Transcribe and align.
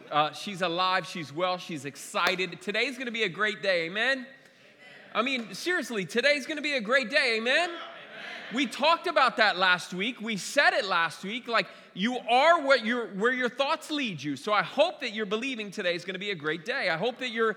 Uh, 0.09 0.31
she's 0.31 0.63
alive, 0.63 1.05
she's 1.05 1.33
well, 1.33 1.59
she's 1.59 1.85
excited. 1.85 2.63
Today's 2.63 2.95
going 2.95 3.07
to 3.07 3.13
be 3.13 3.25
a 3.25 3.29
great 3.29 3.61
day, 3.61 3.87
amen? 3.87 4.25
I 5.17 5.23
mean, 5.23 5.53
seriously, 5.53 6.05
today's 6.05 6.47
going 6.47 6.59
to 6.59 6.63
be 6.63 6.75
a 6.75 6.81
great 6.81 7.11
day, 7.11 7.39
amen? 7.39 7.71
We 8.55 8.67
talked 8.67 9.09
about 9.09 9.39
that 9.39 9.59
last 9.59 9.93
week. 9.93 10.21
We 10.21 10.37
said 10.37 10.75
it 10.75 10.85
last 10.85 11.25
week. 11.25 11.49
Like, 11.49 11.67
you 11.93 12.19
are 12.19 12.63
what 12.63 12.85
your, 12.85 13.09
where 13.09 13.33
your 13.33 13.49
thoughts 13.49 13.91
lead 13.91 14.23
you. 14.23 14.37
So 14.37 14.53
I 14.53 14.63
hope 14.63 15.01
that 15.01 15.13
you're 15.13 15.27
believing 15.27 15.73
today 15.73 15.97
is 15.97 16.05
going 16.05 16.15
to 16.15 16.21
be 16.21 16.31
a 16.31 16.37
great 16.37 16.65
day. 16.65 16.89
I 16.89 16.97
hope 16.97 17.19
that 17.19 17.31
you're 17.31 17.57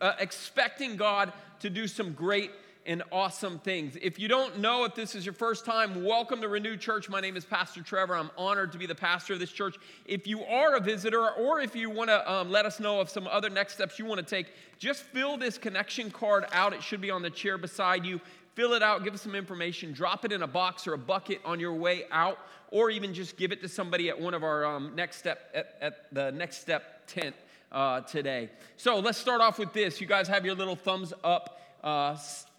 uh, 0.00 0.12
expecting 0.20 0.94
God 0.94 1.32
to 1.58 1.68
do 1.68 1.88
some 1.88 2.12
great 2.12 2.52
and 2.86 3.02
awesome 3.10 3.58
things. 3.58 3.96
If 4.00 4.18
you 4.18 4.28
don't 4.28 4.60
know 4.60 4.84
if 4.84 4.94
this 4.94 5.14
is 5.16 5.26
your 5.26 5.32
first 5.32 5.64
time, 5.64 6.04
welcome 6.04 6.40
to 6.40 6.48
Renew 6.48 6.76
Church. 6.76 7.08
My 7.08 7.20
name 7.20 7.36
is 7.36 7.44
Pastor 7.44 7.82
Trevor. 7.82 8.16
I'm 8.16 8.30
honored 8.38 8.70
to 8.72 8.78
be 8.78 8.86
the 8.86 8.94
pastor 8.94 9.32
of 9.32 9.40
this 9.40 9.50
church. 9.50 9.76
If 10.04 10.26
you 10.26 10.44
are 10.44 10.76
a 10.76 10.80
visitor 10.80 11.30
or 11.32 11.60
if 11.60 11.74
you 11.74 11.90
want 11.90 12.10
to 12.10 12.32
um, 12.32 12.50
let 12.50 12.64
us 12.64 12.78
know 12.78 13.00
of 13.00 13.10
some 13.10 13.26
other 13.26 13.50
next 13.50 13.74
steps 13.74 13.98
you 13.98 14.04
want 14.04 14.20
to 14.20 14.24
take, 14.24 14.52
just 14.78 15.02
fill 15.02 15.36
this 15.36 15.58
connection 15.58 16.10
card 16.10 16.46
out. 16.52 16.72
It 16.72 16.82
should 16.82 17.00
be 17.00 17.10
on 17.10 17.22
the 17.22 17.30
chair 17.30 17.58
beside 17.58 18.06
you. 18.06 18.20
Fill 18.54 18.72
it 18.72 18.82
out, 18.82 19.02
give 19.02 19.12
us 19.12 19.22
some 19.22 19.34
information, 19.34 19.92
drop 19.92 20.24
it 20.24 20.30
in 20.30 20.42
a 20.42 20.46
box 20.46 20.86
or 20.86 20.94
a 20.94 20.98
bucket 20.98 21.40
on 21.44 21.58
your 21.58 21.74
way 21.74 22.04
out, 22.12 22.38
or 22.70 22.88
even 22.88 23.12
just 23.12 23.36
give 23.36 23.52
it 23.52 23.60
to 23.62 23.68
somebody 23.68 24.08
at 24.08 24.18
one 24.18 24.32
of 24.32 24.44
our 24.44 24.64
um, 24.64 24.94
next 24.94 25.16
step 25.16 25.50
at, 25.54 25.76
at 25.80 26.14
the 26.14 26.30
next 26.30 26.60
step 26.60 27.06
tent 27.06 27.34
uh, 27.72 28.00
today. 28.02 28.48
So 28.76 29.00
let's 29.00 29.18
start 29.18 29.40
off 29.40 29.58
with 29.58 29.72
this. 29.72 30.00
You 30.00 30.06
guys 30.06 30.28
have 30.28 30.46
your 30.46 30.54
little 30.54 30.76
thumbs 30.76 31.12
up 31.24 31.60
uh, 31.82 32.16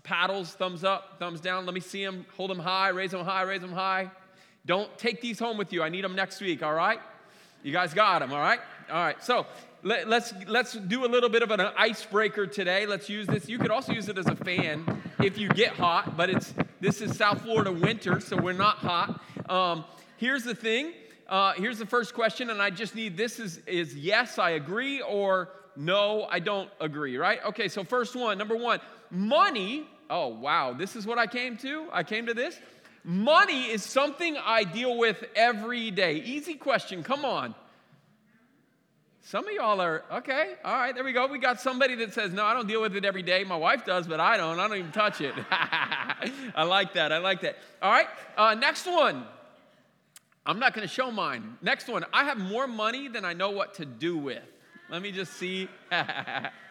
paddles, 0.08 0.54
thumbs 0.54 0.86
up, 0.86 1.20
thumbs 1.20 1.42
down. 1.42 1.66
Let 1.66 1.76
me 1.76 1.82
see 1.82 2.04
them. 2.04 2.26
Hold 2.38 2.50
them 2.50 2.60
high, 2.60 2.88
raise 2.90 3.12
them 3.12 3.26
high, 3.26 3.42
raise 3.42 3.60
them 3.60 3.74
high. 3.74 4.10
Don't 4.66 4.98
take 4.98 5.20
these 5.22 5.38
home 5.38 5.58
with 5.58 5.74
you. 5.74 5.84
I 5.84 5.90
need 5.90 6.06
them 6.06 6.16
next 6.16 6.40
week, 6.40 6.64
all 6.64 6.74
right? 6.74 7.00
You 7.62 7.74
guys 7.74 7.94
got 7.94 8.20
them, 8.20 8.32
all 8.32 8.40
right? 8.40 8.60
All 8.90 9.04
right. 9.04 9.22
So 9.22 9.46
let, 9.84 10.08
let's 10.08 10.34
let's 10.48 10.74
do 10.74 11.06
a 11.06 11.10
little 11.10 11.30
bit 11.30 11.44
of 11.44 11.52
an 11.52 11.60
icebreaker 11.60 12.48
today. 12.48 12.86
Let's 12.86 13.10
use 13.10 13.28
this. 13.28 13.50
You 13.50 13.60
could 13.60 13.70
also 13.70 13.92
use 13.92 14.08
it 14.08 14.18
as 14.18 14.28
a 14.28 14.36
fan 14.36 15.02
if 15.22 15.38
you 15.38 15.50
get 15.50 15.74
hot, 15.74 16.16
but 16.16 16.30
it's 16.30 16.54
this 16.80 17.02
is 17.02 17.18
South 17.18 17.42
Florida 17.42 17.72
winter, 17.72 18.22
so 18.22 18.38
we're 18.38 18.54
not 18.54 18.78
hot. 18.78 19.22
Um, 19.50 19.84
here's 20.16 20.44
the 20.44 20.56
thing. 20.56 20.94
Uh, 21.28 21.52
here's 21.54 21.80
the 21.80 21.86
first 21.86 22.14
question, 22.14 22.50
and 22.50 22.62
I 22.62 22.70
just 22.70 22.96
need 22.96 23.18
this 23.18 23.40
is 23.42 23.58
is 23.68 23.94
yes, 23.94 24.40
I 24.40 24.52
agree, 24.52 25.02
or 25.02 25.50
no, 25.76 26.28
I 26.30 26.40
don't 26.40 26.70
agree. 26.80 27.18
Right? 27.18 27.44
Okay. 27.44 27.68
So 27.68 27.84
first 27.84 28.16
one, 28.16 28.38
number 28.38 28.56
one, 28.56 28.80
money 29.12 29.86
oh, 30.10 30.28
wow, 30.28 30.74
this 30.74 30.96
is 30.96 31.06
what 31.06 31.18
I 31.18 31.28
came 31.28 31.58
to? 31.58 31.88
I 31.92 32.04
came 32.04 32.26
to 32.28 32.34
this? 32.34 32.60
Money 33.04 33.66
is 33.66 33.84
something 33.84 34.38
I 34.38 34.64
deal 34.64 34.98
with 34.98 35.24
every 35.36 35.92
day. 35.92 36.16
Easy 36.16 36.56
question, 36.56 37.04
come 37.04 37.24
on. 37.24 37.56
Some 39.22 39.46
of 39.48 39.54
y'all 39.54 39.82
are, 39.82 40.04
okay, 40.12 40.54
all 40.64 40.74
right, 40.74 40.96
there 40.96 41.04
we 41.04 41.12
go. 41.12 41.28
We 41.28 41.38
got 41.38 41.60
somebody 41.60 41.96
that 41.96 42.14
says, 42.14 42.32
no, 42.32 42.46
I 42.46 42.54
don't 42.54 42.68
deal 42.68 42.82
with 42.82 42.96
it 42.96 43.04
every 43.04 43.24
day. 43.24 43.44
My 43.44 43.58
wife 43.58 43.86
does, 43.86 44.08
but 44.08 44.20
I 44.20 44.38
don't. 44.38 44.58
I 44.58 44.68
don't 44.68 44.78
even 44.78 44.92
touch 44.92 45.20
it. 45.20 45.34
I 45.52 46.64
like 46.64 46.94
that. 46.94 47.12
I 47.12 47.18
like 47.18 47.42
that. 47.42 47.58
All 47.82 47.92
right, 47.92 48.08
uh, 48.38 48.56
next 48.56 48.86
one. 48.86 49.26
I'm 50.46 50.60
not 50.60 50.74
going 50.74 50.88
to 50.88 50.94
show 50.94 51.12
mine. 51.12 51.58
Next 51.62 51.90
one. 51.90 52.06
I 52.14 52.24
have 52.24 52.38
more 52.38 52.68
money 52.68 53.10
than 53.10 53.26
I 53.26 53.34
know 53.34 53.50
what 53.50 53.74
to 53.76 53.86
do 53.86 54.18
with. 54.18 54.44
Let 54.90 55.02
me 55.02 55.12
just 55.12 55.34
see. 55.34 55.68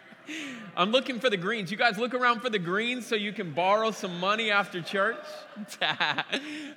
I'm 0.76 0.90
looking 0.90 1.20
for 1.20 1.30
the 1.30 1.36
greens. 1.36 1.70
You 1.70 1.76
guys 1.76 1.98
look 1.98 2.14
around 2.14 2.40
for 2.40 2.50
the 2.50 2.58
greens 2.58 3.06
so 3.06 3.14
you 3.14 3.32
can 3.32 3.52
borrow 3.52 3.90
some 3.90 4.20
money 4.20 4.50
after 4.50 4.82
church. 4.82 5.16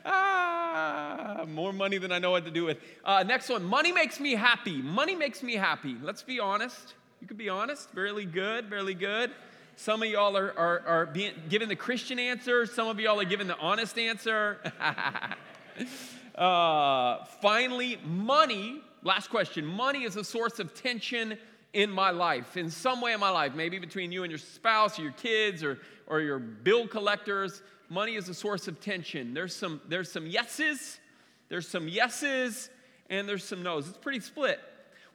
ah, 0.05 1.45
more 1.47 1.73
money 1.73 1.97
than 1.97 2.11
I 2.11 2.19
know 2.19 2.31
what 2.31 2.45
to 2.45 2.51
do 2.51 2.65
with. 2.65 2.77
Uh, 3.03 3.23
next 3.23 3.49
one 3.49 3.63
money 3.63 3.91
makes 3.91 4.19
me 4.19 4.35
happy. 4.35 4.81
Money 4.81 5.15
makes 5.15 5.43
me 5.43 5.55
happy. 5.55 5.97
Let's 6.01 6.23
be 6.23 6.39
honest. 6.39 6.93
You 7.21 7.27
can 7.27 7.37
be 7.37 7.49
honest. 7.49 7.93
Barely 7.93 8.25
good, 8.25 8.69
barely 8.69 8.93
good. 8.93 9.31
Some 9.75 10.03
of 10.03 10.09
y'all 10.09 10.35
are, 10.35 10.53
are, 10.57 10.81
are 10.85 11.05
being, 11.05 11.33
giving 11.47 11.69
the 11.69 11.75
Christian 11.75 12.19
answer, 12.19 12.65
some 12.65 12.89
of 12.89 12.99
y'all 12.99 13.19
are 13.19 13.25
giving 13.25 13.47
the 13.47 13.57
honest 13.59 13.97
answer. 13.97 14.59
uh, 16.35 17.23
finally, 17.41 17.97
money, 18.03 18.81
last 19.03 19.29
question 19.29 19.65
money 19.65 20.03
is 20.03 20.17
a 20.17 20.23
source 20.23 20.59
of 20.59 20.73
tension 20.73 21.37
in 21.73 21.91
my 21.91 22.09
life, 22.09 22.57
in 22.57 22.69
some 22.69 23.01
way 23.01 23.13
in 23.13 23.19
my 23.19 23.29
life, 23.29 23.53
maybe 23.53 23.77
between 23.79 24.11
you 24.11 24.23
and 24.23 24.31
your 24.31 24.39
spouse 24.39 24.97
or 24.97 25.03
your 25.03 25.11
kids 25.13 25.63
or, 25.63 25.79
or 26.07 26.21
your 26.21 26.39
bill 26.39 26.87
collectors, 26.87 27.61
money 27.89 28.15
is 28.15 28.27
a 28.29 28.33
source 28.33 28.67
of 28.67 28.79
tension. 28.81 29.33
There's 29.33 29.55
some, 29.55 29.79
there's 29.87 30.11
some 30.11 30.25
yeses, 30.25 30.99
there's 31.47 31.67
some 31.67 31.87
yeses, 31.87 32.69
and 33.09 33.29
there's 33.29 33.43
some 33.43 33.61
no's. 33.61 33.87
It's 33.87 33.97
pretty 33.97 34.19
split. 34.19 34.59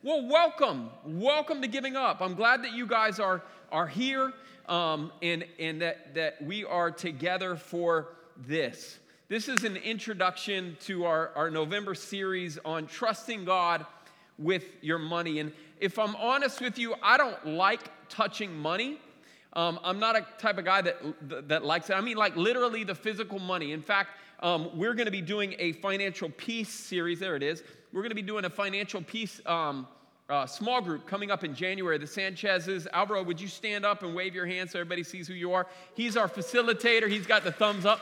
Well, 0.03 0.28
welcome. 0.28 0.91
Welcome 1.04 1.62
to 1.62 1.69
Giving 1.69 1.97
Up. 1.97 2.20
I'm 2.20 2.34
glad 2.34 2.62
that 2.62 2.72
you 2.72 2.86
guys 2.86 3.19
are, 3.19 3.42
are 3.72 3.86
here 3.86 4.32
um, 4.69 5.12
and, 5.22 5.44
and 5.59 5.81
that, 5.82 6.15
that 6.15 6.42
we 6.42 6.65
are 6.65 6.91
together 6.91 7.56
for 7.56 8.09
this. 8.36 8.98
This 9.28 9.48
is 9.48 9.65
an 9.65 9.76
introduction 9.76 10.76
to 10.82 11.06
our, 11.06 11.31
our 11.34 11.50
November 11.50 11.94
series 11.94 12.59
on 12.65 12.86
trusting 12.86 13.44
God 13.44 13.86
with 14.39 14.65
your 14.81 14.99
money. 14.99 15.41
And 15.41 15.53
if 15.81 15.99
I'm 15.99 16.17
honest 16.17 16.61
with 16.61 16.78
you, 16.78 16.95
I 17.03 17.17
don't 17.17 17.47
like 17.47 17.81
touching 18.09 18.56
money. 18.56 18.99
Um, 19.53 19.78
I'm 19.84 20.00
not 20.00 20.17
a 20.17 20.27
type 20.39 20.59
of 20.59 20.65
guy 20.65 20.83
that, 20.83 21.49
that 21.49 21.65
likes 21.65 21.91
it. 21.91 21.95
I 21.95 22.00
mean, 22.00 22.17
like 22.17 22.37
literally 22.37 22.84
the 22.84 22.95
physical 22.95 23.39
money. 23.39 23.72
In 23.72 23.83
fact, 23.83 24.11
um, 24.41 24.77
we're 24.77 24.95
going 24.95 25.06
to 25.06 25.12
be 25.12 25.21
doing 25.21 25.55
a 25.59 25.72
financial 25.72 26.28
peace 26.31 26.71
series. 26.71 27.21
There 27.21 27.37
it 27.37 27.43
is. 27.43 27.62
We're 27.93 28.03
going 28.03 28.11
to 28.11 28.17
be 28.17 28.22
doing 28.22 28.45
a 28.45 28.50
financial 28.50 29.00
peace 29.00 29.41
um, 29.47 29.87
uh, 30.28 30.47
small 30.47 30.81
group 30.81 31.06
coming 31.06 31.31
up 31.31 31.45
in 31.45 31.55
January. 31.55 31.99
The 31.99 32.06
Sanchez's. 32.06 32.89
Alvaro, 32.93 33.22
would 33.22 33.41
you 33.41 33.47
stand 33.47 33.84
up 33.84 34.03
and 34.03 34.15
wave 34.15 34.34
your 34.34 34.47
hand 34.47 34.71
so 34.71 34.81
everybody 34.81 35.05
sees 35.05 35.28
who 35.28 35.34
you 35.34 35.53
are? 35.53 35.66
He's 35.95 36.16
our 36.16 36.28
facilitator. 36.28 37.09
He's 37.09 37.27
got 37.27 37.45
the 37.45 37.53
thumbs 37.53 37.87
up. 37.87 38.01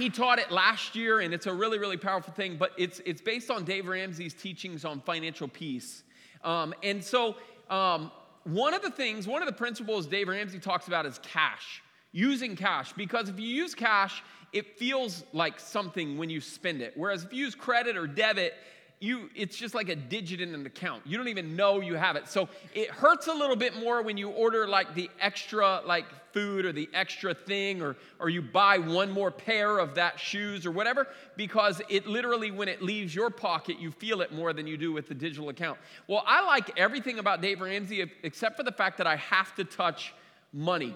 He 0.00 0.08
taught 0.08 0.38
it 0.38 0.50
last 0.50 0.96
year, 0.96 1.20
and 1.20 1.34
it's 1.34 1.46
a 1.46 1.52
really, 1.52 1.78
really 1.78 1.98
powerful 1.98 2.32
thing, 2.32 2.56
but 2.56 2.72
it's, 2.78 3.02
it's 3.04 3.20
based 3.20 3.50
on 3.50 3.64
Dave 3.64 3.86
Ramsey's 3.86 4.32
teachings 4.32 4.86
on 4.86 5.02
financial 5.02 5.46
peace. 5.46 6.04
Um, 6.42 6.72
and 6.82 7.04
so, 7.04 7.36
um, 7.68 8.10
one 8.44 8.72
of 8.72 8.80
the 8.80 8.90
things, 8.90 9.26
one 9.26 9.42
of 9.42 9.46
the 9.46 9.54
principles 9.54 10.06
Dave 10.06 10.28
Ramsey 10.28 10.58
talks 10.58 10.88
about 10.88 11.04
is 11.04 11.20
cash, 11.22 11.82
using 12.12 12.56
cash. 12.56 12.94
Because 12.94 13.28
if 13.28 13.38
you 13.38 13.46
use 13.46 13.74
cash, 13.74 14.22
it 14.54 14.78
feels 14.78 15.22
like 15.34 15.60
something 15.60 16.16
when 16.16 16.30
you 16.30 16.40
spend 16.40 16.80
it. 16.80 16.94
Whereas 16.96 17.24
if 17.24 17.34
you 17.34 17.44
use 17.44 17.54
credit 17.54 17.96
or 17.96 18.06
debit, 18.06 18.54
you 19.00 19.30
it's 19.34 19.56
just 19.56 19.74
like 19.74 19.88
a 19.88 19.96
digit 19.96 20.42
in 20.42 20.54
an 20.54 20.66
account. 20.66 21.02
You 21.06 21.16
don't 21.16 21.28
even 21.28 21.56
know 21.56 21.80
you 21.80 21.94
have 21.94 22.16
it. 22.16 22.28
So 22.28 22.48
it 22.74 22.90
hurts 22.90 23.26
a 23.28 23.32
little 23.32 23.56
bit 23.56 23.74
more 23.80 24.02
when 24.02 24.18
you 24.18 24.28
order 24.28 24.68
like 24.68 24.94
the 24.94 25.10
extra 25.20 25.80
like 25.86 26.04
food 26.32 26.66
or 26.66 26.72
the 26.72 26.88
extra 26.92 27.34
thing 27.34 27.80
or 27.80 27.96
or 28.18 28.28
you 28.28 28.42
buy 28.42 28.76
one 28.76 29.10
more 29.10 29.30
pair 29.30 29.78
of 29.78 29.94
that 29.94 30.20
shoes 30.20 30.66
or 30.66 30.70
whatever 30.70 31.08
because 31.36 31.80
it 31.88 32.06
literally 32.06 32.50
when 32.50 32.68
it 32.68 32.82
leaves 32.82 33.14
your 33.14 33.30
pocket 33.30 33.78
you 33.80 33.90
feel 33.90 34.20
it 34.20 34.32
more 34.32 34.52
than 34.52 34.66
you 34.66 34.76
do 34.76 34.92
with 34.92 35.08
the 35.08 35.14
digital 35.14 35.48
account. 35.48 35.78
Well 36.06 36.22
i 36.26 36.44
like 36.44 36.78
everything 36.78 37.18
about 37.18 37.40
Dave 37.40 37.62
Ramsey 37.62 38.04
except 38.22 38.56
for 38.56 38.62
the 38.62 38.72
fact 38.72 38.98
that 38.98 39.06
i 39.06 39.16
have 39.16 39.54
to 39.56 39.64
touch 39.64 40.12
money. 40.52 40.94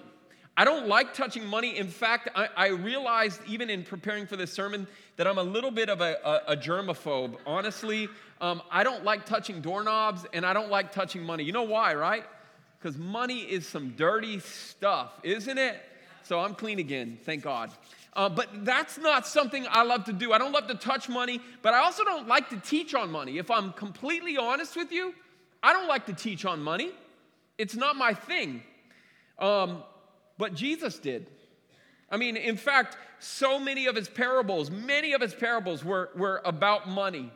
I 0.57 0.63
don't 0.63 0.87
like 0.87 1.13
touching 1.13 1.45
money. 1.45 1.77
In 1.77 1.87
fact, 1.87 2.29
I, 2.33 2.47
I, 2.55 2.67
realized 2.67 3.41
even 3.45 3.69
in 3.69 3.83
preparing 3.83 4.25
for 4.25 4.37
this 4.37 4.53
sermon 4.53 4.87
that 5.17 5.27
I'm 5.27 5.37
a 5.37 5.43
little 5.43 5.71
bit 5.71 5.89
of 5.89 6.01
a, 6.01 6.17
a, 6.23 6.53
a 6.53 6.57
germaphobe. 6.57 7.37
Honestly, 7.45 8.09
um, 8.41 8.61
I 8.69 8.83
don't 8.83 9.03
like 9.03 9.25
touching 9.25 9.61
doorknobs 9.61 10.25
and 10.33 10.45
I 10.45 10.53
don't 10.53 10.69
like 10.69 10.91
touching 10.91 11.23
money. 11.23 11.43
You 11.43 11.53
know 11.53 11.63
why, 11.63 11.93
right? 11.95 12.23
Because 12.77 12.97
money 12.97 13.39
is 13.39 13.67
some 13.67 13.91
dirty 13.91 14.39
stuff, 14.39 15.19
isn't 15.23 15.57
it? 15.57 15.81
So 16.23 16.39
I'm 16.39 16.55
clean 16.55 16.79
again, 16.79 17.17
thank 17.23 17.43
God. 17.43 17.71
Uh, 18.13 18.29
but 18.29 18.65
that's 18.65 18.97
not 18.97 19.27
something 19.27 19.65
I 19.69 19.83
love 19.83 20.05
to 20.05 20.13
do. 20.13 20.31
I 20.31 20.37
don't 20.37 20.53
love 20.53 20.67
to 20.67 20.75
touch 20.75 21.09
money, 21.09 21.41
but 21.61 21.73
I 21.73 21.79
also 21.79 22.03
don't 22.03 22.27
like 22.27 22.49
to 22.49 22.57
teach 22.57 22.95
on 22.95 23.11
money. 23.11 23.37
If 23.37 23.51
I'm 23.51 23.73
completely 23.73 24.37
honest 24.37 24.75
with 24.75 24.91
you, 24.91 25.13
I 25.61 25.73
don't 25.73 25.87
like 25.87 26.05
to 26.05 26.13
teach 26.13 26.45
on 26.45 26.61
money. 26.61 26.91
It's 27.57 27.75
not 27.75 27.95
my 27.95 28.13
thing. 28.13 28.63
Um, 29.39 29.83
but 30.37 30.53
Jesus 30.53 30.97
did. 30.97 31.27
I 32.09 32.17
mean, 32.17 32.37
in 32.37 32.57
fact, 32.57 32.97
so 33.19 33.59
many 33.59 33.87
of 33.87 33.95
his 33.95 34.07
parables, 34.07 34.69
many 34.69 35.13
of 35.13 35.21
his 35.21 35.33
parables 35.33 35.83
were, 35.83 36.09
were 36.15 36.41
about 36.45 36.87
money. 36.87 37.31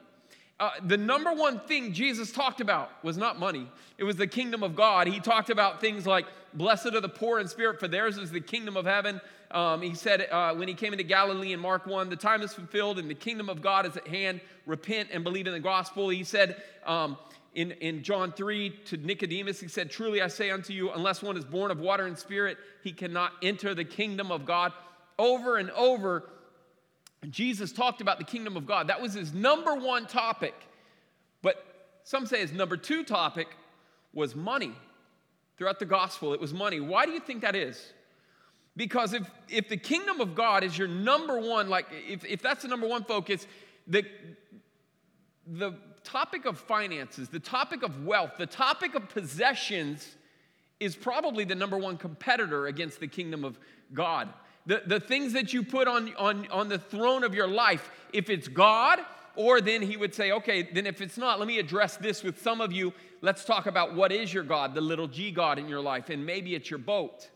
uh, 0.60 0.72
the 0.86 0.98
number 0.98 1.34
one 1.34 1.60
thing 1.62 1.94
Jesus 1.94 2.32
talked 2.32 2.62
about 2.62 2.92
was 3.04 3.18
not 3.18 3.40
money, 3.40 3.70
it 3.98 4.04
was 4.04 4.16
the 4.16 4.28
kingdom 4.28 4.64
of 4.64 4.76
God. 4.76 5.08
He 5.08 5.20
talked 5.20 5.50
about 5.50 5.82
things 5.82 6.06
like, 6.06 6.26
Blessed 6.54 6.88
are 6.88 7.02
the 7.02 7.10
poor 7.10 7.40
in 7.40 7.48
spirit, 7.48 7.80
for 7.80 7.88
theirs 7.88 8.18
is 8.18 8.32
the 8.32 8.42
kingdom 8.42 8.76
of 8.76 8.86
heaven. 8.86 9.22
Um, 9.52 9.82
he 9.82 9.94
said 9.94 10.28
uh, 10.32 10.54
when 10.56 10.68
he 10.68 10.74
came 10.74 10.94
into 10.94 11.04
Galilee 11.04 11.54
in 11.54 11.60
Mark 11.60 11.86
1, 11.86 12.10
the 12.10 12.16
time 12.16 12.42
is 12.42 12.54
fulfilled 12.54 13.00
and 13.00 13.10
the 13.10 13.16
kingdom 13.16 13.50
of 13.50 13.62
God 13.62 13.86
is 13.86 13.98
at 13.98 14.08
hand. 14.08 14.42
Repent 14.66 15.10
and 15.12 15.24
believe 15.24 15.48
in 15.48 15.54
the 15.54 15.60
gospel. 15.60 16.10
He 16.10 16.24
said 16.24 16.62
um, 16.86 17.18
in, 17.60 17.72
in 17.72 18.04
John 18.04 18.32
3 18.32 18.70
to 18.86 18.96
Nicodemus, 18.96 19.60
he 19.60 19.68
said, 19.68 19.92
Truly 19.92 20.22
I 20.22 20.30
say 20.30 20.50
unto 20.50 20.72
you, 20.72 20.92
unless 20.92 21.22
one 21.22 21.36
is 21.36 21.44
born 21.44 21.72
of 21.72 21.80
water 21.82 22.06
and 22.06 22.18
spirit, 22.18 22.58
he 22.86 22.94
cannot 22.94 23.34
enter 23.44 23.76
the 23.76 23.84
kingdom 23.84 24.32
of 24.32 24.46
God. 24.46 24.72
Over 25.18 25.58
and 25.58 25.70
over, 25.72 26.30
Jesus 27.30 27.74
talked 27.74 28.00
about 28.00 28.18
the 28.18 28.24
kingdom 28.24 28.56
of 28.56 28.66
God. 28.66 28.88
That 28.88 29.02
was 29.02 29.14
his 29.14 29.34
number 29.34 29.76
one 29.76 30.08
topic. 30.08 30.54
But 31.42 31.62
some 32.06 32.26
say 32.26 32.40
his 32.40 32.54
number 32.54 32.78
two 32.78 33.04
topic 33.04 33.50
was 34.14 34.38
money. 34.38 34.72
Throughout 35.58 35.80
the 35.80 35.86
gospel, 35.86 36.34
it 36.34 36.40
was 36.40 36.54
money. 36.54 36.80
Why 36.80 37.06
do 37.06 37.12
you 37.12 37.20
think 37.20 37.42
that 37.42 37.58
is? 37.58 37.92
Because 38.78 39.12
if, 39.12 39.30
if 39.50 39.68
the 39.68 39.76
kingdom 39.76 40.22
of 40.22 40.34
God 40.34 40.64
is 40.64 40.78
your 40.78 40.88
number 40.88 41.38
one, 41.38 41.68
like 41.68 41.88
if, 42.08 42.24
if 42.24 42.42
that's 42.42 42.62
the 42.62 42.70
number 42.70 42.88
one 42.88 43.04
focus, 43.04 43.46
the, 43.86 44.06
the 45.46 45.74
topic 46.12 46.46
of 46.46 46.58
finances, 46.58 47.30
the 47.30 47.40
topic 47.40 47.84
of 47.84 48.06
wealth, 48.06 48.34
the 48.38 48.48
topic 48.48 48.96
of 48.96 49.10
possessions 49.10 50.16
is 50.80 50.96
probably 50.96 51.44
the 51.44 51.56
number 51.56 51.78
one 51.78 51.98
competitor 51.98 52.68
against 52.68 53.00
the 53.00 53.08
kingdom 53.08 53.44
of 53.44 53.60
God 53.94 54.30
the, 54.70 54.84
the 54.86 55.00
things 55.00 55.34
that 55.34 55.52
you 55.52 55.64
put 55.64 55.88
on, 55.88 56.14
on, 56.16 56.48
on 56.52 56.70
the 56.70 56.78
throne 56.78 57.24
of 57.24 57.34
your 57.34 57.48
life, 57.48 57.90
if 58.14 58.30
it's 58.30 58.48
God, 58.48 59.00
or 59.36 59.62
then 59.62 59.82
he 59.82 59.98
would 59.98 60.14
say, 60.14 60.32
okay, 60.32 60.62
then 60.62 60.86
if 60.86 61.02
it's 61.02 61.18
not, 61.18 61.40
let 61.40 61.48
me 61.48 61.58
address 61.58 61.98
this 61.98 62.22
with 62.24 62.40
some 62.40 62.62
of 62.62 62.72
you. 62.72 62.94
Let's 63.22 63.44
talk 63.46 63.66
about 63.66 63.96
what 63.96 64.12
is 64.12 64.32
your 64.32 64.44
God, 64.44 64.76
the 64.76 64.82
little 64.82 65.08
g 65.08 65.32
God 65.32 65.58
in 65.58 65.68
your 65.68 65.82
life. 65.82 66.10
And 66.10 66.24
maybe 66.24 66.54
it's 66.54 66.70
your 66.70 66.78
boat, 66.78 67.30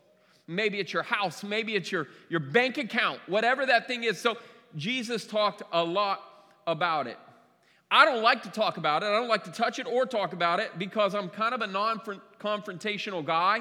maybe 0.47 0.79
it's 0.79 0.93
your 0.93 1.01
house, 1.01 1.43
maybe 1.43 1.75
it's 1.75 1.91
your, 1.91 2.07
your 2.29 2.39
bank 2.39 2.77
account, 2.77 3.19
whatever 3.25 3.65
that 3.65 3.87
thing 3.87 4.03
is. 4.03 4.19
So 4.19 4.37
Jesus 4.75 5.25
talked 5.25 5.63
a 5.71 5.83
lot 5.83 6.21
about 6.67 7.07
it. 7.07 7.17
I 7.93 8.05
don't 8.05 8.23
like 8.23 8.41
to 8.43 8.49
talk 8.49 8.77
about 8.77 9.03
it. 9.03 9.07
I 9.07 9.11
don't 9.11 9.27
like 9.27 9.43
to 9.43 9.51
touch 9.51 9.77
it 9.77 9.85
or 9.85 10.05
talk 10.07 10.33
about 10.33 10.59
it 10.59 10.79
because 10.79 11.13
I'm 11.13 11.29
kind 11.29 11.53
of 11.53 11.61
a 11.61 11.67
non 11.67 11.99
confrontational 12.39 13.23
guy 13.23 13.59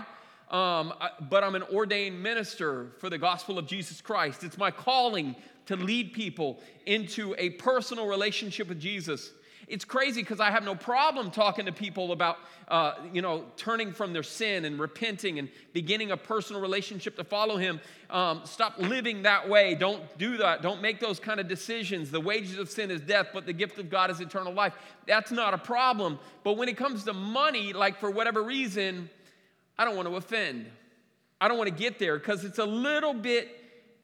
um, 0.52 0.93
but 1.31 1.43
I'm 1.43 1.55
an 1.55 1.62
ordained 1.64 2.23
minister 2.23 2.88
for 2.99 3.08
the 3.08 3.19
gospel 3.19 3.58
of 3.58 3.67
Jesus 3.67 4.00
Christ. 4.00 4.44
It's 4.44 4.58
my 4.58 4.70
calling 4.70 5.34
to 5.67 5.76
lead 5.76 6.12
people 6.12 6.61
into 6.84 7.34
a 7.38 7.50
personal 7.50 8.06
relationship 8.06 8.69
with 8.69 8.79
Jesus. 8.79 9.31
It's 9.72 9.86
crazy 9.86 10.20
because 10.20 10.38
I 10.38 10.50
have 10.50 10.64
no 10.64 10.74
problem 10.74 11.30
talking 11.30 11.64
to 11.64 11.72
people 11.72 12.12
about, 12.12 12.36
uh, 12.69 12.92
you 13.10 13.22
know, 13.22 13.46
turning 13.56 13.90
from 13.94 14.12
their 14.12 14.22
sin 14.22 14.66
and 14.66 14.78
repenting 14.78 15.38
and 15.38 15.48
beginning 15.72 16.10
a 16.10 16.16
personal 16.19 16.60
relationship 16.60 17.16
to 17.16 17.24
follow 17.24 17.56
Him. 17.56 17.80
Um, 18.10 18.42
stop 18.44 18.74
living 18.78 19.22
that 19.22 19.48
way. 19.48 19.74
Don't 19.74 20.02
do 20.19 20.36
that. 20.36 20.60
Don't 20.60 20.82
make 20.82 21.00
those 21.00 21.19
kind 21.19 21.40
of 21.40 21.48
decisions. 21.48 22.10
The 22.10 22.20
wages 22.20 22.58
of 22.58 22.69
sin 22.69 22.90
is 22.90 23.00
death, 23.00 23.28
but 23.32 23.46
the 23.46 23.54
gift 23.54 23.78
of 23.78 23.88
God 23.88 24.10
is 24.10 24.20
eternal 24.20 24.52
life. 24.52 24.74
That's 25.06 25.32
not 25.32 25.54
a 25.54 25.58
problem. 25.58 26.18
But 26.44 26.58
when 26.58 26.68
it 26.68 26.76
comes 26.76 27.04
to 27.04 27.14
money, 27.14 27.72
like 27.72 27.98
for 27.98 28.10
whatever 28.10 28.42
reason, 28.42 29.08
I 29.78 29.86
don't 29.86 29.96
want 29.96 30.06
to 30.06 30.16
offend. 30.16 30.66
I 31.40 31.48
don't 31.48 31.56
want 31.56 31.70
to 31.70 31.75
get 31.75 31.98
there 31.98 32.18
because 32.18 32.44
it's 32.44 32.58
a 32.58 32.66
little 32.66 33.14
bit 33.14 33.48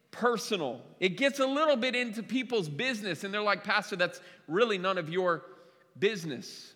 personal. 0.09 0.81
It 0.99 1.09
gets 1.09 1.39
a 1.39 1.45
little 1.45 1.75
bit 1.75 1.95
into 1.95 2.23
people's 2.23 2.67
business, 2.67 3.23
and 3.23 3.31
they're 3.31 3.43
like, 3.43 3.63
Pastor, 3.63 3.95
that's 3.95 4.19
really 4.47 4.79
none 4.79 4.97
of 4.97 5.09
your 5.09 5.43
business. 5.97 6.73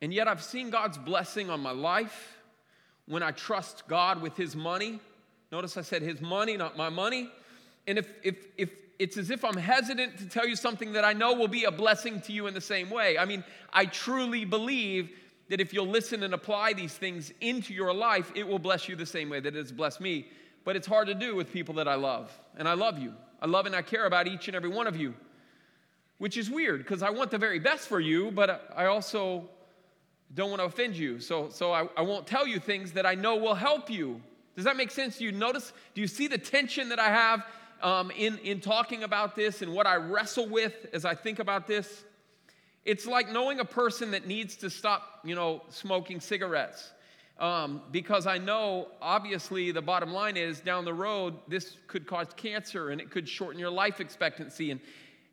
And 0.00 0.12
yet, 0.12 0.28
I've 0.28 0.42
seen 0.42 0.70
God's 0.70 0.98
blessing 0.98 1.50
on 1.50 1.60
my 1.60 1.70
life 1.70 2.36
when 3.06 3.22
I 3.22 3.30
trust 3.30 3.86
God 3.88 4.22
with 4.22 4.36
His 4.36 4.54
money. 4.54 5.00
Notice 5.50 5.76
I 5.76 5.82
said 5.82 6.02
His 6.02 6.20
money, 6.20 6.56
not 6.56 6.76
my 6.76 6.88
money. 6.88 7.30
And 7.86 7.98
if, 7.98 8.08
if, 8.22 8.46
if 8.56 8.70
it's 8.98 9.16
as 9.16 9.30
if 9.30 9.44
I'm 9.44 9.56
hesitant 9.56 10.18
to 10.18 10.28
tell 10.28 10.46
you 10.46 10.56
something 10.56 10.92
that 10.92 11.04
I 11.04 11.12
know 11.12 11.34
will 11.34 11.48
be 11.48 11.64
a 11.64 11.70
blessing 11.70 12.20
to 12.22 12.32
you 12.32 12.46
in 12.46 12.54
the 12.54 12.60
same 12.60 12.90
way. 12.90 13.18
I 13.18 13.24
mean, 13.24 13.44
I 13.72 13.86
truly 13.86 14.44
believe 14.44 15.10
that 15.48 15.60
if 15.60 15.72
you'll 15.72 15.88
listen 15.88 16.22
and 16.22 16.32
apply 16.32 16.72
these 16.72 16.94
things 16.94 17.32
into 17.40 17.74
your 17.74 17.92
life, 17.92 18.32
it 18.34 18.46
will 18.46 18.58
bless 18.58 18.88
you 18.88 18.96
the 18.96 19.06
same 19.06 19.28
way 19.28 19.40
that 19.40 19.54
it 19.54 19.58
has 19.58 19.72
blessed 19.72 20.00
me. 20.00 20.28
But 20.64 20.76
it's 20.76 20.86
hard 20.86 21.08
to 21.08 21.14
do 21.14 21.36
with 21.36 21.52
people 21.52 21.74
that 21.74 21.88
I 21.88 21.96
love. 21.96 22.32
And 22.56 22.66
I 22.66 22.74
love 22.74 22.98
you. 22.98 23.12
I 23.42 23.46
love 23.46 23.66
and 23.66 23.76
I 23.76 23.82
care 23.82 24.06
about 24.06 24.26
each 24.26 24.48
and 24.48 24.56
every 24.56 24.70
one 24.70 24.86
of 24.86 24.96
you, 24.96 25.14
which 26.18 26.36
is 26.36 26.50
weird 26.50 26.78
because 26.78 27.02
I 27.02 27.10
want 27.10 27.30
the 27.30 27.38
very 27.38 27.58
best 27.58 27.88
for 27.88 28.00
you, 28.00 28.30
but 28.30 28.72
I 28.76 28.86
also 28.86 29.48
don't 30.34 30.50
want 30.50 30.60
to 30.60 30.66
offend 30.66 30.96
you. 30.96 31.20
So, 31.20 31.48
so 31.48 31.72
I, 31.72 31.88
I 31.96 32.02
won't 32.02 32.26
tell 32.26 32.46
you 32.46 32.58
things 32.58 32.92
that 32.92 33.06
I 33.06 33.14
know 33.14 33.36
will 33.36 33.54
help 33.54 33.90
you. 33.90 34.20
Does 34.56 34.64
that 34.64 34.76
make 34.76 34.90
sense? 34.90 35.18
Do 35.18 35.24
you 35.24 35.32
notice? 35.32 35.72
Do 35.94 36.00
you 36.00 36.06
see 36.06 36.26
the 36.26 36.38
tension 36.38 36.88
that 36.90 36.98
I 36.98 37.08
have 37.08 37.46
um, 37.82 38.10
in, 38.12 38.38
in 38.38 38.60
talking 38.60 39.02
about 39.02 39.34
this 39.36 39.62
and 39.62 39.72
what 39.72 39.86
I 39.86 39.96
wrestle 39.96 40.48
with 40.48 40.86
as 40.92 41.04
I 41.04 41.14
think 41.14 41.38
about 41.38 41.66
this? 41.66 42.04
It's 42.84 43.06
like 43.06 43.32
knowing 43.32 43.60
a 43.60 43.64
person 43.64 44.10
that 44.10 44.26
needs 44.26 44.56
to 44.56 44.70
stop, 44.70 45.20
you 45.24 45.34
know, 45.34 45.62
smoking 45.70 46.20
cigarettes. 46.20 46.92
Um, 47.38 47.82
because 47.90 48.28
I 48.28 48.38
know, 48.38 48.88
obviously, 49.02 49.72
the 49.72 49.82
bottom 49.82 50.12
line 50.12 50.36
is 50.36 50.60
down 50.60 50.84
the 50.84 50.94
road, 50.94 51.34
this 51.48 51.78
could 51.88 52.06
cause 52.06 52.28
cancer 52.36 52.90
and 52.90 53.00
it 53.00 53.10
could 53.10 53.28
shorten 53.28 53.58
your 53.58 53.70
life 53.70 54.00
expectancy. 54.00 54.70
And, 54.70 54.80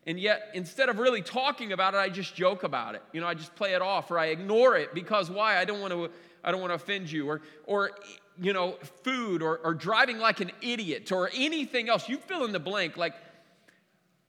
and 0.06 0.20
yet, 0.20 0.50
instead 0.54 0.90
of 0.90 0.98
really 0.98 1.22
talking 1.22 1.74
about 1.74 1.94
it, 1.94 1.98
I 1.98 2.10
just 2.10 2.36
joke 2.36 2.64
about 2.64 2.96
it. 2.96 3.04
You 3.14 3.22
know, 3.22 3.28
I 3.28 3.34
just 3.34 3.56
play 3.56 3.74
it 3.74 3.82
off 3.82 4.10
or 4.10 4.18
I 4.18 4.28
ignore 4.28 4.76
it 4.76 4.94
because 4.94 5.30
why? 5.30 5.58
I 5.58 5.66
don't 5.66 5.80
want 5.80 5.94
to, 5.94 6.10
I 6.44 6.52
don't 6.52 6.60
want 6.60 6.72
to 6.72 6.76
offend 6.76 7.12
you. 7.12 7.28
Or, 7.28 7.42
or 7.66 7.92
you 8.40 8.54
know, 8.54 8.78
food 9.04 9.44
or, 9.44 9.60
or 9.60 9.76
driving 9.76 10.18
like 10.18 10.40
an 10.40 10.52
idiot 10.62 11.12
or 11.12 11.30
anything 11.36 11.88
else. 11.88 12.10
You 12.10 12.18
fill 12.18 12.46
in 12.46 12.52
the 12.52 12.60
blank. 12.60 12.98
Like, 12.98 13.14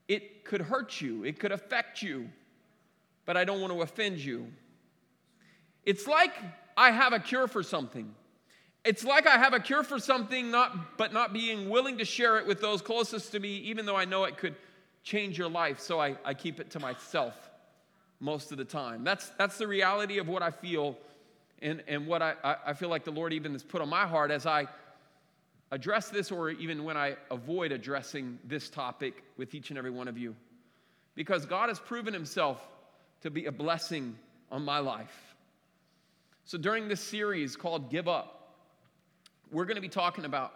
it 0.09 0.45
could 0.45 0.61
hurt 0.61 1.01
you, 1.01 1.25
it 1.25 1.39
could 1.39 1.53
affect 1.53 2.03
you 2.03 2.29
but 3.25 3.37
I 3.37 3.45
don't 3.45 3.61
want 3.61 3.73
to 3.73 3.83
offend 3.83 4.19
you. 4.19 4.49
It's 5.85 6.07
like 6.07 6.33
I 6.77 6.91
have 6.91 7.13
a 7.13 7.19
cure 7.19 7.49
for 7.49 7.63
something. 7.63 8.15
It's 8.85 9.05
like 9.05 9.27
I 9.27 9.39
have 9.39 9.55
a 9.55 9.61
cure 9.61 9.85
for 9.85 9.99
something, 9.99 10.51
not, 10.51 10.99
but 10.99 11.13
not 11.13 11.33
being 11.33 11.71
willing 11.71 11.99
to 11.99 12.05
share 12.05 12.39
it 12.39 12.47
with 12.47 12.61
those 12.61 12.83
closest 12.83 13.33
to 13.33 13.41
me, 13.41 13.59
even 13.59 13.87
though 13.87 13.97
I 13.97 14.05
know 14.05 14.25
it 14.25 14.37
could 14.39 14.57
change 15.03 15.39
your 15.39 15.49
life. 15.49 15.81
So 15.81 16.01
I, 16.01 16.17
I 16.25 16.35
keep 16.35 16.61
it 16.61 16.71
to 16.73 16.81
myself 16.81 17.35
most 18.21 18.53
of 18.53 18.59
the 18.59 18.65
time. 18.65 19.05
That's, 19.05 19.29
that's 19.39 19.59
the 19.59 19.67
reality 19.67 20.19
of 20.19 20.29
what 20.29 20.43
I 20.43 20.51
feel 20.51 20.97
and, 21.61 21.83
and 21.87 22.07
what 22.07 22.23
I, 22.23 22.35
I 22.67 22.73
feel 22.75 22.89
like 22.89 23.05
the 23.05 23.13
Lord 23.13 23.33
even 23.33 23.53
has 23.53 23.63
put 23.63 23.81
on 23.81 23.89
my 23.89 24.07
heart 24.07 24.31
as 24.31 24.47
I 24.47 24.67
address 25.73 26.11
this, 26.11 26.31
or 26.31 26.51
even 26.51 26.85
when 26.85 26.97
I 26.97 27.17
avoid 27.31 27.73
addressing 27.73 28.39
this 28.45 28.69
topic 28.69 29.25
with 29.39 29.55
each 29.55 29.71
and 29.71 29.79
every 29.79 29.91
one 29.91 30.07
of 30.07 30.19
you. 30.19 30.37
Because 31.15 31.47
God 31.47 31.71
has 31.71 31.81
proven 31.81 32.13
Himself 32.13 32.61
to 33.23 33.31
be 33.31 33.47
a 33.47 33.53
blessing 33.53 34.17
on 34.51 34.65
my 34.65 34.79
life. 34.79 35.35
So, 36.45 36.59
during 36.59 36.89
this 36.89 37.01
series 37.01 37.57
called 37.57 37.91
Give 37.91 38.07
Up, 38.07 38.55
we're 39.51 39.65
going 39.65 39.77
to 39.77 39.83
be 39.83 39.89
talking 39.89 40.25
about 40.25 40.53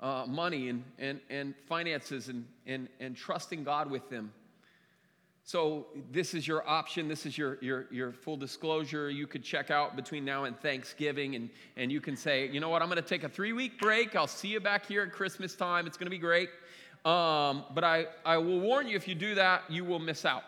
uh, 0.00 0.24
money 0.26 0.68
and, 0.68 0.82
and, 0.98 1.20
and 1.30 1.54
finances 1.68 2.28
and, 2.28 2.44
and, 2.66 2.88
and 2.98 3.16
trusting 3.16 3.64
God 3.64 3.90
with 3.90 4.08
them. 4.10 4.32
So, 5.42 5.86
this 6.12 6.34
is 6.34 6.46
your 6.46 6.68
option. 6.68 7.08
This 7.08 7.26
is 7.26 7.36
your, 7.36 7.58
your, 7.60 7.86
your 7.90 8.12
full 8.12 8.36
disclosure. 8.36 9.10
You 9.10 9.26
could 9.26 9.42
check 9.42 9.70
out 9.70 9.96
between 9.96 10.24
now 10.24 10.44
and 10.44 10.58
Thanksgiving, 10.60 11.34
and, 11.34 11.48
and 11.76 11.90
you 11.90 12.00
can 12.00 12.16
say, 12.16 12.48
you 12.48 12.60
know 12.60 12.68
what, 12.68 12.82
I'm 12.82 12.88
going 12.88 13.02
to 13.02 13.08
take 13.08 13.24
a 13.24 13.28
three 13.28 13.52
week 13.52 13.80
break. 13.80 14.14
I'll 14.14 14.26
see 14.26 14.48
you 14.48 14.60
back 14.60 14.86
here 14.86 15.02
at 15.02 15.12
Christmas 15.12 15.56
time. 15.56 15.86
It's 15.86 15.96
going 15.96 16.06
to 16.06 16.10
be 16.10 16.18
great. 16.18 16.50
Um, 17.04 17.64
but 17.74 17.84
I, 17.84 18.06
I 18.24 18.36
will 18.36 18.60
warn 18.60 18.86
you 18.86 18.96
if 18.96 19.08
you 19.08 19.14
do 19.14 19.34
that, 19.36 19.62
you 19.68 19.84
will 19.84 19.98
miss 19.98 20.24
out. 20.24 20.44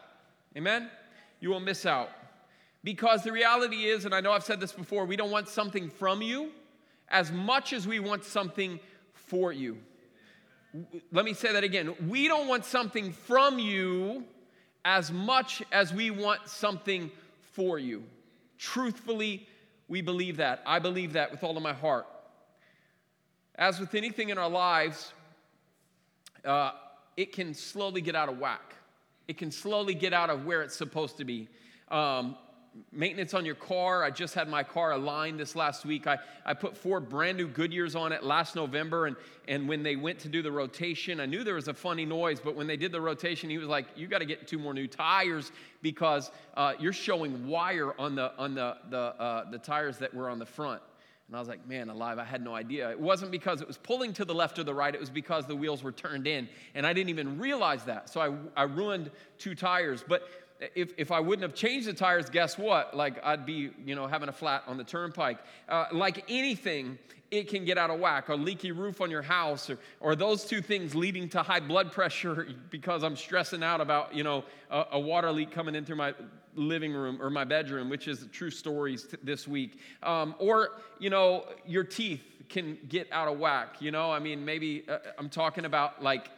Amen? 0.57 0.91
you 1.43 1.51
will 1.51 1.61
miss 1.61 1.85
out. 1.85 2.09
Because 2.85 3.23
the 3.23 3.33
reality 3.33 3.85
is, 3.85 4.07
and 4.07 4.15
I 4.15 4.21
know 4.21 4.33
I've 4.33 4.45
said 4.45 4.61
this 4.61 4.73
before, 4.73 5.05
we 5.05 5.17
don't 5.17 5.31
want 5.31 5.49
something 5.49 5.91
from 5.91 6.23
you 6.23 6.51
as 7.09 7.31
much 7.31 7.73
as 7.75 7.87
we 7.87 8.01
want 8.01 8.25
something 8.25 8.81
for 9.33 9.51
you. 9.53 9.79
Let 11.11 11.25
me 11.25 11.33
say 11.33 11.53
that 11.53 11.65
again. 11.65 11.95
We 12.07 12.29
don't 12.29 12.49
want 12.49 12.67
something 12.67 13.13
from 13.13 13.59
you 13.59 14.25
as 14.85 15.11
much 15.11 15.63
as 15.73 15.95
we 15.95 16.11
want 16.11 16.49
something 16.49 17.11
for 17.53 17.79
you. 17.79 18.05
Truthfully, 18.59 19.47
we 19.89 20.03
believe 20.03 20.37
that. 20.37 20.63
I 20.67 20.79
believe 20.79 21.15
that 21.15 21.31
with 21.31 21.43
all 21.43 21.57
of 21.57 21.63
my 21.63 21.73
heart. 21.73 22.07
As 23.55 23.81
with 23.81 23.95
anything 23.95 24.29
in 24.29 24.37
our 24.37 24.51
lives, 24.51 25.15
uh, 26.45 26.73
it 27.17 27.33
can 27.33 27.55
slowly 27.55 28.03
get 28.03 28.15
out 28.15 28.29
of 28.29 28.39
whack 28.39 28.73
it 29.29 29.39
can 29.39 29.51
slowly 29.51 29.95
get 29.95 30.13
out 30.13 30.31
of 30.31 30.45
where 30.45 30.63
it's 30.63 30.77
supposed 30.77 31.17
to 31.19 31.25
be. 31.25 31.49
Um, 31.89 32.37
maintenance 32.91 33.35
on 33.35 33.45
your 33.45 33.55
car. 33.55 34.03
I 34.03 34.11
just 34.11 34.35
had 34.35 34.49
my 34.49 34.63
car 34.63 34.93
aligned 34.93 35.39
this 35.39 35.55
last 35.55 35.85
week. 35.85 36.07
I, 36.07 36.19
I 36.45 36.55
put 36.55 36.77
four 36.77 37.01
brand 37.01 37.37
new 37.37 37.49
Goodyears 37.49 37.99
on 37.99 38.13
it 38.13 38.25
last 38.25 38.57
November, 38.57 39.07
and, 39.07 39.17
and 39.49 39.69
when 39.69 39.83
they 39.83 39.97
went 39.97 40.19
to 40.21 40.29
do 40.29 40.43
the 40.43 40.53
rotation, 40.53 41.21
I 41.21 41.27
knew 41.27 41.45
there 41.45 41.55
was 41.55 41.69
a 41.69 41.75
funny 41.75 42.05
noise, 42.05 42.41
but 42.41 42.55
when 42.55 42.67
they 42.67 42.77
did 42.77 42.93
the 42.93 43.01
rotation, 43.01 43.51
he 43.51 43.59
was 43.59 43.69
like, 43.69 43.87
You 43.97 44.07
got 44.07 44.19
to 44.19 44.25
get 44.25 44.47
two 44.47 44.59
more 44.59 44.75
new 44.75 44.87
tires 44.87 45.53
because 45.83 46.31
uh, 46.57 46.75
you're 46.79 46.93
showing 46.93 47.47
wire 47.47 47.99
on 48.01 48.15
the, 48.15 48.37
on 48.39 48.55
the, 48.55 48.77
the, 48.91 48.99
uh, 48.99 49.51
the 49.51 49.59
tires 49.59 49.99
that 49.99 50.13
were 50.15 50.29
on 50.29 50.39
the 50.39 50.47
front. 50.47 50.83
And 51.33 51.39
I 51.39 51.41
was 51.41 51.49
like, 51.49 51.67
man, 51.67 51.89
alive, 51.89 52.19
I 52.19 52.25
had 52.25 52.45
no 52.45 52.55
idea. 52.55 52.91
It 52.91 53.01
wasn't 53.01 53.31
because 53.31 53.63
it 53.63 53.67
was 53.67 53.79
pulling 53.79 54.13
to 54.15 54.25
the 54.27 54.35
left 54.35 54.59
or 54.59 54.65
the 54.65 54.75
right, 54.75 54.95
it 54.95 55.01
was 55.01 55.09
because 55.09 55.47
the 55.47 55.57
wheels 55.57 55.83
were 55.83 55.91
turned 55.91 56.27
in. 56.27 56.47
And 56.75 56.87
I 56.87 56.93
didn't 56.93 57.09
even 57.09 57.39
realize 57.39 57.85
that. 57.85 58.11
So 58.11 58.21
I, 58.21 58.61
I 58.61 58.65
ruined 58.65 59.11
two 59.39 59.55
tires. 59.55 60.05
But 60.07 60.29
if, 60.75 60.93
if 60.97 61.11
I 61.11 61.21
wouldn't 61.21 61.43
have 61.43 61.55
changed 61.55 61.87
the 61.87 61.93
tires, 61.93 62.29
guess 62.31 62.57
what? 62.57 62.97
Like 62.97 63.25
I'd 63.25 63.45
be, 63.45 63.71
you 63.85 63.95
know, 63.95 64.07
having 64.07 64.29
a 64.29 64.33
flat 64.33 64.63
on 64.67 64.77
the 64.77 64.85
turnpike. 64.85 65.39
Uh, 65.69 65.87
like 65.93 66.25
anything, 66.29 66.99
it 67.31 67.49
can 67.49 67.65
get 67.65 67.79
out 67.79 67.91
of 67.91 67.99
whack. 67.99 68.29
A 68.29 68.35
leaky 68.35 68.73
roof 68.73 69.01
on 69.01 69.11
your 69.11 69.23
house, 69.23 69.71
or, 69.71 69.79
or 70.01 70.15
those 70.15 70.45
two 70.45 70.61
things 70.61 70.95
leading 70.95 71.29
to 71.31 71.43
high 71.43 71.61
blood 71.61 71.93
pressure 71.93 72.49
because 72.71 73.03
I'm 73.03 73.17
stressing 73.17 73.63
out 73.63 73.81
about, 73.81 74.15
you 74.15 74.23
know, 74.23 74.45
a, 74.71 74.87
a 74.93 75.01
water 75.01 75.33
leak 75.33 75.51
coming 75.51 75.75
in 75.75 75.85
through 75.85 75.97
my 75.97 76.15
living 76.55 76.93
room 76.93 77.21
or 77.21 77.31
my 77.31 77.45
bedroom, 77.45 77.89
which 77.89 78.07
is 78.07 78.27
true 78.33 78.51
stories 78.51 79.05
t- 79.05 79.17
this 79.23 79.49
week. 79.49 79.79
Um, 80.03 80.35
or, 80.39 80.73
you 80.99 81.11
know, 81.11 81.47
your 81.67 81.85
teeth 81.85 82.23
can 82.49 82.79
get 82.89 83.09
out 83.11 83.29
of 83.29 83.39
whack. 83.39 83.81
You 83.81 83.91
know, 83.91 84.13
I 84.13 84.19
mean, 84.19 84.45
maybe 84.45 84.85
uh, 84.89 84.99
I'm 85.19 85.31
talking 85.31 85.65
about 85.65 86.03
like 86.03 86.29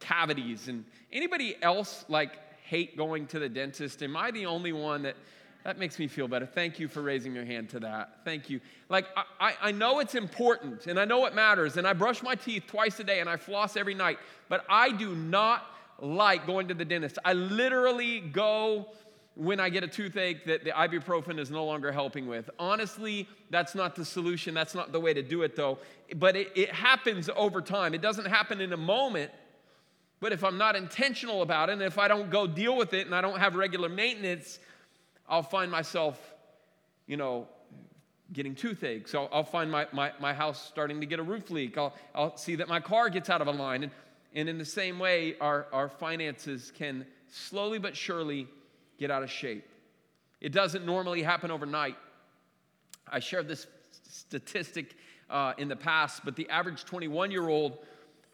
cavities 0.00 0.68
and 0.68 0.84
anybody 1.12 1.56
else 1.62 2.04
like 2.08 2.32
hate 2.72 2.96
going 2.96 3.26
to 3.26 3.38
the 3.38 3.50
dentist? 3.50 4.02
Am 4.02 4.16
I 4.16 4.30
the 4.30 4.46
only 4.46 4.72
one 4.72 5.02
that 5.02 5.14
that 5.62 5.78
makes 5.78 5.98
me 5.98 6.08
feel 6.08 6.26
better? 6.26 6.46
Thank 6.46 6.80
you 6.80 6.88
for 6.88 7.02
raising 7.02 7.34
your 7.34 7.44
hand 7.44 7.68
to 7.68 7.80
that. 7.80 8.24
Thank 8.24 8.48
you. 8.48 8.60
Like, 8.88 9.06
I, 9.38 9.54
I 9.60 9.72
know 9.72 10.00
it's 10.00 10.16
important 10.16 10.86
and 10.86 10.98
I 10.98 11.04
know 11.04 11.26
it 11.26 11.34
matters, 11.34 11.76
and 11.76 11.86
I 11.86 11.92
brush 11.92 12.22
my 12.22 12.34
teeth 12.34 12.64
twice 12.66 12.98
a 12.98 13.04
day 13.04 13.20
and 13.20 13.28
I 13.28 13.36
floss 13.36 13.76
every 13.76 13.94
night, 13.94 14.18
but 14.48 14.64
I 14.68 14.90
do 14.90 15.14
not 15.14 15.66
like 16.00 16.46
going 16.46 16.66
to 16.68 16.74
the 16.74 16.84
dentist. 16.84 17.18
I 17.24 17.34
literally 17.34 18.20
go 18.20 18.88
when 19.34 19.60
I 19.60 19.68
get 19.68 19.84
a 19.84 19.88
toothache 19.88 20.46
that 20.46 20.64
the 20.64 20.70
ibuprofen 20.70 21.38
is 21.38 21.50
no 21.50 21.64
longer 21.64 21.92
helping 21.92 22.26
with. 22.26 22.50
Honestly, 22.58 23.28
that's 23.50 23.74
not 23.74 23.94
the 23.94 24.04
solution. 24.04 24.54
That's 24.54 24.74
not 24.74 24.92
the 24.92 25.00
way 25.00 25.14
to 25.14 25.22
do 25.22 25.42
it, 25.42 25.54
though. 25.56 25.78
But 26.16 26.36
it, 26.36 26.50
it 26.54 26.70
happens 26.70 27.30
over 27.36 27.60
time. 27.60 27.94
It 27.94 28.02
doesn't 28.02 28.26
happen 28.26 28.60
in 28.60 28.72
a 28.72 28.76
moment. 28.78 29.30
But 30.22 30.30
if 30.30 30.44
I'm 30.44 30.56
not 30.56 30.76
intentional 30.76 31.42
about 31.42 31.68
it, 31.68 31.72
and 31.72 31.82
if 31.82 31.98
I 31.98 32.06
don't 32.06 32.30
go 32.30 32.46
deal 32.46 32.76
with 32.76 32.94
it 32.94 33.06
and 33.06 33.14
I 33.14 33.20
don't 33.20 33.40
have 33.40 33.56
regular 33.56 33.88
maintenance, 33.88 34.60
I'll 35.28 35.42
find 35.42 35.68
myself, 35.68 36.16
you 37.08 37.16
know, 37.16 37.48
getting 38.32 38.54
toothache. 38.54 39.08
So 39.08 39.28
I'll 39.32 39.42
find 39.42 39.68
my, 39.68 39.88
my, 39.90 40.12
my 40.20 40.32
house 40.32 40.64
starting 40.64 41.00
to 41.00 41.06
get 41.06 41.18
a 41.18 41.24
roof 41.24 41.50
leak. 41.50 41.76
I'll, 41.76 41.92
I'll 42.14 42.36
see 42.36 42.54
that 42.54 42.68
my 42.68 42.78
car 42.78 43.10
gets 43.10 43.30
out 43.30 43.42
of 43.42 43.52
line. 43.56 43.82
And, 43.82 43.92
and 44.32 44.48
in 44.48 44.58
the 44.58 44.64
same 44.64 45.00
way, 45.00 45.34
our, 45.40 45.66
our 45.72 45.88
finances 45.88 46.72
can 46.72 47.04
slowly 47.28 47.80
but 47.80 47.96
surely 47.96 48.46
get 48.98 49.10
out 49.10 49.24
of 49.24 49.30
shape. 49.30 49.68
It 50.40 50.52
doesn't 50.52 50.86
normally 50.86 51.24
happen 51.24 51.50
overnight. 51.50 51.96
I 53.10 53.18
shared 53.18 53.48
this 53.48 53.66
statistic 54.08 54.94
uh, 55.28 55.54
in 55.58 55.66
the 55.66 55.74
past, 55.74 56.24
but 56.24 56.36
the 56.36 56.48
average 56.48 56.84
21 56.84 57.32
year 57.32 57.48
old 57.48 57.78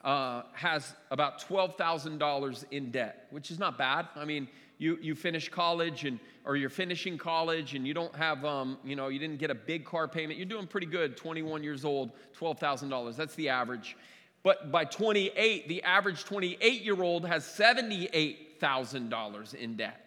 uh, 0.05 0.43
has 0.53 0.95
about 1.11 1.41
$12,000 1.41 2.65
in 2.71 2.91
debt, 2.91 3.27
which 3.31 3.51
is 3.51 3.59
not 3.59 3.77
bad. 3.77 4.07
I 4.15 4.25
mean, 4.25 4.49
you, 4.79 4.99
you 5.01 5.15
finish 5.15 5.49
college 5.49 6.05
and 6.05 6.19
or 6.45 6.57
you're 6.57 6.71
finishing 6.71 7.19
college 7.19 7.75
and 7.75 7.87
you 7.87 7.93
don't 7.93 8.17
have 8.17 8.45
um, 8.45 8.79
you 8.85 8.97
know 8.97 9.09
you 9.09 9.19
didn't 9.19 9.39
get 9.39 9.51
a 9.51 9.55
big 9.55 9.85
car 9.85 10.09
payment. 10.09 10.39
You're 10.39 10.47
doing 10.47 10.67
pretty 10.67 10.87
good 10.87 11.17
21 11.17 11.63
years 11.63 11.85
old 11.85 12.13
$12000 12.39 13.17
that's 13.17 13.35
the 13.35 13.49
average. 13.49 13.97
But 14.45 14.71
by 14.71 14.85
28 14.85 15.69
the 15.69 15.83
average 15.83 16.25
28 16.25 16.83
year 16.83 17.03
old 17.03 17.27
has 17.27 17.45
$78000 17.45 19.55
in 19.55 19.77
debt. 19.77 20.05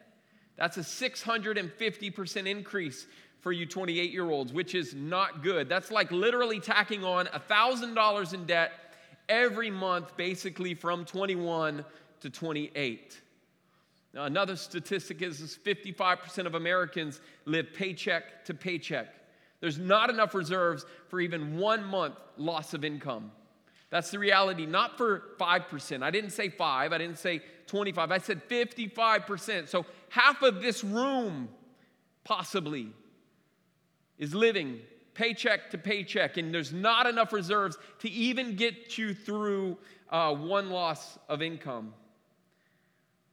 That's 0.55 0.77
a 0.77 0.81
650% 0.81 2.47
increase 2.47 3.07
for 3.41 3.51
you 3.51 3.65
28 3.65 4.11
year 4.11 4.29
olds 4.29 4.53
which 4.53 4.73
is 4.73 4.95
not 4.95 5.43
good. 5.43 5.67
That's 5.67 5.91
like 5.91 6.11
literally 6.11 6.61
tacking 6.61 7.03
on 7.03 7.25
$1000 7.25 8.33
in 8.33 8.45
debt 8.45 8.71
every 9.31 9.71
month, 9.71 10.15
basically 10.17 10.75
from 10.75 11.05
21 11.05 11.83
to 12.19 12.29
28. 12.29 13.19
Now, 14.13 14.25
another 14.25 14.57
statistic 14.57 15.21
is, 15.21 15.39
is 15.39 15.57
55% 15.65 16.45
of 16.45 16.53
Americans 16.53 17.21
live 17.45 17.73
paycheck 17.73 18.43
to 18.45 18.53
paycheck. 18.53 19.07
There's 19.61 19.79
not 19.79 20.09
enough 20.09 20.35
reserves 20.35 20.85
for 21.07 21.21
even 21.21 21.57
one 21.57 21.85
month 21.85 22.15
loss 22.35 22.73
of 22.73 22.83
income. 22.83 23.31
That's 23.89 24.11
the 24.11 24.19
reality, 24.19 24.65
not 24.65 24.97
for 24.97 25.23
5%. 25.39 26.03
I 26.03 26.11
didn't 26.11 26.31
say 26.31 26.49
5, 26.49 26.91
I 26.91 26.97
didn't 26.97 27.17
say 27.17 27.41
25, 27.67 28.11
I 28.11 28.17
said 28.17 28.47
55%. 28.49 29.69
So 29.69 29.85
half 30.09 30.41
of 30.41 30.61
this 30.61 30.83
room 30.83 31.47
possibly 32.25 32.91
is 34.17 34.35
living 34.35 34.81
paycheck 35.13 35.69
to 35.71 35.77
paycheck, 35.77 36.37
and 36.37 36.53
there's 36.53 36.73
not 36.73 37.07
enough 37.07 37.33
reserves 37.33 37.77
to 37.99 38.09
even 38.09 38.55
get 38.55 38.97
you 38.97 39.13
through 39.13 39.77
uh, 40.09 40.33
one 40.33 40.69
loss 40.69 41.17
of 41.29 41.41
income. 41.41 41.93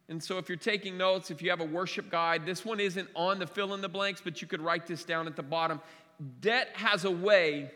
And 0.09 0.23
so, 0.23 0.39
if 0.39 0.49
you're 0.49 0.57
taking 0.57 0.97
notes, 0.97 1.31
if 1.31 1.43
you 1.43 1.51
have 1.51 1.61
a 1.61 1.67
worship 1.67 2.11
guide, 2.11 2.47
this 2.47 2.65
one 2.65 2.81
isn't 2.81 3.09
on 3.15 3.39
the 3.39 3.47
fill 3.47 3.75
in 3.75 3.83
the 3.83 3.89
blanks, 3.89 4.23
but 4.23 4.41
you 4.41 4.49
could 4.49 4.63
write 4.63 4.87
this 4.87 5.05
down 5.05 5.27
at 5.27 5.37
the 5.37 5.43
bottom. 5.43 5.81
Debt 6.41 6.71
has 6.73 7.05
a 7.05 7.11
way 7.11 7.71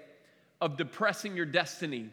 of 0.61 0.77
depressing 0.77 1.37
your 1.37 1.45
destiny. 1.45 2.09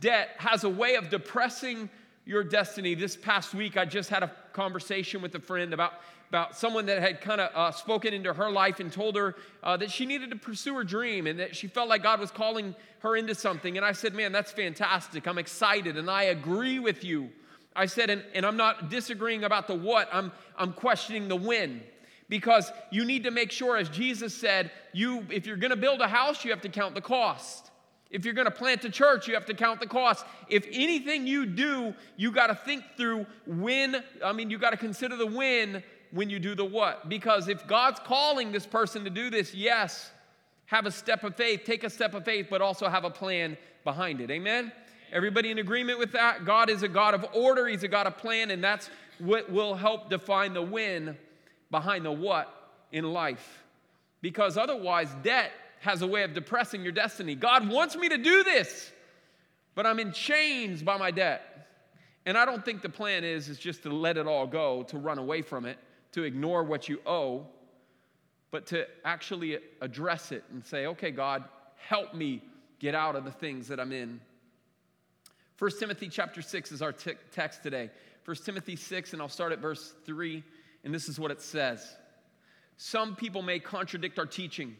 Debt 0.00 0.30
has 0.36 0.64
a 0.64 0.68
way 0.68 0.96
of 0.96 1.08
depressing 1.08 1.88
your 2.26 2.44
destiny. 2.44 2.94
This 2.94 3.16
past 3.16 3.54
week, 3.54 3.76
I 3.76 3.86
just 3.86 4.10
had 4.10 4.22
a 4.22 4.30
conversation 4.52 5.22
with 5.22 5.34
a 5.34 5.40
friend 5.40 5.72
about 5.72 5.94
about 6.30 6.56
someone 6.56 6.86
that 6.86 7.02
had 7.02 7.20
kind 7.20 7.40
of 7.40 7.50
uh, 7.56 7.72
spoken 7.72 8.14
into 8.14 8.32
her 8.32 8.48
life 8.48 8.78
and 8.78 8.92
told 8.92 9.16
her 9.16 9.34
uh, 9.64 9.76
that 9.76 9.90
she 9.90 10.06
needed 10.06 10.30
to 10.30 10.36
pursue 10.36 10.76
her 10.76 10.84
dream 10.84 11.26
and 11.26 11.40
that 11.40 11.56
she 11.56 11.66
felt 11.66 11.88
like 11.88 12.04
God 12.04 12.20
was 12.20 12.30
calling 12.30 12.72
her 13.00 13.16
into 13.16 13.34
something. 13.34 13.76
And 13.76 13.84
I 13.84 13.90
said, 13.90 14.14
Man, 14.14 14.30
that's 14.30 14.52
fantastic. 14.52 15.26
I'm 15.26 15.38
excited 15.38 15.96
and 15.96 16.08
I 16.08 16.24
agree 16.24 16.78
with 16.78 17.02
you. 17.02 17.30
I 17.74 17.86
said, 17.86 18.10
and, 18.10 18.22
and 18.32 18.46
I'm 18.46 18.56
not 18.56 18.90
disagreeing 18.90 19.42
about 19.42 19.66
the 19.66 19.74
what, 19.74 20.08
I'm, 20.12 20.30
I'm 20.56 20.72
questioning 20.72 21.26
the 21.26 21.36
when. 21.36 21.82
Because 22.28 22.70
you 22.92 23.04
need 23.04 23.24
to 23.24 23.32
make 23.32 23.50
sure, 23.50 23.76
as 23.76 23.88
Jesus 23.88 24.32
said, 24.32 24.70
you, 24.92 25.26
if 25.30 25.46
you're 25.46 25.56
gonna 25.56 25.74
build 25.74 26.00
a 26.00 26.06
house, 26.06 26.44
you 26.44 26.52
have 26.52 26.60
to 26.60 26.68
count 26.68 26.94
the 26.94 27.00
cost. 27.00 27.72
If 28.08 28.24
you're 28.24 28.34
gonna 28.34 28.52
plant 28.52 28.84
a 28.84 28.90
church, 28.90 29.26
you 29.26 29.34
have 29.34 29.46
to 29.46 29.54
count 29.54 29.80
the 29.80 29.86
cost. 29.88 30.24
If 30.48 30.64
anything 30.70 31.26
you 31.26 31.44
do, 31.44 31.92
you 32.16 32.30
gotta 32.30 32.54
think 32.54 32.84
through 32.96 33.26
when, 33.46 34.04
I 34.24 34.32
mean, 34.32 34.48
you 34.48 34.58
gotta 34.58 34.76
consider 34.76 35.16
the 35.16 35.26
when 35.26 35.82
when 36.12 36.30
you 36.30 36.38
do 36.38 36.54
the 36.54 36.64
what. 36.64 37.08
Because 37.08 37.48
if 37.48 37.66
God's 37.66 38.00
calling 38.00 38.52
this 38.52 38.66
person 38.66 39.04
to 39.04 39.10
do 39.10 39.30
this, 39.30 39.54
yes, 39.54 40.10
have 40.66 40.86
a 40.86 40.90
step 40.90 41.24
of 41.24 41.36
faith, 41.36 41.62
take 41.64 41.84
a 41.84 41.90
step 41.90 42.14
of 42.14 42.24
faith, 42.24 42.46
but 42.50 42.62
also 42.62 42.88
have 42.88 43.04
a 43.04 43.10
plan 43.10 43.56
behind 43.84 44.20
it. 44.20 44.30
Amen? 44.30 44.72
Everybody 45.12 45.50
in 45.50 45.58
agreement 45.58 45.98
with 45.98 46.12
that? 46.12 46.44
God 46.44 46.70
is 46.70 46.82
a 46.82 46.88
God 46.88 47.14
of 47.14 47.26
order, 47.34 47.66
He's 47.66 47.82
a 47.82 47.88
God 47.88 48.06
of 48.06 48.16
plan, 48.16 48.50
and 48.50 48.62
that's 48.62 48.90
what 49.18 49.50
will 49.50 49.74
help 49.74 50.08
define 50.08 50.54
the 50.54 50.62
when 50.62 51.16
behind 51.70 52.04
the 52.04 52.12
what 52.12 52.72
in 52.92 53.04
life. 53.12 53.64
Because 54.22 54.56
otherwise, 54.56 55.08
debt 55.22 55.50
has 55.80 56.02
a 56.02 56.06
way 56.06 56.22
of 56.22 56.34
depressing 56.34 56.82
your 56.82 56.92
destiny. 56.92 57.34
God 57.34 57.68
wants 57.68 57.96
me 57.96 58.08
to 58.08 58.18
do 58.18 58.44
this, 58.44 58.92
but 59.74 59.86
I'm 59.86 59.98
in 59.98 60.12
chains 60.12 60.82
by 60.82 60.96
my 60.98 61.10
debt. 61.10 61.46
And 62.26 62.36
I 62.36 62.44
don't 62.44 62.64
think 62.64 62.82
the 62.82 62.88
plan 62.88 63.24
is, 63.24 63.48
is 63.48 63.58
just 63.58 63.82
to 63.84 63.88
let 63.88 64.18
it 64.18 64.26
all 64.26 64.46
go, 64.46 64.82
to 64.84 64.98
run 64.98 65.18
away 65.18 65.42
from 65.42 65.64
it 65.64 65.78
to 66.12 66.24
ignore 66.24 66.62
what 66.64 66.88
you 66.88 67.00
owe, 67.06 67.46
but 68.50 68.66
to 68.66 68.86
actually 69.04 69.58
address 69.80 70.32
it 70.32 70.44
and 70.50 70.64
say, 70.64 70.86
okay, 70.86 71.10
God, 71.10 71.44
help 71.76 72.14
me 72.14 72.42
get 72.78 72.94
out 72.94 73.16
of 73.16 73.24
the 73.24 73.30
things 73.30 73.68
that 73.68 73.78
I'm 73.78 73.92
in. 73.92 74.20
1 75.58 75.70
Timothy 75.78 76.08
chapter 76.08 76.42
6 76.42 76.72
is 76.72 76.82
our 76.82 76.92
t- 76.92 77.12
text 77.32 77.62
today. 77.62 77.90
1 78.24 78.36
Timothy 78.44 78.76
6, 78.76 79.12
and 79.12 79.20
I'll 79.20 79.28
start 79.28 79.52
at 79.52 79.58
verse 79.58 79.92
3, 80.04 80.42
and 80.84 80.94
this 80.94 81.08
is 81.08 81.20
what 81.20 81.30
it 81.30 81.40
says. 81.40 81.96
Some 82.76 83.14
people 83.14 83.42
may 83.42 83.58
contradict 83.58 84.18
our 84.18 84.26
teaching, 84.26 84.76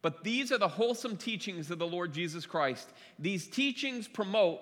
but 0.00 0.24
these 0.24 0.50
are 0.50 0.58
the 0.58 0.68
wholesome 0.68 1.16
teachings 1.16 1.70
of 1.70 1.78
the 1.78 1.86
Lord 1.86 2.12
Jesus 2.12 2.46
Christ. 2.46 2.88
These 3.18 3.48
teachings 3.48 4.08
promote 4.08 4.60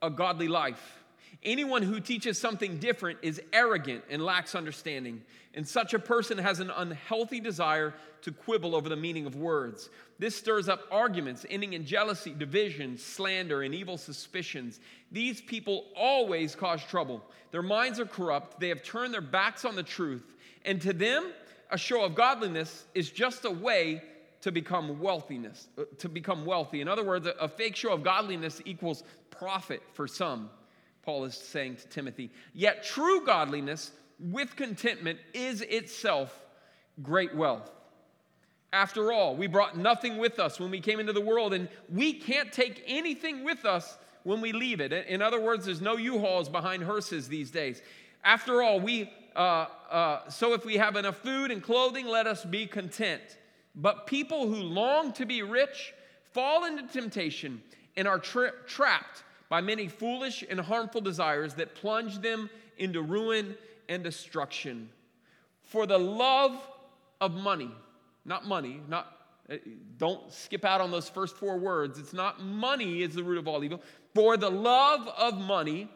a 0.00 0.08
godly 0.08 0.48
life. 0.48 0.99
Anyone 1.42 1.82
who 1.82 2.00
teaches 2.00 2.38
something 2.38 2.76
different 2.76 3.18
is 3.22 3.40
arrogant 3.52 4.04
and 4.10 4.22
lacks 4.22 4.54
understanding. 4.54 5.22
And 5.54 5.66
such 5.66 5.94
a 5.94 5.98
person 5.98 6.36
has 6.36 6.60
an 6.60 6.70
unhealthy 6.70 7.40
desire 7.40 7.94
to 8.22 8.30
quibble 8.30 8.76
over 8.76 8.90
the 8.90 8.96
meaning 8.96 9.24
of 9.24 9.36
words. 9.36 9.88
This 10.18 10.36
stirs 10.36 10.68
up 10.68 10.82
arguments, 10.90 11.46
ending 11.48 11.72
in 11.72 11.86
jealousy, 11.86 12.34
division, 12.36 12.98
slander, 12.98 13.62
and 13.62 13.74
evil 13.74 13.96
suspicions. 13.96 14.80
These 15.10 15.40
people 15.40 15.86
always 15.96 16.54
cause 16.54 16.84
trouble. 16.84 17.24
Their 17.52 17.62
minds 17.62 17.98
are 17.98 18.06
corrupt. 18.06 18.60
They 18.60 18.68
have 18.68 18.82
turned 18.82 19.14
their 19.14 19.22
backs 19.22 19.64
on 19.64 19.76
the 19.76 19.82
truth. 19.82 20.34
And 20.66 20.80
to 20.82 20.92
them, 20.92 21.32
a 21.70 21.78
show 21.78 22.04
of 22.04 22.14
godliness 22.14 22.84
is 22.94 23.10
just 23.10 23.46
a 23.46 23.50
way 23.50 24.02
to 24.42 24.52
become 24.52 25.00
wealthiness, 25.00 25.68
uh, 25.78 25.84
to 25.98 26.08
become 26.08 26.44
wealthy. 26.44 26.82
In 26.82 26.88
other 26.88 27.04
words, 27.04 27.26
a, 27.26 27.30
a 27.40 27.48
fake 27.48 27.76
show 27.76 27.92
of 27.92 28.02
godliness 28.02 28.60
equals 28.66 29.04
profit 29.30 29.82
for 29.94 30.06
some. 30.06 30.50
Paul 31.02 31.24
is 31.24 31.34
saying 31.34 31.76
to 31.76 31.88
Timothy. 31.88 32.30
Yet 32.52 32.84
true 32.84 33.24
godliness 33.24 33.92
with 34.18 34.54
contentment 34.56 35.18
is 35.32 35.62
itself 35.62 36.46
great 37.02 37.34
wealth. 37.34 37.70
After 38.72 39.10
all, 39.10 39.34
we 39.34 39.46
brought 39.46 39.76
nothing 39.76 40.18
with 40.18 40.38
us 40.38 40.60
when 40.60 40.70
we 40.70 40.80
came 40.80 41.00
into 41.00 41.12
the 41.12 41.20
world, 41.20 41.54
and 41.54 41.68
we 41.88 42.12
can't 42.12 42.52
take 42.52 42.84
anything 42.86 43.44
with 43.44 43.64
us 43.64 43.98
when 44.22 44.40
we 44.40 44.52
leave 44.52 44.80
it. 44.80 44.92
In 44.92 45.22
other 45.22 45.40
words, 45.40 45.64
there's 45.64 45.80
no 45.80 45.96
U-Hauls 45.96 46.48
behind 46.48 46.84
hearses 46.84 47.26
these 47.28 47.50
days. 47.50 47.82
After 48.22 48.62
all, 48.62 48.78
we 48.78 49.10
uh, 49.36 49.66
uh, 49.90 50.28
so 50.28 50.54
if 50.54 50.64
we 50.64 50.76
have 50.76 50.96
enough 50.96 51.16
food 51.18 51.50
and 51.50 51.62
clothing, 51.62 52.06
let 52.06 52.26
us 52.26 52.44
be 52.44 52.66
content. 52.66 53.22
But 53.74 54.06
people 54.06 54.48
who 54.48 54.56
long 54.56 55.12
to 55.14 55.26
be 55.26 55.42
rich 55.42 55.94
fall 56.32 56.64
into 56.64 56.82
temptation 56.82 57.62
and 57.96 58.08
are 58.08 58.18
tra- 58.18 58.52
trapped 58.66 59.22
by 59.50 59.60
many 59.60 59.88
foolish 59.88 60.42
and 60.48 60.58
harmful 60.58 61.02
desires 61.02 61.54
that 61.54 61.74
plunge 61.74 62.20
them 62.20 62.48
into 62.78 63.02
ruin 63.02 63.54
and 63.90 64.02
destruction. 64.02 64.88
For 65.64 65.86
the 65.86 65.98
love 65.98 66.56
of 67.20 67.34
money, 67.34 67.70
not 68.24 68.46
money, 68.46 68.80
not 68.88 69.16
uh, 69.50 69.56
don't 69.98 70.32
skip 70.32 70.64
out 70.64 70.80
on 70.80 70.92
those 70.92 71.08
first 71.08 71.36
four 71.36 71.58
words. 71.58 71.98
It's 71.98 72.12
not 72.12 72.40
money 72.40 73.02
is 73.02 73.14
the 73.14 73.24
root 73.24 73.38
of 73.38 73.48
all 73.48 73.62
evil. 73.64 73.82
For 74.14 74.36
the 74.36 74.50
love 74.50 75.08
of 75.08 75.38
money 75.38 75.90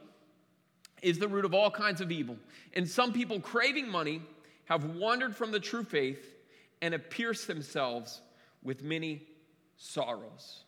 is 1.01 1.21
the 1.21 1.29
root 1.29 1.45
of 1.45 1.55
all 1.55 1.71
kinds 1.71 2.01
of 2.01 2.11
evil. 2.11 2.37
And 2.75 2.89
some 2.89 3.13
people 3.13 3.39
craving 3.39 3.89
money 3.89 4.21
have 4.65 4.85
wandered 4.97 5.37
from 5.37 5.53
the 5.53 5.61
true 5.61 5.85
faith 5.85 6.35
and 6.83 6.93
have 6.93 7.09
pierced 7.09 7.47
themselves 7.47 8.21
with 8.65 8.83
many 8.83 9.23
sorrows. 9.77 10.64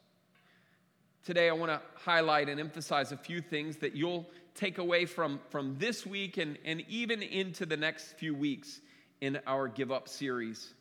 Today, 1.26 1.48
I 1.48 1.54
want 1.54 1.72
to 1.72 1.80
highlight 1.96 2.48
and 2.48 2.60
emphasize 2.60 3.10
a 3.10 3.16
few 3.16 3.40
things 3.40 3.78
that 3.78 3.96
you'll 3.96 4.30
take 4.54 4.78
away 4.78 5.06
from, 5.06 5.40
from 5.50 5.76
this 5.76 6.06
week 6.06 6.36
and, 6.36 6.56
and 6.64 6.84
even 6.88 7.20
into 7.20 7.66
the 7.66 7.76
next 7.76 8.12
few 8.12 8.32
weeks 8.32 8.80
in 9.20 9.40
our 9.44 9.66
Give 9.66 9.90
Up 9.90 10.08
series. 10.08 10.72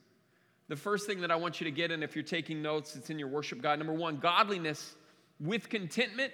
The 0.68 0.76
first 0.76 1.08
thing 1.08 1.22
that 1.22 1.32
I 1.32 1.36
want 1.36 1.60
you 1.60 1.66
to 1.66 1.72
get, 1.72 1.90
and 1.90 2.04
if 2.04 2.16
you're 2.16 2.24
taking 2.24 2.62
notes, 2.62 2.96
it's 2.96 3.10
in 3.10 3.18
your 3.18 3.28
worship 3.28 3.60
guide. 3.60 3.80
Number 3.80 3.96
one, 3.96 4.18
godliness 4.18 4.94
with 5.40 5.68
contentment 5.68 6.32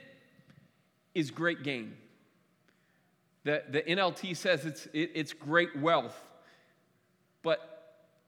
is 1.15 1.31
great 1.31 1.63
gain. 1.63 1.95
The, 3.45 3.63
the 3.69 3.81
NLT 3.81 4.35
says 4.35 4.65
it's, 4.65 4.87
it, 4.87 5.11
it's 5.15 5.31
great 5.31 5.73
wealth. 5.79 6.21
But 7.43 7.61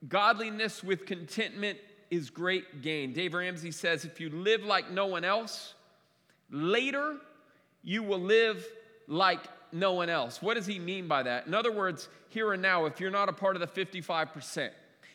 godliness 0.08 0.82
with 0.82 1.06
contentment 1.06 1.78
is 2.13 2.29
great 2.29 2.82
gain. 2.82 3.12
Dave 3.13 3.34
Ramsey 3.34 3.72
says 3.72 4.05
if 4.05 4.20
you 4.20 4.29
live 4.29 4.63
like 4.63 4.91
no 4.91 5.08
one 5.08 5.24
else, 5.24 5.74
later 6.51 7.17
you 7.84 8.03
will 8.03 8.20
live 8.20 8.65
like 9.08 9.41
no 9.72 9.93
one 9.93 10.10
else. 10.10 10.41
What 10.41 10.53
does 10.53 10.67
he 10.67 10.77
mean 10.77 11.08
by 11.08 11.24
that? 11.24 11.48
In 11.48 11.53
other 11.53 11.72
words, 11.72 12.08
here 12.29 12.53
and 12.53 12.62
now, 12.62 12.86
if 12.86 13.00
you're 13.00 13.12
not 13.12 13.29
a 13.29 13.34
part 13.34 13.55
of 13.55 13.62
the 13.62 13.86
55%, 13.86 14.70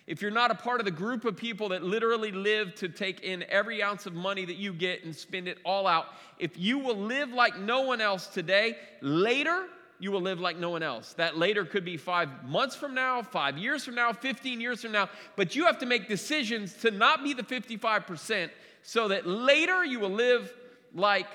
if 0.08 0.22
you're 0.22 0.30
not 0.30 0.50
a 0.50 0.54
part 0.54 0.80
of 0.80 0.86
the 0.86 0.90
group 0.90 1.24
of 1.24 1.36
people 1.36 1.68
that 1.68 1.84
literally 1.84 2.32
live 2.32 2.74
to 2.76 2.88
take 2.88 3.20
in 3.20 3.44
every 3.48 3.82
ounce 3.82 4.06
of 4.06 4.14
money 4.14 4.44
that 4.44 4.56
you 4.56 4.72
get 4.72 5.04
and 5.04 5.14
spend 5.14 5.46
it 5.46 5.58
all 5.64 5.86
out, 5.86 6.06
if 6.38 6.58
you 6.58 6.78
will 6.78 6.96
live 6.96 7.30
like 7.30 7.58
no 7.58 7.82
one 7.82 8.00
else 8.00 8.26
today, 8.26 8.76
later 9.00 9.66
you 9.98 10.12
will 10.12 10.20
live 10.20 10.40
like 10.40 10.58
no 10.58 10.70
one 10.70 10.82
else. 10.82 11.14
That 11.14 11.36
later 11.36 11.64
could 11.64 11.84
be 11.84 11.96
five 11.96 12.44
months 12.44 12.76
from 12.76 12.94
now, 12.94 13.22
five 13.22 13.58
years 13.58 13.84
from 13.84 13.94
now, 13.94 14.12
15 14.12 14.60
years 14.60 14.82
from 14.82 14.92
now, 14.92 15.08
but 15.36 15.56
you 15.56 15.66
have 15.66 15.78
to 15.78 15.86
make 15.86 16.08
decisions 16.08 16.74
to 16.74 16.90
not 16.90 17.24
be 17.24 17.32
the 17.32 17.42
55% 17.42 18.50
so 18.82 19.08
that 19.08 19.26
later 19.26 19.84
you 19.84 20.00
will 20.00 20.10
live 20.10 20.52
like 20.94 21.26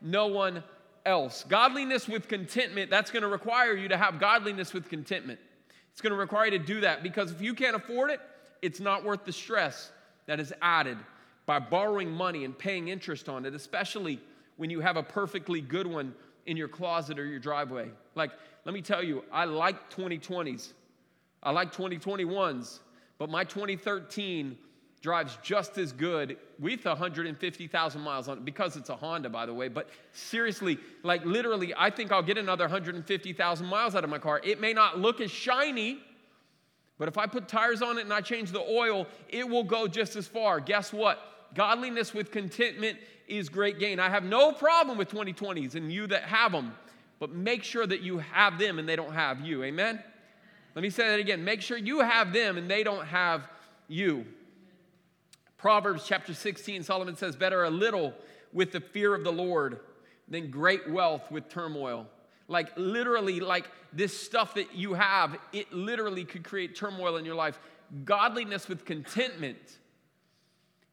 no 0.00 0.28
one 0.28 0.62
else. 1.04 1.44
Godliness 1.48 2.08
with 2.08 2.28
contentment, 2.28 2.90
that's 2.90 3.10
going 3.10 3.22
to 3.22 3.28
require 3.28 3.74
you 3.74 3.88
to 3.88 3.96
have 3.96 4.20
godliness 4.20 4.72
with 4.72 4.88
contentment. 4.88 5.40
It's 5.90 6.00
going 6.00 6.12
to 6.12 6.18
require 6.18 6.46
you 6.46 6.58
to 6.58 6.58
do 6.58 6.80
that 6.82 7.02
because 7.02 7.32
if 7.32 7.40
you 7.40 7.54
can't 7.54 7.76
afford 7.76 8.10
it, 8.10 8.20
it's 8.62 8.80
not 8.80 9.04
worth 9.04 9.24
the 9.24 9.32
stress 9.32 9.90
that 10.26 10.38
is 10.38 10.52
added 10.62 10.98
by 11.44 11.58
borrowing 11.58 12.10
money 12.10 12.44
and 12.44 12.56
paying 12.56 12.88
interest 12.88 13.28
on 13.28 13.44
it, 13.44 13.54
especially 13.54 14.20
when 14.56 14.70
you 14.70 14.80
have 14.80 14.96
a 14.96 15.02
perfectly 15.02 15.60
good 15.60 15.86
one 15.86 16.14
in 16.46 16.56
your 16.56 16.68
closet 16.68 17.18
or 17.18 17.26
your 17.26 17.38
driveway. 17.38 17.90
Like, 18.14 18.30
let 18.64 18.74
me 18.74 18.82
tell 18.82 19.02
you, 19.02 19.24
I 19.32 19.44
like 19.44 19.90
2020s. 19.90 20.72
I 21.42 21.50
like 21.50 21.72
2021s, 21.74 22.78
but 23.18 23.28
my 23.28 23.44
2013 23.44 24.56
drives 25.00 25.36
just 25.42 25.76
as 25.78 25.90
good 25.90 26.36
with 26.60 26.84
150,000 26.84 28.00
miles 28.00 28.28
on 28.28 28.38
it 28.38 28.44
because 28.44 28.76
it's 28.76 28.88
a 28.88 28.94
Honda, 28.94 29.28
by 29.28 29.44
the 29.44 29.52
way. 29.52 29.66
But 29.66 29.88
seriously, 30.12 30.78
like 31.02 31.24
literally, 31.24 31.74
I 31.76 31.90
think 31.90 32.12
I'll 32.12 32.22
get 32.22 32.38
another 32.38 32.64
150,000 32.64 33.66
miles 33.66 33.96
out 33.96 34.04
of 34.04 34.10
my 34.10 34.18
car. 34.18 34.40
It 34.44 34.60
may 34.60 34.72
not 34.72 35.00
look 35.00 35.20
as 35.20 35.30
shiny, 35.30 35.98
but 36.98 37.08
if 37.08 37.18
I 37.18 37.26
put 37.26 37.48
tires 37.48 37.82
on 37.82 37.98
it 37.98 38.02
and 38.02 38.12
I 38.12 38.20
change 38.20 38.52
the 38.52 38.62
oil, 38.62 39.08
it 39.28 39.48
will 39.48 39.64
go 39.64 39.88
just 39.88 40.14
as 40.14 40.28
far. 40.28 40.60
Guess 40.60 40.92
what? 40.92 41.18
Godliness 41.54 42.14
with 42.14 42.30
contentment 42.30 42.98
is 43.28 43.48
great 43.48 43.78
gain. 43.78 43.98
I 44.00 44.08
have 44.08 44.24
no 44.24 44.52
problem 44.52 44.98
with 44.98 45.08
2020s 45.08 45.74
and 45.74 45.92
you 45.92 46.06
that 46.08 46.24
have 46.24 46.52
them, 46.52 46.74
but 47.18 47.30
make 47.30 47.64
sure 47.64 47.86
that 47.86 48.00
you 48.00 48.18
have 48.18 48.58
them 48.58 48.78
and 48.78 48.88
they 48.88 48.96
don't 48.96 49.14
have 49.14 49.40
you. 49.40 49.62
Amen? 49.64 50.02
Let 50.74 50.82
me 50.82 50.90
say 50.90 51.08
that 51.08 51.18
again. 51.18 51.44
Make 51.44 51.60
sure 51.60 51.76
you 51.76 52.00
have 52.00 52.32
them 52.32 52.56
and 52.56 52.70
they 52.70 52.82
don't 52.82 53.06
have 53.06 53.48
you. 53.88 54.26
Proverbs 55.58 56.04
chapter 56.06 56.34
16, 56.34 56.82
Solomon 56.82 57.16
says, 57.16 57.36
Better 57.36 57.64
a 57.64 57.70
little 57.70 58.14
with 58.52 58.72
the 58.72 58.80
fear 58.80 59.14
of 59.14 59.22
the 59.22 59.32
Lord 59.32 59.80
than 60.28 60.50
great 60.50 60.90
wealth 60.90 61.30
with 61.30 61.48
turmoil. 61.48 62.06
Like, 62.48 62.72
literally, 62.76 63.38
like 63.40 63.70
this 63.92 64.18
stuff 64.18 64.54
that 64.54 64.74
you 64.74 64.94
have, 64.94 65.36
it 65.52 65.72
literally 65.72 66.24
could 66.24 66.42
create 66.42 66.74
turmoil 66.74 67.16
in 67.16 67.24
your 67.24 67.34
life. 67.34 67.58
Godliness 68.04 68.68
with 68.68 68.84
contentment 68.84 69.78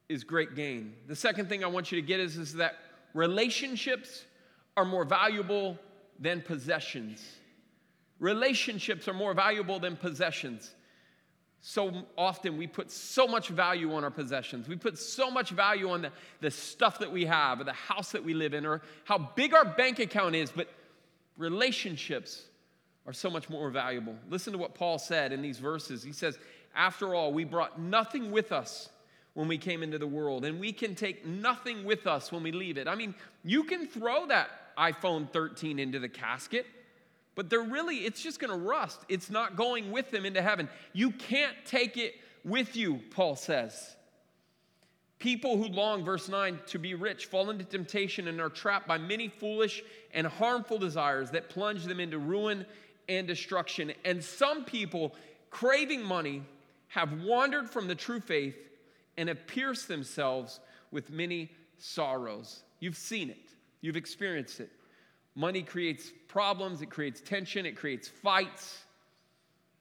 is 0.09 0.23
great 0.23 0.55
gain. 0.55 0.95
The 1.07 1.15
second 1.15 1.47
thing 1.47 1.63
I 1.63 1.67
want 1.67 1.91
you 1.91 2.01
to 2.01 2.05
get 2.05 2.19
is, 2.19 2.35
is 2.35 2.55
that 2.55 2.79
relationships 3.13 4.25
are 4.75 4.83
more 4.83 5.05
valuable 5.05 5.77
than 6.19 6.41
possessions. 6.41 7.23
Relationships 8.19 9.07
are 9.07 9.13
more 9.13 9.35
valuable 9.35 9.79
than 9.79 9.95
possessions. 9.95 10.71
So 11.61 12.05
often 12.17 12.57
we 12.57 12.65
put 12.67 12.89
so 12.91 13.27
much 13.27 13.49
value 13.49 13.93
on 13.93 14.03
our 14.03 14.11
possessions. 14.11 14.67
We 14.67 14.77
put 14.77 14.97
so 14.97 15.29
much 15.29 15.51
value 15.51 15.91
on 15.91 16.01
the, 16.01 16.11
the 16.41 16.49
stuff 16.49 16.99
that 16.99 17.11
we 17.11 17.25
have, 17.25 17.61
or 17.61 17.63
the 17.63 17.73
house 17.73 18.11
that 18.11 18.23
we 18.23 18.33
live 18.33 18.53
in, 18.53 18.65
or 18.65 18.81
how 19.03 19.17
big 19.35 19.53
our 19.53 19.65
bank 19.65 19.99
account 19.99 20.35
is, 20.35 20.51
but 20.51 20.69
relationships 21.37 22.45
are 23.05 23.13
so 23.13 23.29
much 23.29 23.49
more 23.49 23.69
valuable. 23.69 24.15
Listen 24.29 24.53
to 24.53 24.59
what 24.59 24.73
Paul 24.73 24.97
said 24.97 25.31
in 25.31 25.41
these 25.41 25.59
verses. 25.59 26.01
He 26.01 26.13
says, 26.13 26.39
After 26.73 27.13
all, 27.13 27.31
we 27.31 27.43
brought 27.43 27.79
nothing 27.79 28.31
with 28.31 28.51
us 28.51 28.89
when 29.33 29.47
we 29.47 29.57
came 29.57 29.83
into 29.83 29.97
the 29.97 30.07
world, 30.07 30.45
and 30.45 30.59
we 30.59 30.71
can 30.71 30.95
take 30.95 31.25
nothing 31.25 31.85
with 31.85 32.07
us 32.07 32.31
when 32.31 32.43
we 32.43 32.51
leave 32.51 32.77
it. 32.77 32.87
I 32.87 32.95
mean, 32.95 33.13
you 33.43 33.63
can 33.63 33.87
throw 33.87 34.25
that 34.27 34.49
iPhone 34.77 35.31
13 35.31 35.79
into 35.79 35.99
the 35.99 36.09
casket, 36.09 36.65
but 37.35 37.49
they're 37.49 37.61
really, 37.61 37.97
it's 37.97 38.21
just 38.21 38.39
gonna 38.39 38.57
rust. 38.57 38.99
It's 39.07 39.29
not 39.29 39.55
going 39.55 39.91
with 39.91 40.11
them 40.11 40.25
into 40.25 40.41
heaven. 40.41 40.67
You 40.93 41.11
can't 41.11 41.55
take 41.65 41.97
it 41.97 42.15
with 42.43 42.75
you, 42.75 43.01
Paul 43.11 43.35
says. 43.35 43.95
People 45.19 45.57
who 45.57 45.65
long, 45.65 46.05
verse 46.05 46.29
9, 46.29 46.59
to 46.67 46.79
be 46.79 46.93
rich 46.93 47.25
fall 47.25 47.49
into 47.49 47.65
temptation 47.65 48.29
and 48.29 48.39
are 48.39 48.49
trapped 48.49 48.87
by 48.87 48.97
many 48.97 49.27
foolish 49.27 49.83
and 50.13 50.25
harmful 50.25 50.77
desires 50.77 51.31
that 51.31 51.49
plunge 51.49 51.83
them 51.83 51.99
into 51.99 52.17
ruin 52.17 52.65
and 53.09 53.27
destruction. 53.27 53.91
And 54.05 54.23
some 54.23 54.63
people, 54.63 55.13
craving 55.49 56.03
money, 56.03 56.43
have 56.87 57.21
wandered 57.21 57.69
from 57.69 57.87
the 57.87 57.95
true 57.95 58.21
faith 58.21 58.55
and 59.19 59.27
have 59.27 59.45
pierced 59.47 59.89
themselves 59.89 60.61
with 60.91 61.11
many 61.11 61.51
sorrows. 61.77 62.63
You've 62.79 62.95
seen 62.95 63.29
it, 63.29 63.51
you've 63.81 63.97
experienced 63.97 64.61
it. 64.61 64.71
Money 65.35 65.61
creates 65.61 66.09
problems, 66.29 66.81
it 66.81 66.89
creates 66.89 67.19
tension, 67.19 67.65
it 67.65 67.75
creates 67.75 68.07
fights. 68.07 68.85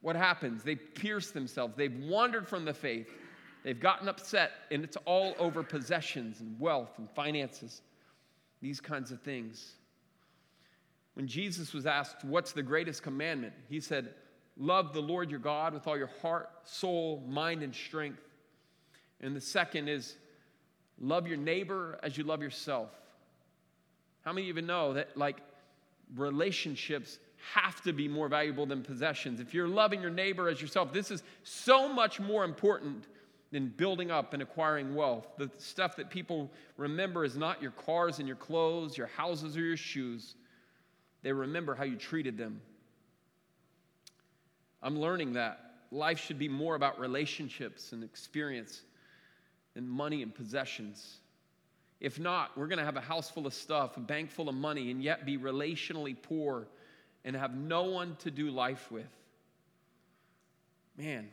What 0.01 0.17
happens? 0.17 0.61
They 0.61 0.75
pierce 0.75 1.31
themselves, 1.31 1.73
they've 1.77 1.97
wandered 2.03 2.49
from 2.49 2.65
the 2.65 2.73
faith, 2.73 3.09
they've 3.63 3.79
gotten 3.79 4.09
upset, 4.09 4.51
and 4.71 4.83
it's 4.83 4.97
all 5.05 5.35
over 5.39 5.63
possessions 5.63 6.41
and 6.41 6.59
wealth 6.59 6.91
and 6.97 7.09
finances, 7.09 7.81
these 8.61 8.81
kinds 8.81 9.09
of 9.09 9.21
things. 9.21 9.75
When 11.13 11.27
Jesus 11.27 11.73
was 11.73 11.85
asked, 11.85 12.25
What's 12.25 12.51
the 12.51 12.63
greatest 12.63 13.03
commandment? 13.03 13.53
He 13.69 13.79
said, 13.79 14.15
Love 14.57 14.91
the 14.91 15.01
Lord 15.01 15.31
your 15.31 15.39
God 15.39 15.73
with 15.73 15.87
all 15.87 15.97
your 15.97 16.11
heart, 16.21 16.49
soul, 16.65 17.23
mind, 17.29 17.63
and 17.63 17.73
strength. 17.73 18.19
And 19.21 19.35
the 19.35 19.41
second 19.41 19.87
is 19.87 20.15
love 20.99 21.27
your 21.27 21.37
neighbor 21.37 21.99
as 22.03 22.17
you 22.17 22.23
love 22.23 22.41
yourself. 22.41 22.89
How 24.23 24.33
many 24.33 24.47
even 24.47 24.65
know 24.65 24.93
that, 24.93 25.17
like, 25.17 25.37
relationships 26.15 27.19
have 27.53 27.81
to 27.81 27.93
be 27.93 28.07
more 28.07 28.27
valuable 28.27 28.65
than 28.65 28.83
possessions. 28.83 29.39
If 29.39 29.53
you're 29.53 29.67
loving 29.67 30.01
your 30.01 30.11
neighbor 30.11 30.49
as 30.49 30.61
yourself, 30.61 30.91
this 30.91 31.11
is 31.11 31.23
so 31.43 31.91
much 31.91 32.19
more 32.19 32.43
important 32.43 33.05
than 33.51 33.67
building 33.69 34.11
up 34.11 34.33
and 34.33 34.43
acquiring 34.43 34.93
wealth. 34.93 35.27
The 35.37 35.49
stuff 35.57 35.95
that 35.95 36.09
people 36.09 36.51
remember 36.77 37.23
is 37.23 37.35
not 37.35 37.61
your 37.61 37.71
cars 37.71 38.19
and 38.19 38.27
your 38.27 38.37
clothes, 38.37 38.97
your 38.97 39.07
houses 39.07 39.57
or 39.57 39.61
your 39.61 39.77
shoes. 39.77 40.35
They 41.23 41.31
remember 41.31 41.75
how 41.75 41.83
you 41.83 41.95
treated 41.95 42.37
them. 42.37 42.61
I'm 44.83 44.99
learning 44.99 45.33
that 45.33 45.59
life 45.91 46.19
should 46.19 46.37
be 46.37 46.47
more 46.47 46.75
about 46.75 46.99
relationships 46.99 47.91
and 47.91 48.03
experience 48.03 48.81
than 49.73 49.87
money 49.87 50.21
and 50.21 50.33
possessions. 50.33 51.17
If 51.99 52.19
not, 52.19 52.57
we're 52.57 52.67
going 52.67 52.79
to 52.79 52.85
have 52.85 52.95
a 52.95 53.01
house 53.01 53.29
full 53.29 53.45
of 53.45 53.53
stuff, 53.53 53.97
a 53.97 53.99
bank 53.99 54.31
full 54.31 54.49
of 54.49 54.55
money, 54.55 54.89
and 54.91 55.03
yet 55.03 55.25
be 55.25 55.37
relationally 55.37 56.15
poor 56.21 56.67
and 57.25 57.35
have 57.35 57.55
no 57.55 57.83
one 57.83 58.15
to 58.19 58.31
do 58.31 58.49
life 58.49 58.89
with. 58.91 59.09
Man, 60.97 61.29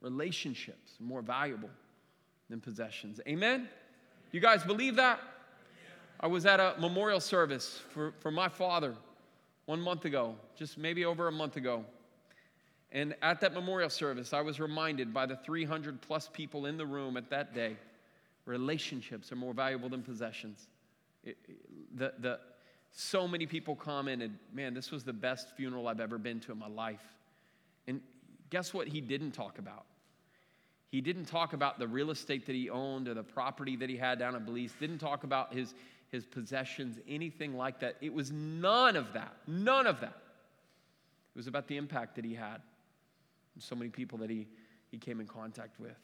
relationships 0.00 0.92
are 1.00 1.04
more 1.04 1.22
valuable 1.22 1.70
than 2.50 2.60
possessions. 2.60 3.20
Amen? 3.26 3.68
You 4.32 4.40
guys 4.40 4.64
believe 4.64 4.96
that? 4.96 5.20
I 6.20 6.26
was 6.26 6.46
at 6.46 6.58
a 6.60 6.74
memorial 6.80 7.20
service 7.20 7.80
for, 7.90 8.12
for 8.20 8.30
my 8.30 8.48
father 8.48 8.94
one 9.66 9.80
month 9.80 10.04
ago, 10.04 10.34
just 10.56 10.78
maybe 10.78 11.04
over 11.04 11.28
a 11.28 11.32
month 11.32 11.56
ago. 11.56 11.84
And 12.94 13.16
at 13.22 13.40
that 13.40 13.52
memorial 13.52 13.90
service, 13.90 14.32
I 14.32 14.40
was 14.40 14.60
reminded 14.60 15.12
by 15.12 15.26
the 15.26 15.36
300 15.36 16.00
plus 16.00 16.30
people 16.32 16.66
in 16.66 16.76
the 16.76 16.86
room 16.86 17.16
at 17.16 17.28
that 17.30 17.52
day 17.52 17.76
relationships 18.46 19.32
are 19.32 19.36
more 19.36 19.52
valuable 19.52 19.88
than 19.88 20.02
possessions. 20.02 20.68
It, 21.24 21.36
the, 21.96 22.12
the, 22.20 22.38
so 22.92 23.26
many 23.26 23.46
people 23.46 23.74
commented, 23.74 24.38
man, 24.52 24.74
this 24.74 24.92
was 24.92 25.02
the 25.02 25.12
best 25.12 25.56
funeral 25.56 25.88
I've 25.88 25.98
ever 25.98 26.18
been 26.18 26.38
to 26.40 26.52
in 26.52 26.58
my 26.58 26.68
life. 26.68 27.02
And 27.88 28.00
guess 28.50 28.72
what 28.72 28.86
he 28.86 29.00
didn't 29.00 29.32
talk 29.32 29.58
about? 29.58 29.86
He 30.90 31.00
didn't 31.00 31.24
talk 31.24 31.52
about 31.52 31.80
the 31.80 31.88
real 31.88 32.12
estate 32.12 32.46
that 32.46 32.54
he 32.54 32.70
owned 32.70 33.08
or 33.08 33.14
the 33.14 33.24
property 33.24 33.74
that 33.76 33.88
he 33.88 33.96
had 33.96 34.20
down 34.20 34.36
in 34.36 34.44
Belize, 34.44 34.72
didn't 34.78 34.98
talk 34.98 35.24
about 35.24 35.52
his, 35.52 35.74
his 36.12 36.24
possessions, 36.24 37.00
anything 37.08 37.56
like 37.56 37.80
that. 37.80 37.96
It 38.00 38.12
was 38.12 38.30
none 38.30 38.94
of 38.94 39.14
that. 39.14 39.34
None 39.48 39.88
of 39.88 40.00
that. 40.00 40.16
It 41.34 41.38
was 41.38 41.48
about 41.48 41.66
the 41.66 41.76
impact 41.76 42.14
that 42.14 42.24
he 42.24 42.34
had 42.34 42.60
so 43.58 43.74
many 43.74 43.90
people 43.90 44.18
that 44.18 44.30
he, 44.30 44.46
he 44.90 44.98
came 44.98 45.20
in 45.20 45.26
contact 45.26 45.78
with. 45.78 45.96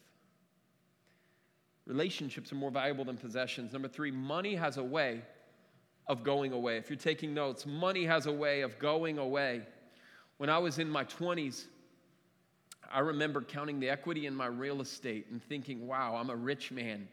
Relationships 1.86 2.52
are 2.52 2.56
more 2.56 2.70
valuable 2.70 3.04
than 3.04 3.16
possessions. 3.16 3.72
Number 3.72 3.88
three, 3.88 4.10
money 4.10 4.54
has 4.54 4.76
a 4.76 4.84
way 4.84 5.22
of 6.06 6.22
going 6.22 6.52
away. 6.52 6.76
If 6.76 6.88
you're 6.88 6.96
taking 6.96 7.34
notes, 7.34 7.66
money 7.66 8.04
has 8.04 8.26
a 8.26 8.32
way 8.32 8.60
of 8.60 8.78
going 8.78 9.18
away. 9.18 9.62
When 10.36 10.50
I 10.50 10.58
was 10.58 10.78
in 10.78 10.88
my 10.88 11.04
20s, 11.04 11.64
I 12.92 13.00
remember 13.00 13.40
counting 13.40 13.78
the 13.78 13.88
equity 13.88 14.26
in 14.26 14.34
my 14.34 14.46
real 14.46 14.80
estate 14.80 15.26
and 15.30 15.42
thinking, 15.42 15.86
wow, 15.86 16.16
I'm 16.16 16.30
a 16.30 16.36
rich 16.36 16.72
man. 16.72 17.08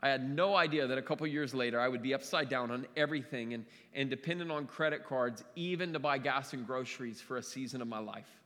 I 0.00 0.08
had 0.08 0.28
no 0.28 0.56
idea 0.56 0.86
that 0.86 0.98
a 0.98 1.02
couple 1.02 1.26
years 1.28 1.54
later 1.54 1.80
I 1.80 1.88
would 1.88 2.02
be 2.02 2.14
upside 2.14 2.48
down 2.48 2.70
on 2.72 2.86
everything 2.96 3.54
and, 3.54 3.64
and 3.94 4.10
dependent 4.10 4.50
on 4.50 4.66
credit 4.66 5.04
cards, 5.04 5.44
even 5.54 5.92
to 5.92 6.00
buy 6.00 6.18
gas 6.18 6.52
and 6.52 6.66
groceries 6.66 7.20
for 7.20 7.36
a 7.36 7.42
season 7.42 7.80
of 7.80 7.88
my 7.88 8.00
life. 8.00 8.41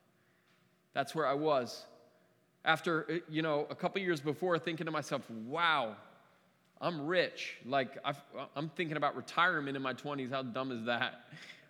That's 0.97 1.15
where 1.15 1.27
I 1.27 1.35
was. 1.35 1.85
After, 2.65 3.05
uh, 3.11 3.15
you 3.29 3.43
know, 3.43 3.67
a 3.69 3.75
couple 3.75 4.01
years 4.01 4.19
before, 4.19 4.59
thinking 4.59 4.87
to 4.87 4.91
myself, 4.91 5.29
wow, 5.47 5.95
I'm 6.81 7.07
rich. 7.07 7.59
Like, 7.67 7.99
i 8.03 8.15
am 8.57 8.71
thinking 8.77 8.97
about 8.97 9.15
retirement 9.15 9.77
in 9.77 9.83
my 9.83 9.93
20s. 9.93 10.31
How 10.31 10.43
dumb 10.43 10.73
is 10.73 10.87
that? 10.87 11.27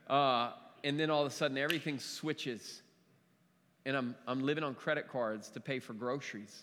Uh, 0.09 0.53
and 0.85 1.01
then 1.01 1.11
all 1.11 1.23
of 1.23 1.27
a 1.27 1.35
sudden, 1.35 1.59
everything 1.59 1.99
switches 1.99 2.83
and 3.85 3.97
I'm, 3.97 4.15
I'm 4.29 4.45
living 4.45 4.63
on 4.63 4.77
credit 4.77 5.09
cards 5.09 5.49
to 5.51 5.61
pay 5.61 5.81
for 5.81 5.93
groceries, 5.93 6.63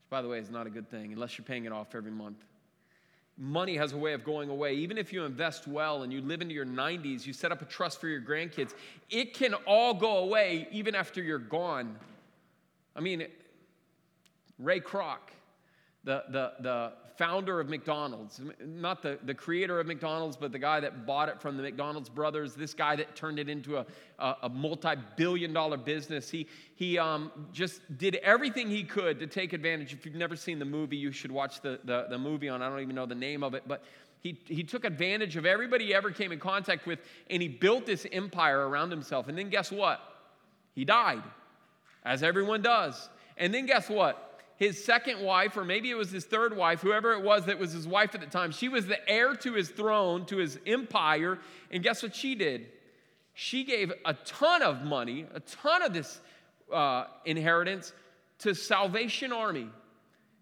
which, 0.00 0.10
by 0.10 0.22
the 0.22 0.28
way, 0.28 0.40
is 0.40 0.50
not 0.50 0.66
a 0.66 0.70
good 0.70 0.90
thing 0.90 1.12
unless 1.12 1.38
you're 1.38 1.44
paying 1.44 1.66
it 1.66 1.72
off 1.72 1.94
every 1.94 2.10
month. 2.10 2.38
Money 3.36 3.76
has 3.76 3.92
a 3.92 3.96
way 3.96 4.12
of 4.12 4.24
going 4.24 4.48
away. 4.48 4.74
Even 4.74 4.96
if 4.96 5.12
you 5.12 5.24
invest 5.24 5.66
well 5.66 6.04
and 6.04 6.12
you 6.12 6.20
live 6.20 6.40
into 6.40 6.54
your 6.54 6.66
90s, 6.66 7.26
you 7.26 7.32
set 7.32 7.50
up 7.50 7.62
a 7.62 7.64
trust 7.64 8.00
for 8.00 8.06
your 8.06 8.20
grandkids, 8.20 8.74
it 9.10 9.34
can 9.34 9.54
all 9.66 9.92
go 9.94 10.18
away 10.18 10.68
even 10.70 10.94
after 10.94 11.22
you're 11.22 11.38
gone. 11.38 11.96
I 12.94 13.00
mean, 13.00 13.26
Ray 14.58 14.80
Kroc, 14.80 15.18
the, 16.04 16.24
the, 16.28 16.52
the 16.60 16.92
founder 17.16 17.60
of 17.60 17.68
McDonald's, 17.68 18.40
not 18.64 19.02
the, 19.02 19.18
the 19.24 19.34
creator 19.34 19.78
of 19.78 19.86
McDonald's, 19.86 20.36
but 20.36 20.52
the 20.52 20.58
guy 20.58 20.80
that 20.80 21.06
bought 21.06 21.28
it 21.28 21.40
from 21.40 21.56
the 21.56 21.62
McDonald's 21.62 22.08
brothers, 22.08 22.54
this 22.54 22.74
guy 22.74 22.96
that 22.96 23.14
turned 23.14 23.38
it 23.38 23.48
into 23.48 23.76
a, 23.76 23.86
a, 24.18 24.36
a 24.42 24.48
multi 24.48 24.94
billion 25.16 25.52
dollar 25.52 25.76
business. 25.76 26.28
He, 26.28 26.46
he 26.74 26.98
um, 26.98 27.30
just 27.52 27.80
did 27.98 28.16
everything 28.16 28.68
he 28.68 28.82
could 28.82 29.20
to 29.20 29.26
take 29.26 29.52
advantage. 29.52 29.92
If 29.92 30.04
you've 30.04 30.14
never 30.14 30.36
seen 30.36 30.58
the 30.58 30.64
movie, 30.64 30.96
you 30.96 31.12
should 31.12 31.30
watch 31.32 31.60
the, 31.60 31.78
the, 31.84 32.06
the 32.10 32.18
movie 32.18 32.48
on, 32.48 32.62
I 32.62 32.68
don't 32.68 32.80
even 32.80 32.96
know 32.96 33.06
the 33.06 33.14
name 33.14 33.42
of 33.42 33.54
it, 33.54 33.62
but 33.66 33.84
he, 34.20 34.38
he 34.46 34.64
took 34.64 34.84
advantage 34.84 35.36
of 35.36 35.46
everybody 35.46 35.86
he 35.86 35.94
ever 35.94 36.10
came 36.10 36.32
in 36.32 36.40
contact 36.40 36.86
with 36.86 36.98
and 37.30 37.42
he 37.42 37.48
built 37.48 37.86
this 37.86 38.06
empire 38.10 38.68
around 38.68 38.90
himself. 38.90 39.28
And 39.28 39.36
then 39.36 39.50
guess 39.50 39.70
what? 39.70 40.00
He 40.74 40.84
died, 40.84 41.22
as 42.04 42.22
everyone 42.22 42.62
does. 42.62 43.08
And 43.36 43.52
then 43.52 43.66
guess 43.66 43.88
what? 43.88 44.33
His 44.56 44.82
second 44.84 45.20
wife, 45.20 45.56
or 45.56 45.64
maybe 45.64 45.90
it 45.90 45.96
was 45.96 46.10
his 46.10 46.24
third 46.24 46.56
wife, 46.56 46.80
whoever 46.80 47.12
it 47.12 47.22
was 47.22 47.46
that 47.46 47.58
was 47.58 47.72
his 47.72 47.88
wife 47.88 48.14
at 48.14 48.20
the 48.20 48.26
time, 48.26 48.52
she 48.52 48.68
was 48.68 48.86
the 48.86 49.08
heir 49.08 49.34
to 49.36 49.54
his 49.54 49.68
throne, 49.68 50.26
to 50.26 50.36
his 50.36 50.58
empire. 50.66 51.38
And 51.70 51.82
guess 51.82 52.02
what 52.02 52.14
she 52.14 52.34
did? 52.34 52.68
She 53.34 53.64
gave 53.64 53.92
a 54.04 54.14
ton 54.14 54.62
of 54.62 54.82
money, 54.82 55.26
a 55.34 55.40
ton 55.40 55.82
of 55.82 55.92
this 55.92 56.20
uh, 56.72 57.06
inheritance 57.24 57.92
to 58.38 58.54
Salvation 58.54 59.32
Army. 59.32 59.68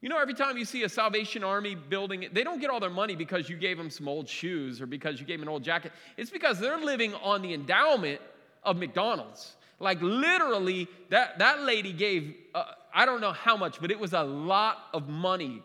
You 0.03 0.09
know, 0.09 0.19
every 0.19 0.35
time 0.35 0.59
you 0.59 0.65
see 0.65 0.83
a 0.83 0.89
Salvation 0.89 1.45
Army 1.45 1.75
building, 1.75 2.27
they 2.33 2.43
don't 2.43 2.61
get 2.61 2.71
all 2.71 2.81
their 2.81 2.91
money 2.91 3.15
because 3.15 3.49
you 3.49 3.57
gave 3.57 3.79
them 3.79 3.89
some 3.89 4.09
old 4.09 4.29
shoes 4.29 4.81
or 4.81 4.87
because 4.87 5.21
you 5.21 5.27
gave 5.27 5.39
them 5.39 5.49
an 5.49 5.53
old 5.53 5.63
jacket. 5.63 5.93
It's 6.17 6.31
because 6.31 6.59
they're 6.59 6.81
living 6.81 7.15
on 7.15 7.41
the 7.41 7.55
endowment 7.55 8.21
of 8.65 8.77
McDonald's. 8.77 9.55
Like 9.79 10.03
literally, 10.03 10.89
that, 11.11 11.39
that 11.39 11.63
lady 11.63 11.93
gave, 11.93 12.35
uh, 12.55 12.65
I 12.95 13.07
don't 13.07 13.21
know 13.21 13.33
how 13.33 13.57
much, 13.57 13.81
but 13.81 13.91
it 13.91 13.99
was 13.99 14.13
a 14.13 14.23
lot 14.23 14.79
of 14.93 15.09
money 15.09 15.63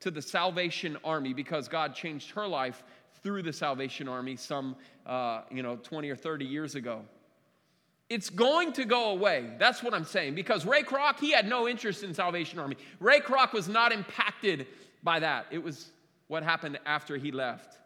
to 0.00 0.10
the 0.10 0.22
Salvation 0.22 0.96
Army 1.04 1.32
because 1.32 1.68
God 1.68 1.94
changed 1.94 2.30
her 2.32 2.46
life 2.46 2.82
through 3.22 3.42
the 3.42 3.52
Salvation 3.52 4.08
Army 4.08 4.36
some, 4.36 4.76
uh, 5.06 5.42
you 5.50 5.62
know, 5.62 5.76
20 5.76 6.10
or 6.10 6.16
30 6.16 6.44
years 6.44 6.74
ago. 6.74 7.02
It's 8.08 8.28
going 8.28 8.72
to 8.74 8.84
go 8.84 9.10
away. 9.10 9.54
That's 9.58 9.82
what 9.82 9.94
I'm 9.94 10.04
saying. 10.04 10.34
Because 10.34 10.66
Ray 10.66 10.82
Kroc, 10.82 11.18
he 11.18 11.30
had 11.30 11.48
no 11.48 11.68
interest 11.68 12.02
in 12.02 12.12
Salvation 12.12 12.58
Army. 12.58 12.76
Ray 13.00 13.20
Kroc 13.20 13.52
was 13.52 13.68
not 13.68 13.92
impacted 13.92 14.66
by 15.02 15.20
that. 15.20 15.46
It 15.50 15.62
was 15.62 15.90
what 16.26 16.42
happened 16.42 16.78
after 16.84 17.16
he 17.16 17.32
left. 17.32 17.78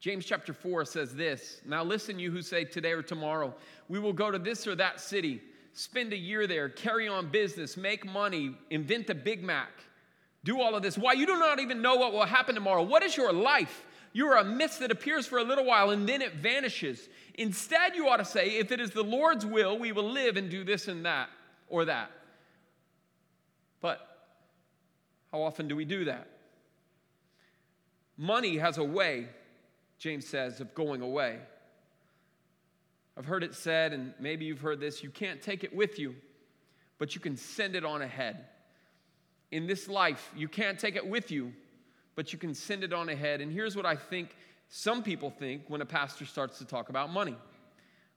James 0.00 0.26
chapter 0.26 0.52
4 0.52 0.84
says 0.84 1.14
this 1.14 1.62
Now 1.64 1.82
listen, 1.82 2.18
you 2.18 2.30
who 2.30 2.42
say 2.42 2.64
today 2.64 2.92
or 2.92 3.02
tomorrow, 3.02 3.54
we 3.88 3.98
will 3.98 4.12
go 4.12 4.30
to 4.30 4.38
this 4.38 4.66
or 4.66 4.74
that 4.74 5.00
city, 5.00 5.40
spend 5.74 6.12
a 6.12 6.16
year 6.16 6.46
there, 6.46 6.68
carry 6.68 7.06
on 7.06 7.28
business, 7.28 7.76
make 7.76 8.06
money, 8.06 8.56
invent 8.70 9.06
the 9.06 9.14
Big 9.14 9.42
Mac, 9.42 9.70
do 10.42 10.60
all 10.60 10.74
of 10.74 10.82
this. 10.82 10.96
Why? 10.96 11.12
You 11.12 11.26
do 11.26 11.38
not 11.38 11.60
even 11.60 11.82
know 11.82 11.96
what 11.96 12.12
will 12.12 12.24
happen 12.24 12.54
tomorrow. 12.54 12.82
What 12.82 13.02
is 13.02 13.16
your 13.16 13.32
life? 13.32 13.86
You 14.12 14.28
are 14.28 14.38
a 14.38 14.44
mist 14.44 14.80
that 14.80 14.90
appears 14.90 15.26
for 15.26 15.38
a 15.38 15.42
little 15.42 15.64
while 15.64 15.90
and 15.90 16.08
then 16.08 16.22
it 16.22 16.34
vanishes. 16.34 17.08
Instead, 17.34 17.96
you 17.96 18.08
ought 18.08 18.18
to 18.18 18.24
say, 18.24 18.58
if 18.58 18.70
it 18.70 18.80
is 18.80 18.90
the 18.90 19.02
Lord's 19.02 19.44
will, 19.44 19.78
we 19.78 19.92
will 19.92 20.10
live 20.10 20.36
and 20.36 20.50
do 20.50 20.64
this 20.64 20.86
and 20.86 21.04
that 21.04 21.28
or 21.68 21.86
that. 21.86 22.10
But 23.80 24.00
how 25.32 25.42
often 25.42 25.66
do 25.66 25.74
we 25.74 25.84
do 25.84 26.04
that? 26.04 26.28
Money 28.16 28.58
has 28.58 28.78
a 28.78 28.84
way 28.84 29.28
James 30.04 30.26
says, 30.26 30.60
of 30.60 30.74
going 30.74 31.00
away. 31.00 31.38
I've 33.16 33.26
heard 33.26 33.44
it 33.44 33.54
said, 33.54 33.92
and 33.92 34.12
maybe 34.18 34.44
you've 34.44 34.60
heard 34.60 34.80
this 34.80 35.02
you 35.02 35.10
can't 35.10 35.40
take 35.40 35.64
it 35.64 35.74
with 35.74 35.98
you, 35.98 36.14
but 36.98 37.14
you 37.14 37.20
can 37.20 37.36
send 37.36 37.76
it 37.76 37.84
on 37.84 38.02
ahead. 38.02 38.46
In 39.50 39.66
this 39.66 39.88
life, 39.88 40.32
you 40.36 40.48
can't 40.48 40.78
take 40.78 40.96
it 40.96 41.06
with 41.06 41.30
you, 41.30 41.52
but 42.16 42.32
you 42.32 42.38
can 42.38 42.54
send 42.54 42.82
it 42.82 42.92
on 42.92 43.08
ahead. 43.08 43.40
And 43.40 43.52
here's 43.52 43.76
what 43.76 43.86
I 43.86 43.94
think 43.94 44.34
some 44.68 45.02
people 45.02 45.30
think 45.30 45.62
when 45.68 45.80
a 45.80 45.86
pastor 45.86 46.24
starts 46.24 46.58
to 46.58 46.64
talk 46.64 46.88
about 46.88 47.12
money. 47.12 47.36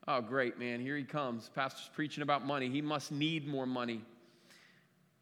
Oh, 0.08 0.22
great, 0.22 0.58
man, 0.58 0.80
here 0.80 0.96
he 0.96 1.04
comes. 1.04 1.50
Pastor's 1.54 1.90
preaching 1.94 2.24
about 2.24 2.46
money. 2.46 2.70
He 2.70 2.82
must 2.82 3.12
need 3.12 3.48
more 3.48 3.66
money. 3.66 4.02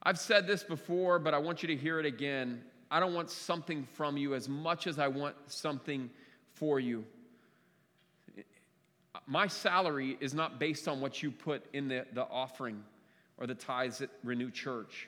I've 0.03 0.19
said 0.19 0.45
this 0.45 0.63
before, 0.63 1.17
but 1.17 1.33
I 1.33 1.39
want 1.39 1.63
you 1.63 1.67
to 1.67 1.75
hear 1.75 1.99
it 1.99 2.05
again. 2.05 2.61
I 2.91 2.99
don't 2.99 3.15
want 3.15 3.31
something 3.31 3.87
from 3.93 4.15
you 4.15 4.35
as 4.35 4.47
much 4.47 4.85
as 4.85 4.99
I 4.99 5.07
want 5.07 5.35
something 5.47 6.11
for 6.53 6.79
you. 6.79 7.03
My 9.27 9.47
salary 9.47 10.17
is 10.19 10.33
not 10.33 10.59
based 10.59 10.87
on 10.87 11.01
what 11.01 11.23
you 11.23 11.31
put 11.31 11.65
in 11.73 11.87
the, 11.87 12.05
the 12.13 12.23
offering 12.23 12.83
or 13.37 13.47
the 13.47 13.55
tithes 13.55 14.01
at 14.01 14.09
Renew 14.23 14.51
Church. 14.51 15.07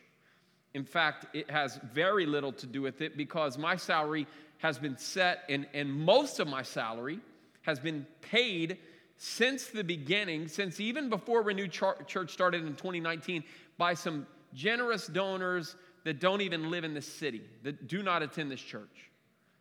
In 0.74 0.84
fact, 0.84 1.28
it 1.36 1.50
has 1.50 1.80
very 1.94 2.26
little 2.26 2.52
to 2.54 2.66
do 2.66 2.82
with 2.82 3.02
it 3.02 3.16
because 3.16 3.58
my 3.58 3.76
salary 3.76 4.28
has 4.60 4.78
been 4.78 4.98
set, 4.98 5.44
and, 5.50 5.68
and 5.74 5.92
most 5.92 6.40
of 6.40 6.48
my 6.48 6.64
salary 6.64 7.20
has 7.62 7.80
been 7.80 8.06
paid 8.22 8.78
since 9.18 9.68
the 9.68 9.84
beginning, 9.84 10.48
since 10.48 10.80
even 10.80 11.10
before 11.10 11.42
Renewed 11.42 11.72
Church 11.72 12.32
started 12.32 12.62
in 12.62 12.76
2019, 12.76 13.44
by 13.78 13.94
some 13.94 14.26
generous 14.54 15.08
donors 15.08 15.76
that 16.04 16.20
don't 16.20 16.42
even 16.42 16.70
live 16.72 16.84
in 16.84 16.94
this 16.94 17.08
city, 17.08 17.42
that 17.64 17.88
do 17.88 18.02
not 18.02 18.22
attend 18.22 18.52
this 18.52 18.62
church. 18.62 19.10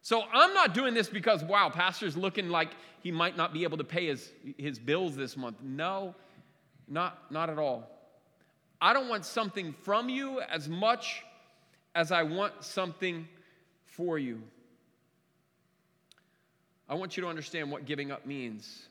So 0.06 0.22
I'm 0.32 0.54
not 0.54 0.72
doing 0.72 0.94
this 0.94 1.08
because, 1.08 1.42
wow, 1.42 1.68
pastor's 1.68 2.16
looking 2.16 2.48
like 2.48 2.68
he 3.02 3.10
might 3.10 3.36
not 3.36 3.52
be 3.52 3.64
able 3.64 3.76
to 3.78 3.82
pay 3.82 4.06
his, 4.06 4.32
his 4.56 4.78
bills 4.78 5.16
this 5.16 5.36
month. 5.36 5.60
No, 5.64 6.14
not, 6.86 7.32
not 7.32 7.50
at 7.50 7.58
all. 7.58 7.90
I 8.80 8.92
don't 8.92 9.08
want 9.08 9.24
something 9.24 9.74
from 9.82 10.08
you 10.08 10.40
as 10.42 10.68
much 10.68 11.24
as 11.96 12.12
I 12.12 12.22
want 12.22 12.52
something 12.62 13.26
for 13.84 14.16
you. 14.16 14.44
I 16.88 16.94
want 16.94 17.16
you 17.16 17.24
to 17.24 17.28
understand 17.28 17.72
what 17.72 17.84
giving 17.84 18.12
up 18.12 18.24
means. 18.26 18.86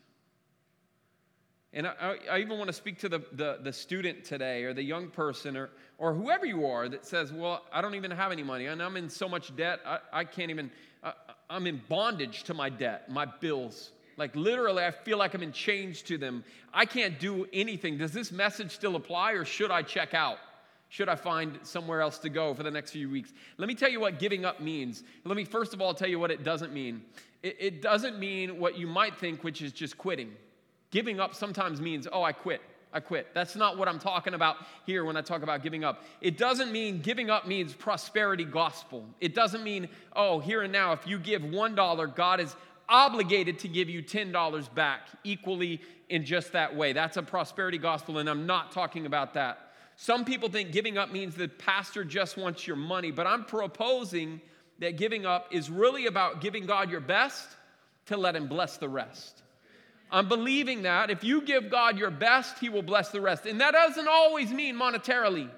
And 1.71 1.87
I, 1.87 2.15
I, 2.31 2.39
even 2.39 2.57
want 2.57 2.67
to 2.67 2.73
speak 2.73 2.99
to 2.99 3.09
the, 3.09 3.19
the, 3.33 3.59
the, 3.61 3.73
student 3.73 4.23
today 4.23 4.63
or 4.63 4.73
the 4.73 4.81
young 4.81 5.09
person 5.09 5.57
or, 5.57 5.69
or 5.97 6.13
whoever 6.13 6.45
you 6.45 6.65
are 6.65 6.87
that 6.87 7.05
says, 7.05 7.33
Well, 7.33 7.65
I 7.69 7.81
don't 7.81 7.95
even 7.95 8.11
have 8.11 8.31
any 8.31 8.43
money 8.43 8.67
and 8.67 8.81
I'm 8.81 8.95
in 8.95 9.09
so 9.09 9.27
much 9.27 9.53
debt, 9.57 9.81
I, 9.85 9.99
I 10.13 10.23
can't 10.23 10.49
even, 10.49 10.71
I'm 11.49 11.67
in 11.67 11.81
bondage 11.89 12.43
to 12.43 12.53
my 12.53 12.69
debt, 12.69 13.09
my 13.09 13.25
bills. 13.25 13.91
Like 14.17 14.35
literally, 14.35 14.83
I 14.83 14.91
feel 14.91 15.17
like 15.17 15.33
I'm 15.33 15.43
in 15.43 15.51
chains 15.51 16.01
to 16.03 16.17
them. 16.17 16.43
I 16.73 16.85
can't 16.85 17.19
do 17.19 17.47
anything. 17.51 17.97
Does 17.97 18.11
this 18.11 18.31
message 18.31 18.71
still 18.71 18.95
apply 18.95 19.33
or 19.33 19.45
should 19.45 19.71
I 19.71 19.81
check 19.81 20.13
out? 20.13 20.37
Should 20.89 21.09
I 21.09 21.15
find 21.15 21.59
somewhere 21.63 22.01
else 22.01 22.17
to 22.19 22.29
go 22.29 22.53
for 22.53 22.63
the 22.63 22.71
next 22.71 22.91
few 22.91 23.09
weeks? 23.09 23.33
Let 23.57 23.67
me 23.67 23.75
tell 23.75 23.89
you 23.89 23.99
what 23.99 24.19
giving 24.19 24.45
up 24.45 24.61
means. 24.61 25.03
Let 25.25 25.35
me 25.35 25.43
first 25.43 25.73
of 25.73 25.81
all 25.81 25.93
tell 25.93 26.07
you 26.07 26.19
what 26.19 26.31
it 26.31 26.43
doesn't 26.43 26.73
mean. 26.73 27.01
It, 27.43 27.57
it 27.59 27.81
doesn't 27.81 28.17
mean 28.17 28.59
what 28.59 28.77
you 28.77 28.87
might 28.87 29.17
think, 29.17 29.43
which 29.43 29.61
is 29.61 29.71
just 29.73 29.97
quitting. 29.97 30.31
Giving 30.91 31.19
up 31.19 31.35
sometimes 31.35 31.81
means, 31.81 32.07
oh, 32.11 32.23
I 32.23 32.31
quit. 32.31 32.61
I 32.95 33.01
quit. 33.01 33.27
That's 33.33 33.57
not 33.57 33.77
what 33.77 33.89
I'm 33.89 33.99
talking 33.99 34.33
about 34.33 34.55
here 34.85 35.03
when 35.03 35.17
I 35.17 35.21
talk 35.21 35.43
about 35.43 35.61
giving 35.61 35.83
up. 35.83 36.03
It 36.21 36.37
doesn't 36.37 36.71
mean 36.71 37.01
giving 37.01 37.29
up 37.29 37.45
means 37.45 37.73
prosperity 37.73 38.45
gospel. 38.45 39.05
It 39.19 39.35
doesn't 39.35 39.65
mean, 39.65 39.89
oh, 40.15 40.39
here 40.39 40.61
and 40.61 40.71
now, 40.71 40.93
if 40.93 41.05
you 41.05 41.19
give 41.19 41.41
$1, 41.41 42.15
God 42.15 42.39
is 42.39 42.55
obligated 42.87 43.59
to 43.59 43.67
give 43.67 43.89
you 43.89 44.01
$10 44.01 44.73
back 44.73 45.01
equally 45.25 45.81
in 46.07 46.23
just 46.23 46.53
that 46.53 46.73
way. 46.73 46.93
That's 46.93 47.17
a 47.17 47.21
prosperity 47.21 47.77
gospel, 47.77 48.19
and 48.19 48.29
I'm 48.29 48.45
not 48.45 48.71
talking 48.71 49.05
about 49.05 49.33
that. 49.33 49.73
Some 49.97 50.23
people 50.23 50.47
think 50.47 50.71
giving 50.71 50.97
up 50.97 51.11
means 51.11 51.35
the 51.35 51.49
pastor 51.49 52.05
just 52.05 52.37
wants 52.37 52.65
your 52.65 52.77
money, 52.77 53.11
but 53.11 53.27
I'm 53.27 53.43
proposing 53.43 54.39
that 54.79 54.95
giving 54.95 55.25
up 55.25 55.53
is 55.53 55.69
really 55.69 56.05
about 56.05 56.39
giving 56.39 56.65
God 56.65 56.89
your 56.89 57.01
best 57.01 57.49
to 58.05 58.15
let 58.15 58.37
Him 58.37 58.47
bless 58.47 58.77
the 58.77 58.87
rest. 58.87 59.41
I'm 60.11 60.27
believing 60.27 60.83
that 60.83 61.09
if 61.09 61.23
you 61.23 61.41
give 61.41 61.69
God 61.69 61.97
your 61.97 62.11
best, 62.11 62.59
He 62.59 62.69
will 62.69 62.83
bless 62.83 63.09
the 63.09 63.21
rest. 63.21 63.45
And 63.45 63.59
that 63.61 63.71
doesn't 63.71 64.07
always 64.07 64.51
mean 64.51 64.75
monetarily, 64.75 65.49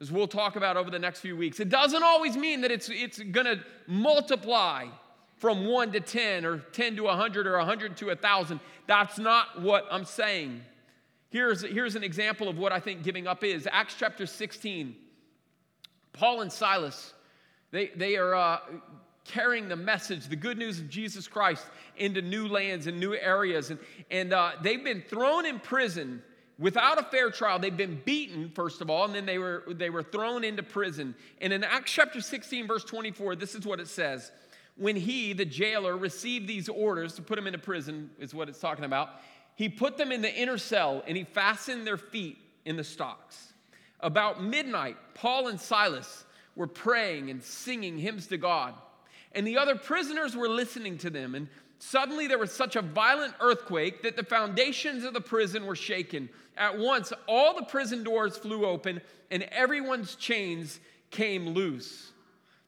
as 0.00 0.10
we'll 0.10 0.28
talk 0.28 0.56
about 0.56 0.76
over 0.76 0.90
the 0.90 0.98
next 0.98 1.20
few 1.20 1.36
weeks. 1.36 1.60
It 1.60 1.68
doesn't 1.68 2.02
always 2.02 2.36
mean 2.36 2.62
that 2.62 2.70
it's, 2.70 2.88
it's 2.88 3.18
going 3.18 3.46
to 3.46 3.60
multiply 3.86 4.86
from 5.36 5.66
1 5.66 5.92
to 5.92 6.00
10 6.00 6.44
or 6.44 6.58
10 6.58 6.96
to 6.96 7.04
100 7.04 7.46
or 7.46 7.56
100 7.58 7.96
to 7.98 8.06
1,000. 8.06 8.60
That's 8.86 9.18
not 9.18 9.62
what 9.62 9.86
I'm 9.90 10.04
saying. 10.04 10.62
Here's, 11.30 11.62
here's 11.62 11.96
an 11.96 12.02
example 12.02 12.48
of 12.48 12.58
what 12.58 12.72
I 12.72 12.80
think 12.80 13.02
giving 13.02 13.26
up 13.26 13.44
is 13.44 13.68
Acts 13.70 13.94
chapter 13.98 14.26
16. 14.26 14.96
Paul 16.12 16.42
and 16.42 16.52
Silas, 16.52 17.14
they, 17.70 17.86
they 17.96 18.16
are 18.16 18.34
uh, 18.34 18.58
carrying 19.24 19.68
the 19.68 19.76
message, 19.76 20.28
the 20.28 20.36
good 20.36 20.58
news 20.58 20.78
of 20.78 20.88
Jesus 20.88 21.28
Christ, 21.28 21.64
into 21.96 22.22
new 22.22 22.48
lands 22.48 22.86
and 22.86 22.98
new 22.98 23.14
areas. 23.14 23.70
And, 23.70 23.78
and 24.10 24.32
uh, 24.32 24.52
they've 24.62 24.82
been 24.82 25.02
thrown 25.02 25.46
in 25.46 25.60
prison 25.60 26.22
without 26.58 26.98
a 26.98 27.02
fair 27.04 27.30
trial. 27.30 27.58
They've 27.58 27.76
been 27.76 28.00
beaten, 28.04 28.50
first 28.54 28.80
of 28.80 28.90
all, 28.90 29.04
and 29.04 29.14
then 29.14 29.26
they 29.26 29.38
were, 29.38 29.64
they 29.68 29.90
were 29.90 30.02
thrown 30.02 30.44
into 30.44 30.62
prison. 30.62 31.14
And 31.40 31.52
in 31.52 31.64
Acts 31.64 31.92
chapter 31.92 32.20
16, 32.20 32.66
verse 32.66 32.84
24, 32.84 33.36
this 33.36 33.54
is 33.54 33.66
what 33.66 33.80
it 33.80 33.88
says. 33.88 34.30
When 34.76 34.96
he, 34.96 35.32
the 35.32 35.44
jailer, 35.44 35.96
received 35.96 36.46
these 36.46 36.68
orders 36.68 37.14
to 37.14 37.22
put 37.22 37.38
him 37.38 37.46
into 37.46 37.58
prison, 37.58 38.10
is 38.18 38.34
what 38.34 38.48
it's 38.48 38.60
talking 38.60 38.84
about, 38.84 39.10
he 39.54 39.68
put 39.68 39.96
them 39.96 40.10
in 40.12 40.22
the 40.22 40.34
inner 40.34 40.58
cell 40.58 41.02
and 41.06 41.16
he 41.16 41.24
fastened 41.24 41.86
their 41.86 41.98
feet 41.98 42.38
in 42.64 42.76
the 42.76 42.84
stocks. 42.84 43.52
About 44.00 44.42
midnight, 44.42 44.96
Paul 45.14 45.48
and 45.48 45.60
Silas 45.60 46.24
were 46.56 46.66
praying 46.66 47.30
and 47.30 47.42
singing 47.42 47.98
hymns 47.98 48.26
to 48.28 48.38
God 48.38 48.74
and 49.32 49.46
the 49.46 49.58
other 49.58 49.76
prisoners 49.76 50.34
were 50.34 50.48
listening 50.48 50.98
to 50.98 51.10
them. 51.10 51.34
And 51.34 51.48
suddenly 51.78 52.26
there 52.26 52.38
was 52.38 52.52
such 52.52 52.76
a 52.76 52.82
violent 52.82 53.34
earthquake 53.40 54.02
that 54.02 54.16
the 54.16 54.24
foundations 54.24 55.04
of 55.04 55.14
the 55.14 55.20
prison 55.20 55.66
were 55.66 55.76
shaken. 55.76 56.28
At 56.56 56.78
once, 56.78 57.12
all 57.26 57.54
the 57.54 57.64
prison 57.64 58.02
doors 58.02 58.36
flew 58.36 58.66
open, 58.66 59.00
and 59.30 59.44
everyone's 59.44 60.14
chains 60.16 60.80
came 61.10 61.50
loose. 61.50 62.12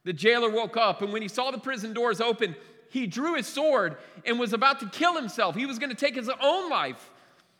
The 0.03 0.13
jailer 0.13 0.49
woke 0.49 0.77
up, 0.77 1.01
and 1.01 1.13
when 1.13 1.21
he 1.21 1.27
saw 1.27 1.51
the 1.51 1.59
prison 1.59 1.93
doors 1.93 2.19
open, 2.19 2.55
he 2.89 3.07
drew 3.07 3.35
his 3.35 3.47
sword 3.47 3.97
and 4.25 4.39
was 4.39 4.53
about 4.53 4.79
to 4.81 4.89
kill 4.89 5.15
himself. 5.15 5.55
He 5.55 5.65
was 5.65 5.79
going 5.79 5.89
to 5.89 5.95
take 5.95 6.15
his 6.15 6.29
own 6.41 6.69
life 6.69 7.09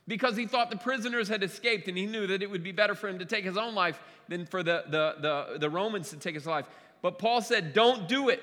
because 0.08 0.36
he 0.36 0.46
thought 0.46 0.70
the 0.70 0.78
prisoners 0.78 1.28
had 1.28 1.44
escaped, 1.44 1.88
and 1.88 1.98
he 1.98 2.06
knew 2.06 2.28
that 2.28 2.42
it 2.42 2.50
would 2.50 2.64
be 2.64 2.72
better 2.72 2.96
for 2.96 3.08
him 3.08 3.20
to 3.20 3.26
take 3.26 3.46
his 3.46 3.58
own 3.58 3.74
life 3.74 4.02
than 4.28 4.46
for 4.46 4.64
the, 4.64 4.84
the, 4.88 5.16
the, 5.22 5.60
the 5.60 5.70
Romans 5.70 6.10
to 6.10 6.18
take 6.18 6.36
his 6.36 6.46
life. 6.46 6.66
But 7.02 7.20
Paul 7.20 7.42
said, 7.42 7.74
Don't 7.74 8.08
do 8.08 8.30
it. 8.30 8.42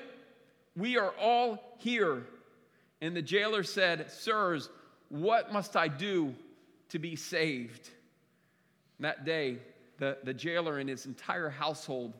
We 0.75 0.97
are 0.97 1.13
all 1.19 1.75
here. 1.79 2.23
And 3.01 3.15
the 3.15 3.21
jailer 3.21 3.63
said, 3.63 4.11
Sirs, 4.11 4.69
what 5.09 5.51
must 5.51 5.75
I 5.75 5.87
do 5.87 6.33
to 6.89 6.99
be 6.99 7.15
saved? 7.15 7.89
And 8.97 9.05
that 9.05 9.25
day, 9.25 9.57
the, 9.97 10.17
the 10.23 10.33
jailer 10.33 10.77
and 10.77 10.89
his 10.89 11.05
entire 11.05 11.49
household 11.49 12.13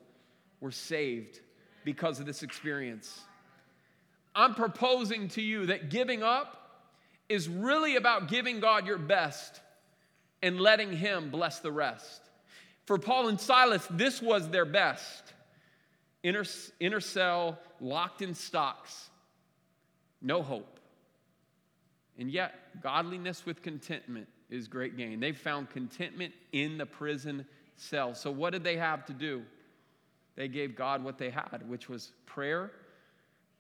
were 0.60 0.72
saved 0.72 1.40
because 1.84 2.20
of 2.20 2.26
this 2.26 2.44
experience. 2.44 3.22
I'm 4.36 4.56
proposing 4.56 5.28
to 5.30 5.42
you 5.42 5.68
that 5.68 5.90
giving 5.90 6.24
up 6.24 6.58
is 7.28 7.48
really 7.48 7.96
about 7.96 8.28
giving 8.28 8.60
God 8.60 8.86
your 8.86 8.98
best 8.98 9.60
and 10.42 10.60
letting 10.60 10.96
Him 10.96 11.30
bless 11.30 11.60
the 11.60 11.72
rest. 11.72 12.22
For 12.86 12.98
Paul 12.98 13.28
and 13.28 13.40
Silas, 13.40 13.86
this 13.90 14.22
was 14.22 14.50
their 14.50 14.66
best. 14.66 15.34
Inner, 16.24 16.44
inner 16.80 17.00
cell, 17.00 17.58
locked 17.80 18.22
in 18.22 18.34
stocks, 18.34 19.10
no 20.22 20.44
hope. 20.44 20.80
And 22.18 22.30
yet, 22.30 22.54
godliness 22.84 23.46
with 23.46 23.64
contentment 23.64 24.28
is 24.50 24.68
great 24.68 24.98
gain. 24.98 25.20
They 25.20 25.32
found 25.32 25.70
contentment 25.70 26.34
in 26.52 26.78
the 26.78 26.86
prison 26.86 27.46
cell. 27.78 28.14
So, 28.14 28.30
what 28.30 28.52
did 28.52 28.64
they 28.64 28.78
have 28.78 29.06
to 29.06 29.14
do? 29.14 29.44
They 30.36 30.48
gave 30.48 30.76
God 30.76 31.04
what 31.04 31.18
they 31.18 31.30
had, 31.30 31.64
which 31.68 31.90
was 31.90 32.12
prayer 32.26 32.72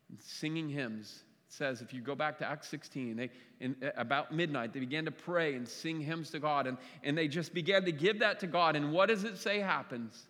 and 0.09 0.19
singing 0.21 0.69
hymns. 0.69 1.23
It 1.47 1.53
says, 1.53 1.81
if 1.81 1.93
you 1.93 2.01
go 2.01 2.15
back 2.15 2.37
to 2.39 2.47
Acts 2.47 2.69
16, 2.69 3.15
they, 3.15 3.29
in, 3.59 3.75
about 3.97 4.33
midnight, 4.33 4.73
they 4.73 4.79
began 4.79 5.05
to 5.05 5.11
pray 5.11 5.55
and 5.55 5.67
sing 5.67 5.99
hymns 5.99 6.29
to 6.31 6.39
God, 6.39 6.67
and, 6.67 6.77
and 7.03 7.17
they 7.17 7.27
just 7.27 7.53
began 7.53 7.83
to 7.85 7.91
give 7.91 8.19
that 8.19 8.39
to 8.41 8.47
God. 8.47 8.75
And 8.75 8.93
what 8.93 9.09
does 9.09 9.23
it 9.23 9.37
say 9.37 9.59
happens? 9.59 10.27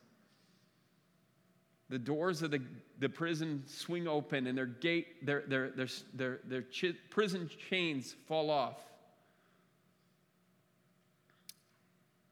The 1.91 1.99
doors 1.99 2.41
of 2.41 2.51
the, 2.51 2.61
the 2.99 3.09
prison 3.09 3.63
swing 3.67 4.07
open 4.07 4.47
and 4.47 4.57
their 4.57 4.65
gate, 4.65 5.25
their, 5.25 5.43
their, 5.45 5.71
their, 5.71 5.87
their, 6.13 6.39
their 6.45 6.63
prison 7.09 7.49
chains 7.69 8.15
fall 8.29 8.49
off. 8.49 8.77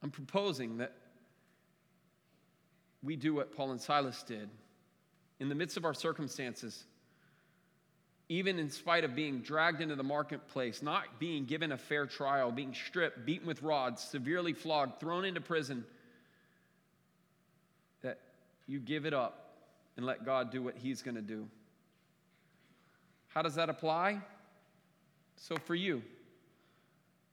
I'm 0.01 0.11
proposing 0.11 0.77
that 0.77 0.93
we 3.03 3.17
do 3.17 3.33
what 3.33 3.53
Paul 3.53 3.71
and 3.71 3.81
Silas 3.81 4.23
did. 4.23 4.49
In 5.41 5.49
the 5.49 5.55
midst 5.55 5.75
of 5.75 5.83
our 5.83 5.93
circumstances, 5.93 6.85
even 8.29 8.59
in 8.59 8.69
spite 8.69 9.03
of 9.03 9.13
being 9.13 9.39
dragged 9.41 9.81
into 9.81 9.95
the 9.95 10.03
marketplace, 10.03 10.81
not 10.81 11.19
being 11.19 11.43
given 11.43 11.73
a 11.73 11.77
fair 11.77 12.05
trial, 12.05 12.49
being 12.49 12.73
stripped, 12.73 13.25
beaten 13.25 13.45
with 13.45 13.61
rods, 13.61 14.01
severely 14.01 14.53
flogged, 14.53 15.01
thrown 15.01 15.25
into 15.25 15.41
prison, 15.41 15.83
that 18.03 18.19
you 18.65 18.79
give 18.79 19.05
it 19.05 19.13
up 19.13 19.47
and 19.99 20.05
let 20.05 20.23
God 20.23 20.49
do 20.49 20.63
what 20.63 20.77
He's 20.77 21.01
going 21.01 21.15
to 21.15 21.21
do. 21.21 21.45
How 23.27 23.41
does 23.41 23.55
that 23.55 23.69
apply? 23.69 24.21
So, 25.35 25.57
for 25.57 25.75
you, 25.75 26.01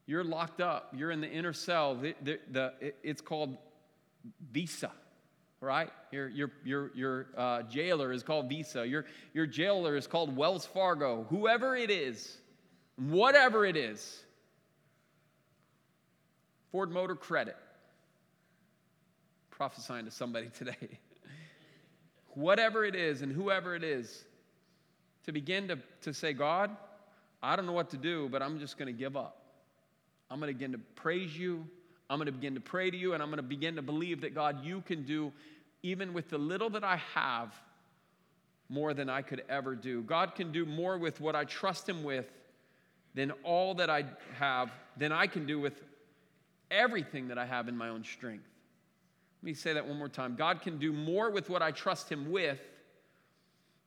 you're 0.05 0.25
locked 0.25 0.61
up, 0.61 0.93
you're 0.93 1.13
in 1.13 1.21
the 1.21 1.31
inner 1.31 1.53
cell. 1.53 1.95
The, 1.95 2.17
the, 2.21 2.41
the, 2.51 2.73
it's 3.05 3.21
called 3.21 3.57
Visa, 4.51 4.91
right? 5.61 5.91
Your, 6.11 6.29
your, 6.29 6.51
your, 6.65 6.91
your 6.97 7.27
uh, 7.37 7.63
jailer 7.63 8.11
is 8.11 8.25
called 8.25 8.49
Visa, 8.49 8.85
your, 8.85 9.05
your 9.33 9.47
jailer 9.47 9.95
is 9.97 10.09
called 10.09 10.37
Wells 10.37 10.67
Fargo, 10.67 11.25
whoever 11.31 11.77
it 11.77 11.93
is, 11.93 12.37
whatever 12.97 13.65
it 13.65 13.77
is. 13.77 14.25
Ford 16.73 16.91
Motor 16.91 17.15
Credit. 17.15 17.57
Prophesying 19.51 20.07
to 20.07 20.11
somebody 20.11 20.49
today 20.59 20.99
whatever 22.37 22.85
it 22.85 22.95
is 22.95 23.23
and 23.23 23.33
whoever 23.33 23.75
it 23.75 23.83
is, 23.83 24.25
to 25.25 25.33
begin 25.33 25.67
to, 25.67 25.79
to 26.03 26.15
say, 26.15 26.33
God, 26.33 26.71
I 27.43 27.57
don't 27.57 27.67
know 27.67 27.73
what 27.73 27.91
to 27.91 27.97
do, 27.97 28.29
but 28.29 28.43
I'm 28.43 28.61
just 28.61 28.79
going 28.79 28.87
to 28.87 28.97
give 28.97 29.17
up. 29.17 29.43
I'm 30.31 30.39
going 30.39 30.53
to 30.53 30.55
begin 30.55 30.73
to 30.73 30.79
praise 30.95 31.37
you. 31.37 31.67
I'm 32.09 32.19
going 32.19 32.27
to 32.27 32.33
begin 32.33 32.55
to 32.55 32.61
pray 32.61 32.91
to 32.91 32.97
you, 32.97 33.15
and 33.15 33.23
I'm 33.23 33.31
going 33.31 33.39
to 33.39 33.43
begin 33.43 33.75
to 33.77 33.83
believe 33.83 34.21
that, 34.21 34.35
God, 34.35 34.65
you 34.65 34.83
can 34.83 35.03
do, 35.05 35.33
even 35.83 36.13
with 36.13 36.29
the 36.31 36.39
little 36.39 36.71
that 36.71 36.85
I 36.85 36.97
have, 37.15 37.53
more 38.69 38.95
than 38.95 39.09
I 39.09 39.23
could 39.23 39.43
ever 39.49 39.75
do. 39.75 40.03
God 40.03 40.35
can 40.35 40.53
do 40.53 40.67
more 40.67 40.99
with 40.99 41.21
what 41.21 41.35
I 41.35 41.45
trust 41.45 41.89
Him 41.89 42.03
with 42.03 42.27
than 43.15 43.33
all 43.43 43.75
that 43.77 43.89
I 43.89 44.05
have, 44.39 44.71
than 44.97 45.11
I 45.13 45.27
can 45.27 45.47
do 45.47 45.59
with 45.59 45.83
everything 46.71 47.29
that 47.29 47.39
I 47.39 47.47
have 47.47 47.69
in 47.69 47.77
my 47.77 47.89
own 47.89 48.05
strength. 48.05 48.49
Let 49.47 49.51
me 49.51 49.55
say 49.55 49.75
that 49.75 49.87
one 49.87 49.97
more 49.97 50.09
time. 50.09 50.35
God 50.35 50.61
can 50.61 50.77
do 50.77 50.93
more 50.93 51.31
with 51.31 51.49
what 51.49 51.63
I 51.63 51.71
trust 51.71 52.11
Him 52.11 52.33
with 52.33 52.59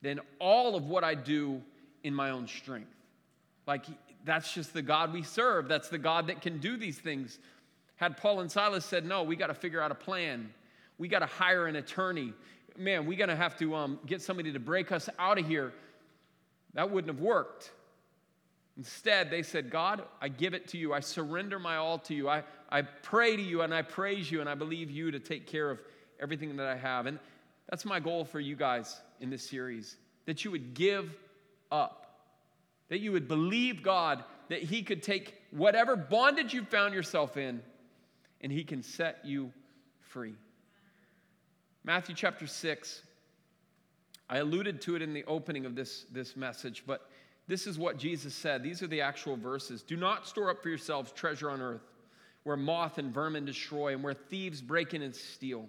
than 0.01 0.21
all 0.39 0.77
of 0.77 0.85
what 0.85 1.03
I 1.03 1.15
do 1.15 1.61
in 2.01 2.13
my 2.13 2.29
own 2.29 2.47
strength. 2.47 2.95
Like, 3.67 3.83
that's 4.23 4.53
just 4.53 4.73
the 4.73 4.81
God 4.81 5.11
we 5.11 5.21
serve. 5.21 5.67
That's 5.67 5.89
the 5.89 5.97
God 5.97 6.27
that 6.27 6.41
can 6.41 6.59
do 6.59 6.77
these 6.77 6.97
things. 6.97 7.39
Had 7.97 8.15
Paul 8.15 8.39
and 8.39 8.49
Silas 8.49 8.85
said, 8.85 9.03
No, 9.03 9.23
we 9.23 9.35
got 9.35 9.47
to 9.47 9.53
figure 9.53 9.81
out 9.81 9.91
a 9.91 9.95
plan, 9.95 10.49
we 10.97 11.09
got 11.09 11.19
to 11.19 11.25
hire 11.25 11.67
an 11.67 11.75
attorney. 11.75 12.31
Man, 12.77 13.05
we 13.05 13.17
got 13.17 13.25
to 13.25 13.35
have 13.35 13.59
to 13.59 13.75
um, 13.75 13.99
get 14.05 14.21
somebody 14.21 14.53
to 14.53 14.59
break 14.59 14.93
us 14.93 15.09
out 15.19 15.37
of 15.37 15.45
here. 15.45 15.73
That 16.73 16.89
wouldn't 16.89 17.13
have 17.13 17.21
worked. 17.21 17.73
Instead, 18.77 19.29
they 19.29 19.43
said, 19.43 19.69
God, 19.69 20.03
I 20.21 20.29
give 20.29 20.53
it 20.53 20.69
to 20.69 20.77
you. 20.77 20.93
I 20.93 21.01
surrender 21.01 21.59
my 21.59 21.75
all 21.75 21.99
to 21.99 22.15
you. 22.15 22.29
I, 22.29 22.43
I 22.69 22.83
pray 22.83 23.35
to 23.35 23.41
you 23.41 23.61
and 23.61 23.73
I 23.73 23.81
praise 23.81 24.31
you 24.31 24.41
and 24.41 24.49
I 24.49 24.55
believe 24.55 24.91
you 24.91 25.11
to 25.11 25.19
take 25.19 25.47
care 25.47 25.69
of 25.69 25.81
everything 26.19 26.55
that 26.57 26.67
I 26.67 26.75
have. 26.75 27.07
And 27.07 27.19
that's 27.69 27.85
my 27.85 27.99
goal 27.99 28.23
for 28.23 28.39
you 28.39 28.55
guys 28.55 28.99
in 29.19 29.29
this 29.29 29.47
series 29.47 29.97
that 30.25 30.45
you 30.45 30.51
would 30.51 30.73
give 30.73 31.15
up, 31.71 32.05
that 32.89 32.99
you 32.99 33.11
would 33.11 33.27
believe 33.27 33.81
God 33.81 34.23
that 34.49 34.61
He 34.61 34.83
could 34.83 35.01
take 35.01 35.35
whatever 35.51 35.95
bondage 35.95 36.53
you 36.53 36.63
found 36.63 36.93
yourself 36.93 37.37
in 37.37 37.61
and 38.41 38.51
He 38.51 38.63
can 38.63 38.83
set 38.83 39.19
you 39.23 39.51
free. 40.01 40.33
Matthew 41.83 42.13
chapter 42.15 42.45
6. 42.45 43.03
I 44.29 44.37
alluded 44.37 44.81
to 44.81 44.95
it 44.95 45.01
in 45.01 45.13
the 45.13 45.23
opening 45.25 45.65
of 45.65 45.75
this, 45.75 46.05
this 46.11 46.35
message, 46.35 46.83
but 46.85 47.09
this 47.47 47.65
is 47.65 47.79
what 47.79 47.97
Jesus 47.97 48.35
said. 48.35 48.61
These 48.61 48.83
are 48.83 48.87
the 48.87 49.01
actual 49.01 49.35
verses. 49.35 49.81
Do 49.81 49.97
not 49.97 50.27
store 50.27 50.51
up 50.51 50.61
for 50.61 50.69
yourselves 50.69 51.11
treasure 51.11 51.49
on 51.49 51.61
earth, 51.61 51.81
where 52.43 52.57
moth 52.57 52.97
and 52.97 53.13
vermin 53.13 53.45
destroy, 53.45 53.93
and 53.93 54.03
where 54.03 54.13
thieves 54.13 54.61
break 54.61 54.93
in 54.93 55.01
and 55.01 55.15
steal. 55.15 55.67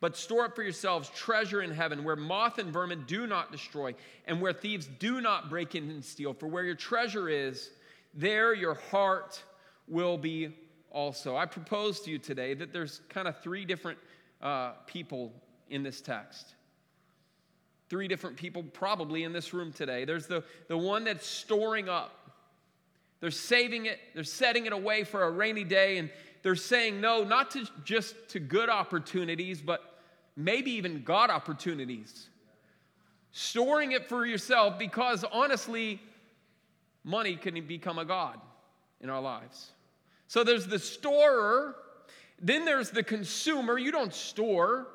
But 0.00 0.16
store 0.16 0.44
up 0.44 0.54
for 0.54 0.62
yourselves 0.62 1.08
treasure 1.10 1.62
in 1.62 1.70
heaven, 1.70 2.04
where 2.04 2.16
moth 2.16 2.58
and 2.58 2.72
vermin 2.72 3.04
do 3.06 3.26
not 3.26 3.50
destroy, 3.50 3.94
and 4.26 4.40
where 4.40 4.52
thieves 4.52 4.86
do 4.98 5.20
not 5.20 5.48
break 5.48 5.74
in 5.74 5.90
and 5.90 6.04
steal. 6.04 6.34
For 6.34 6.46
where 6.46 6.64
your 6.64 6.74
treasure 6.74 7.28
is, 7.28 7.70
there 8.14 8.54
your 8.54 8.74
heart 8.74 9.42
will 9.88 10.18
be 10.18 10.54
also. 10.90 11.36
I 11.36 11.46
propose 11.46 12.00
to 12.00 12.10
you 12.10 12.18
today 12.18 12.54
that 12.54 12.72
there's 12.72 13.00
kind 13.08 13.26
of 13.26 13.40
three 13.40 13.64
different 13.64 13.98
uh, 14.42 14.72
people 14.86 15.32
in 15.70 15.82
this 15.82 16.00
text 16.00 16.56
three 17.88 18.08
different 18.08 18.36
people 18.36 18.62
probably 18.62 19.22
in 19.22 19.32
this 19.32 19.52
room 19.54 19.72
today. 19.72 20.04
There's 20.04 20.26
the, 20.26 20.42
the 20.68 20.76
one 20.76 21.04
that's 21.04 21.26
storing 21.26 21.88
up, 21.88 22.25
they're 23.20 23.30
saving 23.30 23.86
it, 23.86 23.98
they're 24.14 24.24
setting 24.24 24.66
it 24.66 24.72
away 24.72 25.04
for 25.04 25.24
a 25.24 25.30
rainy 25.30 25.64
day, 25.64 25.98
and 25.98 26.10
they're 26.42 26.54
saying 26.54 27.00
no, 27.00 27.24
not 27.24 27.50
to 27.52 27.66
just 27.84 28.14
to 28.28 28.40
good 28.40 28.68
opportunities, 28.68 29.60
but 29.60 30.00
maybe 30.36 30.72
even 30.72 31.02
God 31.02 31.30
opportunities. 31.30 32.28
Storing 33.32 33.92
it 33.92 34.08
for 34.08 34.24
yourself 34.24 34.78
because 34.78 35.24
honestly, 35.24 36.00
money 37.04 37.36
can 37.36 37.66
become 37.66 37.98
a 37.98 38.04
God 38.04 38.38
in 39.00 39.10
our 39.10 39.20
lives. 39.20 39.70
So 40.28 40.44
there's 40.44 40.66
the 40.66 40.78
storer, 40.78 41.76
then 42.40 42.64
there's 42.64 42.90
the 42.90 43.02
consumer. 43.02 43.78
You 43.78 43.92
don't 43.92 44.12
store, 44.12 44.88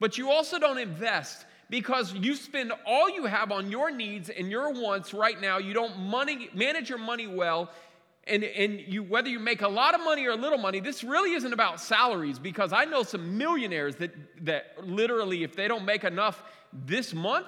but 0.00 0.18
you 0.18 0.30
also 0.30 0.58
don't 0.58 0.78
invest 0.78 1.46
because 1.68 2.14
you 2.14 2.34
spend 2.34 2.72
all 2.86 3.10
you 3.10 3.26
have 3.26 3.50
on 3.50 3.70
your 3.70 3.90
needs 3.90 4.28
and 4.28 4.50
your 4.50 4.72
wants 4.72 5.12
right 5.12 5.40
now. 5.40 5.58
You 5.58 5.74
don't 5.74 5.98
money, 5.98 6.48
manage 6.54 6.88
your 6.88 6.98
money 6.98 7.26
well. 7.26 7.70
And, 8.28 8.42
and 8.42 8.80
you, 8.80 9.04
whether 9.04 9.28
you 9.28 9.38
make 9.38 9.62
a 9.62 9.68
lot 9.68 9.94
of 9.94 10.00
money 10.02 10.26
or 10.26 10.30
a 10.30 10.36
little 10.36 10.58
money, 10.58 10.80
this 10.80 11.04
really 11.04 11.34
isn't 11.34 11.52
about 11.52 11.80
salaries 11.80 12.40
because 12.40 12.72
I 12.72 12.84
know 12.84 13.04
some 13.04 13.38
millionaires 13.38 13.96
that, 13.96 14.12
that 14.44 14.84
literally, 14.84 15.44
if 15.44 15.54
they 15.54 15.68
don't 15.68 15.84
make 15.84 16.02
enough 16.02 16.42
this 16.72 17.14
month 17.14 17.46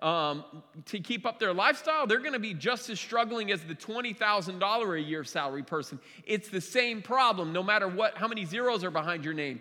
um, 0.00 0.44
to 0.86 1.00
keep 1.00 1.26
up 1.26 1.38
their 1.38 1.52
lifestyle, 1.52 2.06
they're 2.06 2.20
going 2.20 2.32
to 2.32 2.38
be 2.38 2.54
just 2.54 2.88
as 2.90 2.98
struggling 2.98 3.50
as 3.50 3.62
the 3.62 3.74
$20,000 3.74 4.94
a 4.94 5.00
year 5.00 5.24
salary 5.24 5.62
person. 5.62 5.98
It's 6.24 6.48
the 6.48 6.60
same 6.60 7.02
problem, 7.02 7.52
no 7.52 7.62
matter 7.62 7.88
what, 7.88 8.16
how 8.16 8.28
many 8.28 8.44
zeros 8.44 8.82
are 8.84 8.90
behind 8.90 9.24
your 9.24 9.34
name. 9.34 9.60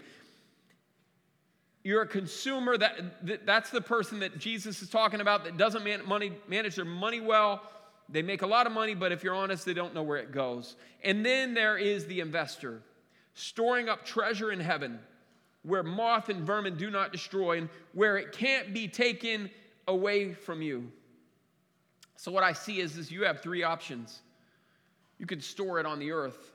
You're 1.84 2.02
a 2.02 2.08
consumer. 2.08 2.78
That, 2.78 3.26
that, 3.26 3.46
that's 3.46 3.70
the 3.70 3.82
person 3.82 4.20
that 4.20 4.38
Jesus 4.38 4.82
is 4.82 4.90
talking 4.90 5.22
about 5.22 5.46
that 5.46 5.58
doesn't 5.58 5.84
man, 5.84 6.06
money, 6.06 6.34
manage 6.48 6.76
their 6.76 6.86
money 6.86 7.22
well. 7.22 7.62
They 8.10 8.22
make 8.22 8.42
a 8.42 8.48
lot 8.48 8.66
of 8.66 8.74
money, 8.74 8.96
but 8.96 9.12
if 9.12 9.24
you're 9.24 9.36
honest, 9.36 9.66
they 9.66 9.74
don't 9.74 9.94
know 9.94 10.04
where 10.04 10.18
it 10.18 10.32
goes. 10.32 10.76
And 11.04 11.26
then 11.26 11.54
there 11.54 11.78
is 11.78 12.08
the 12.08 12.20
investor, 12.22 12.82
storing 13.36 13.88
up 13.88 14.04
treasure 14.04 14.52
in 14.52 14.60
heaven 14.60 15.00
where 15.64 15.84
moth 15.84 16.30
and 16.30 16.44
vermin 16.44 16.78
do 16.78 16.90
not 16.90 17.12
destroy 17.12 17.58
and 17.58 17.70
where 17.94 18.18
it 18.18 18.32
can't 18.32 18.74
be 18.74 18.88
taken 18.88 19.50
away 19.88 20.34
from 20.34 20.62
you. 20.62 20.92
So, 22.16 22.32
what 22.32 22.44
I 22.44 22.54
see 22.54 22.80
is, 22.80 22.98
is 22.98 23.12
you 23.12 23.24
have 23.24 23.42
three 23.42 23.64
options. 23.64 24.20
You 25.20 25.26
could 25.26 25.44
store 25.44 25.80
it 25.80 25.86
on 25.86 26.00
the 26.00 26.12
earth 26.12 26.52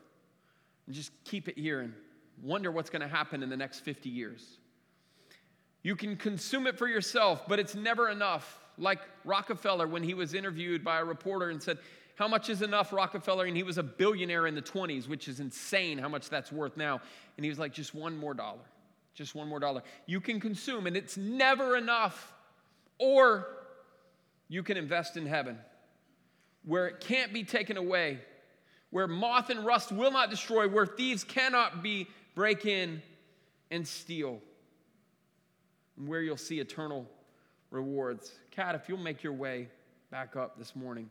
and 0.87 0.95
just 0.95 1.13
keep 1.25 1.49
it 1.49 1.59
here 1.59 1.81
and 1.81 1.93
wonder 2.43 2.71
what's 2.71 2.91
going 2.91 3.03
to 3.03 3.09
happen 3.09 3.43
in 3.43 3.49
the 3.49 3.57
next 3.57 3.81
50 3.81 4.09
years. 4.09 4.59
You 5.85 5.95
can 5.95 6.17
consume 6.17 6.67
it 6.67 6.79
for 6.79 6.89
yourself, 6.89 7.47
but 7.47 7.61
it's 7.61 7.75
never 7.75 8.09
enough. 8.09 8.59
Like 8.79 9.01
Rockefeller, 9.25 9.87
when 9.87 10.03
he 10.03 10.15
was 10.15 10.35
interviewed 10.35 10.83
by 10.83 10.99
a 10.99 11.05
reporter 11.05 11.51
and 11.51 11.63
said, 11.63 11.79
How 12.17 12.27
much 12.27 12.49
is 12.49 12.63
enough, 12.63 12.93
Rockefeller? 12.93 13.45
And 13.45 13.57
he 13.57 13.63
was 13.63 13.77
a 13.77 13.83
billionaire 13.83 14.47
in 14.47 14.55
the 14.55 14.63
20s, 14.63 15.07
which 15.07 15.29
is 15.29 15.41
insane 15.41 15.99
how 15.99 16.09
much 16.09 16.31
that's 16.31 16.51
worth 16.51 16.77
now. 16.77 17.01
And 17.37 17.45
he 17.45 17.51
was 17.51 17.59
like, 17.59 17.73
Just 17.73 17.95
one 17.95 18.17
more 18.17 18.33
dollar. 18.33 18.65
Just 19.13 19.35
one 19.35 19.47
more 19.47 19.61
dollar. 19.61 19.83
You 20.07 20.21
can 20.21 20.41
consume, 20.41 20.87
and 20.87 20.97
it's 20.97 21.19
never 21.19 21.77
enough. 21.77 22.33
Or 22.99 23.47
you 24.49 24.63
can 24.63 24.79
invest 24.79 25.19
in 25.19 25.27
heaven, 25.27 25.59
where 26.65 26.87
it 26.87 27.01
can't 27.01 27.33
be 27.33 27.45
taken 27.45 27.77
away, 27.77 28.21
where 28.91 29.07
moth 29.07 29.51
and 29.51 29.67
rust 29.67 29.93
will 29.93 30.11
not 30.11 30.31
destroy, 30.31 30.67
where 30.67 30.87
thieves 30.87 31.25
cannot 31.25 31.83
be 31.83 32.09
break 32.35 32.65
in 32.65 33.03
and 33.71 33.87
steal 33.87 34.41
and 35.97 36.09
where 36.09 36.21
you'll 36.21 36.37
see 36.37 36.61
eternal 36.61 37.07
rewards. 37.71 38.33
Kat, 38.51 38.75
if 38.75 38.89
you'll 38.89 38.99
make 38.99 39.23
your 39.23 39.33
way 39.33 39.69
back 40.11 40.37
up 40.37 40.59
this 40.59 40.77
morning. 40.77 41.11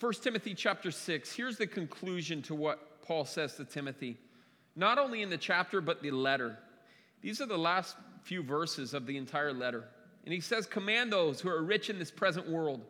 1 0.00 0.12
Timothy 0.22 0.54
chapter 0.54 0.90
6, 0.90 1.32
here's 1.34 1.56
the 1.56 1.66
conclusion 1.66 2.42
to 2.42 2.54
what 2.54 3.02
Paul 3.02 3.24
says 3.24 3.56
to 3.56 3.64
Timothy, 3.64 4.16
not 4.76 4.98
only 4.98 5.22
in 5.22 5.30
the 5.30 5.38
chapter, 5.38 5.80
but 5.80 6.02
the 6.02 6.10
letter. 6.10 6.56
These 7.20 7.40
are 7.40 7.46
the 7.46 7.58
last 7.58 7.96
few 8.22 8.42
verses 8.42 8.94
of 8.94 9.06
the 9.06 9.16
entire 9.16 9.52
letter. 9.52 9.84
And 10.24 10.32
he 10.32 10.40
says, 10.40 10.66
Command 10.66 11.12
those 11.12 11.40
who 11.40 11.48
are 11.48 11.62
rich 11.62 11.90
in 11.90 11.98
this 11.98 12.10
present 12.10 12.48
world 12.48 12.84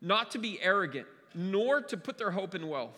not 0.00 0.30
to 0.30 0.38
be 0.38 0.58
arrogant, 0.62 1.06
nor 1.34 1.82
to 1.82 1.96
put 1.96 2.18
their 2.18 2.30
hope 2.30 2.54
in 2.54 2.66
wealth, 2.68 2.96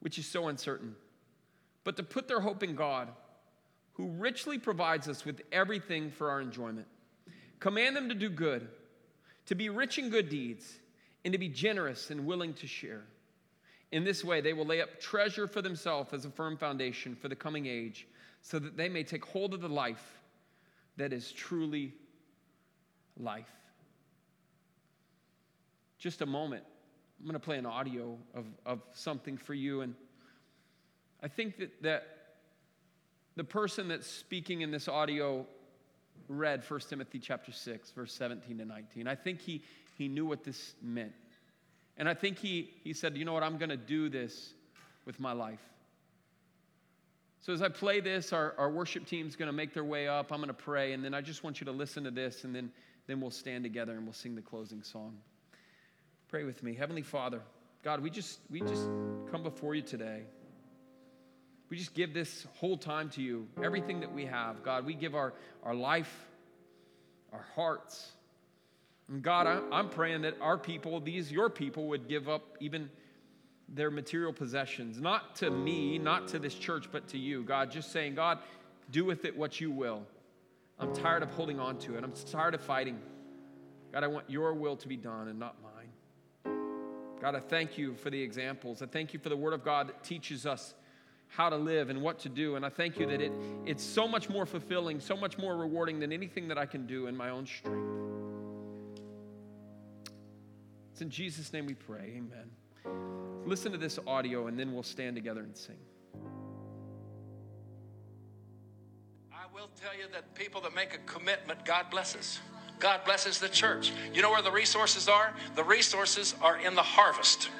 which 0.00 0.18
is 0.18 0.26
so 0.26 0.48
uncertain, 0.48 0.96
but 1.84 1.96
to 1.96 2.02
put 2.02 2.26
their 2.26 2.40
hope 2.40 2.62
in 2.62 2.74
God 2.74 3.08
who 3.98 4.06
richly 4.06 4.58
provides 4.58 5.08
us 5.08 5.24
with 5.24 5.42
everything 5.52 6.10
for 6.10 6.30
our 6.30 6.40
enjoyment. 6.40 6.86
Command 7.58 7.96
them 7.96 8.08
to 8.08 8.14
do 8.14 8.30
good, 8.30 8.68
to 9.46 9.56
be 9.56 9.68
rich 9.68 9.98
in 9.98 10.08
good 10.08 10.28
deeds, 10.28 10.78
and 11.24 11.32
to 11.32 11.38
be 11.38 11.48
generous 11.48 12.10
and 12.10 12.24
willing 12.24 12.54
to 12.54 12.66
share. 12.66 13.02
In 13.90 14.04
this 14.04 14.24
way, 14.24 14.40
they 14.40 14.52
will 14.52 14.66
lay 14.66 14.80
up 14.80 15.00
treasure 15.00 15.48
for 15.48 15.60
themselves 15.60 16.12
as 16.12 16.24
a 16.24 16.30
firm 16.30 16.56
foundation 16.56 17.16
for 17.16 17.28
the 17.28 17.34
coming 17.34 17.66
age, 17.66 18.06
so 18.40 18.60
that 18.60 18.76
they 18.76 18.88
may 18.88 19.02
take 19.02 19.24
hold 19.24 19.52
of 19.52 19.60
the 19.60 19.68
life 19.68 20.20
that 20.96 21.12
is 21.12 21.32
truly 21.32 21.92
life. 23.18 23.50
Just 25.98 26.22
a 26.22 26.26
moment. 26.26 26.62
I'm 27.18 27.26
going 27.26 27.34
to 27.34 27.40
play 27.40 27.58
an 27.58 27.66
audio 27.66 28.16
of, 28.32 28.44
of 28.64 28.80
something 28.92 29.36
for 29.36 29.54
you. 29.54 29.80
And 29.80 29.96
I 31.20 31.26
think 31.26 31.58
that, 31.58 31.82
that 31.82 32.17
the 33.38 33.44
person 33.44 33.86
that's 33.86 34.06
speaking 34.06 34.62
in 34.62 34.72
this 34.72 34.88
audio 34.88 35.46
read 36.26 36.64
1 36.66 36.80
Timothy 36.90 37.20
chapter 37.20 37.52
6, 37.52 37.90
verse 37.92 38.12
17 38.12 38.58
to 38.58 38.64
19. 38.64 39.06
I 39.06 39.14
think 39.14 39.40
he, 39.40 39.62
he 39.96 40.08
knew 40.08 40.26
what 40.26 40.42
this 40.42 40.74
meant. 40.82 41.12
And 41.96 42.08
I 42.08 42.14
think 42.14 42.38
he, 42.38 42.70
he 42.82 42.92
said, 42.92 43.16
you 43.16 43.24
know 43.24 43.32
what, 43.32 43.44
I'm 43.44 43.56
going 43.56 43.70
to 43.70 43.76
do 43.76 44.08
this 44.08 44.54
with 45.04 45.20
my 45.20 45.32
life. 45.32 45.62
So 47.40 47.52
as 47.52 47.62
I 47.62 47.68
play 47.68 48.00
this, 48.00 48.32
our, 48.32 48.56
our 48.58 48.70
worship 48.70 49.06
team's 49.06 49.36
going 49.36 49.46
to 49.46 49.52
make 49.52 49.72
their 49.72 49.84
way 49.84 50.08
up. 50.08 50.32
I'm 50.32 50.38
going 50.38 50.48
to 50.48 50.54
pray, 50.54 50.92
and 50.92 51.04
then 51.04 51.14
I 51.14 51.20
just 51.20 51.44
want 51.44 51.60
you 51.60 51.64
to 51.66 51.72
listen 51.72 52.02
to 52.04 52.10
this, 52.10 52.42
and 52.42 52.52
then, 52.52 52.72
then 53.06 53.20
we'll 53.20 53.30
stand 53.30 53.62
together 53.62 53.92
and 53.92 54.02
we'll 54.02 54.14
sing 54.14 54.34
the 54.34 54.42
closing 54.42 54.82
song. 54.82 55.16
Pray 56.26 56.42
with 56.42 56.64
me. 56.64 56.74
Heavenly 56.74 57.02
Father, 57.02 57.40
God, 57.84 58.00
we 58.00 58.10
just 58.10 58.40
we 58.50 58.60
just 58.60 58.88
come 59.30 59.44
before 59.44 59.76
you 59.76 59.82
today. 59.82 60.24
We 61.70 61.76
just 61.76 61.94
give 61.94 62.14
this 62.14 62.46
whole 62.56 62.78
time 62.78 63.10
to 63.10 63.22
you, 63.22 63.46
everything 63.62 64.00
that 64.00 64.12
we 64.12 64.24
have. 64.24 64.62
God, 64.62 64.86
we 64.86 64.94
give 64.94 65.14
our, 65.14 65.34
our 65.62 65.74
life, 65.74 66.12
our 67.32 67.44
hearts. 67.54 68.12
And 69.08 69.22
God, 69.22 69.46
I, 69.46 69.60
I'm 69.70 69.90
praying 69.90 70.22
that 70.22 70.36
our 70.40 70.56
people, 70.56 71.00
these 71.00 71.30
your 71.30 71.50
people, 71.50 71.88
would 71.88 72.08
give 72.08 72.28
up 72.28 72.56
even 72.60 72.88
their 73.68 73.90
material 73.90 74.32
possessions, 74.32 74.98
not 74.98 75.36
to 75.36 75.50
me, 75.50 75.98
not 75.98 76.28
to 76.28 76.38
this 76.38 76.54
church, 76.54 76.88
but 76.90 77.08
to 77.08 77.18
you. 77.18 77.42
God, 77.42 77.70
just 77.70 77.92
saying, 77.92 78.14
God, 78.14 78.38
do 78.90 79.04
with 79.04 79.26
it 79.26 79.36
what 79.36 79.60
you 79.60 79.70
will. 79.70 80.02
I'm 80.78 80.94
tired 80.94 81.22
of 81.22 81.30
holding 81.32 81.60
on 81.60 81.78
to 81.80 81.96
it. 81.96 82.04
I'm 82.04 82.12
tired 82.30 82.54
of 82.54 82.62
fighting. 82.62 82.98
God, 83.92 84.04
I 84.04 84.06
want 84.06 84.30
your 84.30 84.54
will 84.54 84.76
to 84.76 84.88
be 84.88 84.96
done 84.96 85.28
and 85.28 85.38
not 85.38 85.56
mine. 85.62 85.74
God, 87.20 87.34
I 87.34 87.40
thank 87.40 87.76
you 87.76 87.94
for 87.96 88.10
the 88.10 88.22
examples. 88.22 88.80
I 88.80 88.86
thank 88.86 89.12
you 89.12 89.18
for 89.18 89.28
the 89.28 89.36
word 89.36 89.52
of 89.52 89.64
God 89.64 89.88
that 89.88 90.04
teaches 90.04 90.46
us 90.46 90.74
how 91.28 91.48
to 91.48 91.56
live 91.56 91.90
and 91.90 92.02
what 92.02 92.18
to 92.20 92.28
do. 92.28 92.56
And 92.56 92.64
I 92.64 92.68
thank 92.68 92.98
you 92.98 93.06
that 93.06 93.20
it, 93.20 93.32
it's 93.66 93.84
so 93.84 94.08
much 94.08 94.28
more 94.28 94.46
fulfilling, 94.46 95.00
so 95.00 95.16
much 95.16 95.38
more 95.38 95.56
rewarding 95.56 96.00
than 96.00 96.12
anything 96.12 96.48
that 96.48 96.58
I 96.58 96.66
can 96.66 96.86
do 96.86 97.06
in 97.06 97.16
my 97.16 97.30
own 97.30 97.46
strength. 97.46 97.86
It's 100.92 101.02
in 101.02 101.10
Jesus' 101.10 101.52
name 101.52 101.66
we 101.66 101.74
pray. 101.74 102.16
Amen. 102.16 102.50
Listen 103.44 103.72
to 103.72 103.78
this 103.78 103.98
audio 104.06 104.46
and 104.48 104.58
then 104.58 104.72
we'll 104.72 104.82
stand 104.82 105.14
together 105.14 105.42
and 105.42 105.56
sing. 105.56 105.76
I 109.32 109.44
will 109.54 109.70
tell 109.80 109.96
you 109.96 110.04
that 110.12 110.34
people 110.34 110.60
that 110.62 110.74
make 110.74 110.94
a 110.94 110.98
commitment, 110.98 111.64
God 111.64 111.90
blesses. 111.90 112.40
God 112.78 113.04
blesses 113.04 113.38
the 113.38 113.48
church. 113.48 113.92
You 114.12 114.22
know 114.22 114.30
where 114.30 114.42
the 114.42 114.52
resources 114.52 115.08
are? 115.08 115.32
The 115.56 115.64
resources 115.64 116.34
are 116.40 116.58
in 116.58 116.74
the 116.74 116.82
harvest. 116.82 117.50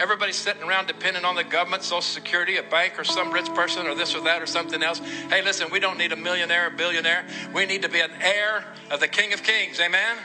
Everybody's 0.00 0.36
sitting 0.36 0.62
around 0.62 0.86
depending 0.86 1.26
on 1.26 1.34
the 1.34 1.44
government, 1.44 1.82
Social 1.82 2.00
Security, 2.00 2.56
a 2.56 2.62
bank, 2.62 2.98
or 2.98 3.04
some 3.04 3.30
rich 3.30 3.52
person, 3.54 3.86
or 3.86 3.94
this 3.94 4.14
or 4.14 4.22
that, 4.22 4.40
or 4.40 4.46
something 4.46 4.82
else. 4.82 4.98
Hey, 5.28 5.42
listen, 5.42 5.68
we 5.70 5.78
don't 5.78 5.98
need 5.98 6.10
a 6.12 6.16
millionaire, 6.16 6.68
a 6.68 6.70
billionaire. 6.70 7.26
We 7.54 7.66
need 7.66 7.82
to 7.82 7.90
be 7.90 8.00
an 8.00 8.10
heir 8.22 8.64
of 8.90 9.00
the 9.00 9.08
King 9.08 9.34
of 9.34 9.42
Kings. 9.42 9.78
Amen? 9.78 10.16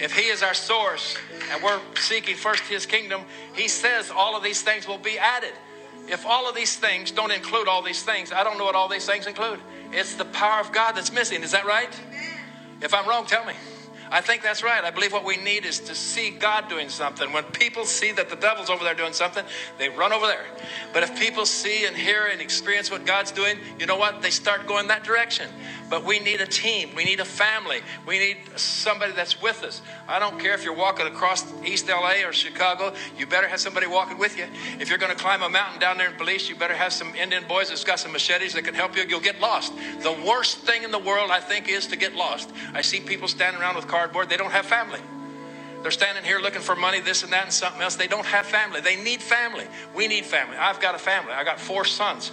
If 0.00 0.16
He 0.16 0.28
is 0.28 0.42
our 0.42 0.54
source 0.54 1.14
and 1.52 1.62
we're 1.62 1.78
seeking 1.96 2.36
first 2.36 2.62
His 2.62 2.86
kingdom, 2.86 3.20
He 3.54 3.68
says 3.68 4.10
all 4.10 4.34
of 4.34 4.42
these 4.42 4.62
things 4.62 4.88
will 4.88 4.96
be 4.96 5.18
added. 5.18 5.52
If 6.08 6.24
all 6.24 6.48
of 6.48 6.54
these 6.54 6.76
things 6.76 7.10
don't 7.10 7.32
include 7.32 7.68
all 7.68 7.82
these 7.82 8.02
things, 8.02 8.32
I 8.32 8.44
don't 8.44 8.56
know 8.56 8.64
what 8.64 8.76
all 8.76 8.88
these 8.88 9.04
things 9.04 9.26
include. 9.26 9.60
It's 9.92 10.14
the 10.14 10.24
power 10.24 10.60
of 10.60 10.72
God 10.72 10.92
that's 10.92 11.12
missing. 11.12 11.42
Is 11.42 11.52
that 11.52 11.66
right? 11.66 11.94
If 12.80 12.94
I'm 12.94 13.06
wrong, 13.06 13.26
tell 13.26 13.44
me. 13.44 13.52
I 14.10 14.20
think 14.20 14.42
that's 14.42 14.62
right. 14.62 14.84
I 14.84 14.90
believe 14.90 15.12
what 15.12 15.24
we 15.24 15.36
need 15.36 15.64
is 15.64 15.80
to 15.80 15.94
see 15.94 16.30
God 16.30 16.68
doing 16.68 16.88
something. 16.88 17.32
When 17.32 17.44
people 17.44 17.84
see 17.84 18.12
that 18.12 18.28
the 18.28 18.36
devil's 18.36 18.70
over 18.70 18.84
there 18.84 18.94
doing 18.94 19.12
something, 19.12 19.44
they 19.78 19.88
run 19.88 20.12
over 20.12 20.26
there. 20.26 20.44
But 20.92 21.02
if 21.02 21.18
people 21.18 21.46
see 21.46 21.86
and 21.86 21.96
hear 21.96 22.26
and 22.26 22.40
experience 22.40 22.90
what 22.90 23.04
God's 23.04 23.32
doing, 23.32 23.58
you 23.78 23.86
know 23.86 23.96
what? 23.96 24.22
They 24.22 24.30
start 24.30 24.66
going 24.66 24.88
that 24.88 25.02
direction. 25.02 25.50
But 25.88 26.04
we 26.04 26.18
need 26.18 26.40
a 26.40 26.46
team. 26.46 26.94
We 26.96 27.04
need 27.04 27.20
a 27.20 27.24
family. 27.24 27.80
We 28.06 28.18
need 28.18 28.38
somebody 28.56 29.12
that's 29.12 29.40
with 29.40 29.62
us. 29.62 29.82
I 30.08 30.18
don't 30.18 30.38
care 30.38 30.54
if 30.54 30.64
you're 30.64 30.74
walking 30.74 31.06
across 31.06 31.44
East 31.64 31.88
LA 31.88 32.26
or 32.26 32.32
Chicago, 32.32 32.92
you 33.16 33.26
better 33.26 33.46
have 33.46 33.60
somebody 33.60 33.86
walking 33.86 34.18
with 34.18 34.36
you. 34.36 34.46
If 34.80 34.88
you're 34.88 34.98
going 34.98 35.14
to 35.14 35.18
climb 35.18 35.42
a 35.42 35.48
mountain 35.48 35.80
down 35.80 35.98
there 35.98 36.10
in 36.10 36.16
Belize, 36.18 36.48
you 36.48 36.56
better 36.56 36.74
have 36.74 36.92
some 36.92 37.14
Indian 37.14 37.44
boys 37.46 37.68
that's 37.68 37.84
got 37.84 38.00
some 38.00 38.12
machetes 38.12 38.54
that 38.54 38.64
can 38.64 38.74
help 38.74 38.96
you. 38.96 39.04
You'll 39.08 39.20
get 39.20 39.40
lost. 39.40 39.72
The 40.00 40.12
worst 40.26 40.58
thing 40.58 40.82
in 40.82 40.90
the 40.90 40.98
world, 40.98 41.30
I 41.30 41.40
think, 41.40 41.68
is 41.68 41.86
to 41.88 41.96
get 41.96 42.14
lost. 42.14 42.50
I 42.74 42.82
see 42.82 43.00
people 43.00 43.28
standing 43.28 43.60
around 43.60 43.76
with 43.76 43.86
cardboard, 43.86 44.28
they 44.28 44.36
don't 44.36 44.52
have 44.52 44.66
family. 44.66 45.00
They're 45.82 45.92
standing 45.92 46.24
here 46.24 46.40
looking 46.40 46.62
for 46.62 46.74
money, 46.74 46.98
this 46.98 47.22
and 47.22 47.32
that, 47.32 47.44
and 47.44 47.52
something 47.52 47.80
else. 47.80 47.94
They 47.94 48.08
don't 48.08 48.26
have 48.26 48.46
family. 48.46 48.80
They 48.80 48.96
need 48.96 49.22
family. 49.22 49.66
We 49.94 50.08
need 50.08 50.24
family. 50.24 50.56
I've 50.56 50.80
got 50.80 50.96
a 50.96 50.98
family. 50.98 51.32
I 51.32 51.44
got 51.44 51.60
four 51.60 51.84
sons. 51.84 52.32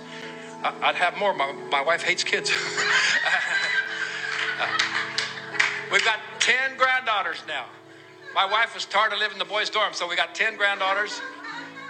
I'd 0.64 0.96
have 0.96 1.18
more. 1.18 1.34
My, 1.34 1.52
my 1.72 1.82
wife 1.82 2.04
hates 2.04 2.24
kids. 2.24 2.52
Uh, 4.62 4.68
we've 5.92 6.06
got 6.06 6.20
10 6.40 6.78
granddaughters 6.78 7.42
now. 7.48 7.66
My 8.36 8.46
wife 8.46 8.76
was 8.76 8.86
tired 8.86 9.12
of 9.12 9.18
living 9.18 9.34
in 9.34 9.40
the 9.40 9.46
boys' 9.46 9.72
dorm, 9.72 9.94
so 9.94 10.08
we 10.08 10.16
got 10.16 10.36
10 10.36 10.58
granddaughters, 10.58 11.20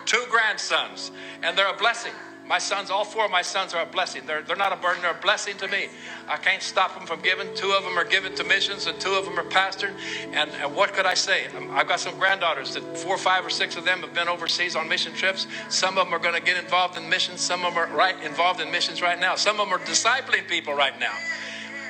two 0.05 0.23
grandsons, 0.29 1.11
and 1.41 1.57
they're 1.57 1.69
a 1.69 1.77
blessing. 1.77 2.13
My 2.45 2.57
sons, 2.57 2.89
all 2.89 3.05
four 3.05 3.25
of 3.25 3.31
my 3.31 3.41
sons 3.41 3.73
are 3.73 3.83
a 3.83 3.85
blessing. 3.85 4.23
They're, 4.25 4.41
they're 4.41 4.57
not 4.57 4.73
a 4.73 4.75
burden, 4.75 5.01
they're 5.01 5.11
a 5.11 5.21
blessing 5.21 5.57
to 5.57 5.67
me. 5.67 5.87
I 6.27 6.35
can't 6.35 6.61
stop 6.61 6.93
them 6.93 7.07
from 7.07 7.21
giving. 7.21 7.53
Two 7.55 7.71
of 7.71 7.83
them 7.83 7.97
are 7.97 8.03
given 8.03 8.35
to 8.35 8.43
missions, 8.43 8.85
and 8.85 8.99
two 8.99 9.13
of 9.13 9.23
them 9.23 9.39
are 9.39 9.45
pastored. 9.45 9.93
And, 10.33 10.51
and 10.61 10.75
what 10.75 10.93
could 10.93 11.05
I 11.05 11.13
say? 11.13 11.47
Um, 11.55 11.71
I've 11.71 11.87
got 11.87 12.01
some 12.01 12.19
granddaughters 12.19 12.73
that 12.73 12.97
four, 12.97 13.17
five, 13.17 13.45
or 13.45 13.49
six 13.49 13.77
of 13.77 13.85
them 13.85 14.01
have 14.01 14.13
been 14.13 14.27
overseas 14.27 14.75
on 14.75 14.89
mission 14.89 15.13
trips. 15.13 15.47
Some 15.69 15.97
of 15.97 16.05
them 16.05 16.13
are 16.13 16.19
going 16.19 16.35
to 16.35 16.41
get 16.41 16.61
involved 16.61 16.97
in 16.97 17.09
missions. 17.09 17.39
Some 17.39 17.63
of 17.63 17.73
them 17.73 17.83
are 17.83 17.95
right 17.95 18.21
involved 18.23 18.59
in 18.59 18.69
missions 18.71 19.01
right 19.01 19.19
now. 19.19 19.35
Some 19.35 19.59
of 19.59 19.67
them 19.69 19.73
are 19.73 19.83
discipling 19.85 20.47
people 20.47 20.73
right 20.73 20.99
now. 20.99 21.15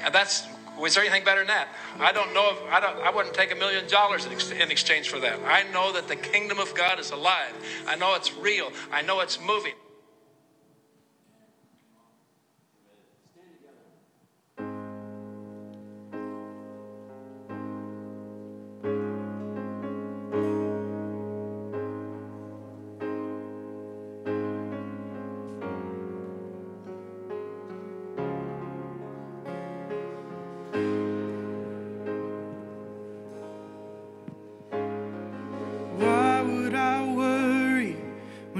And 0.06 0.14
that's 0.14 0.47
was 0.78 0.95
there 0.95 1.04
anything 1.04 1.24
better 1.24 1.41
than 1.41 1.47
that? 1.47 1.68
I 1.99 2.12
don't 2.12 2.34
know 2.34 2.49
if 2.51 2.72
I 2.72 2.80
don't 2.80 2.97
I 3.01 3.12
wouldn't 3.12 3.36
take 3.36 3.51
a 3.51 3.56
million 3.56 3.88
dollars 3.88 4.26
in 4.26 4.72
exchange 4.72 5.10
for 5.10 5.20
that. 5.20 5.39
I 5.45 5.64
know 5.72 5.93
that 5.93 6.08
the 6.08 6.16
kingdom 6.16 6.60
of 6.60 6.74
God 6.74 6.99
is 6.99 7.12
alive. 7.12 7.54
I 7.88 7.95
know 7.95 8.16
it's 8.16 8.36
real. 8.36 8.72
I 8.91 9.04
know 9.04 9.20
it's 9.20 9.39
moving. 9.39 9.74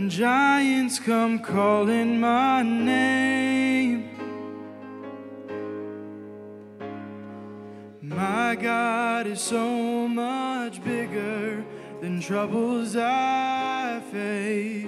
Giants 0.09 0.99
come 0.99 1.39
calling 1.39 2.19
my 2.19 2.61
name. 2.63 4.09
My 8.01 8.55
God 8.55 9.27
is 9.27 9.41
so 9.41 10.07
much 10.07 10.83
bigger 10.83 11.63
than 12.01 12.21
troubles 12.21 12.95
I 12.95 14.01
face. 14.11 14.85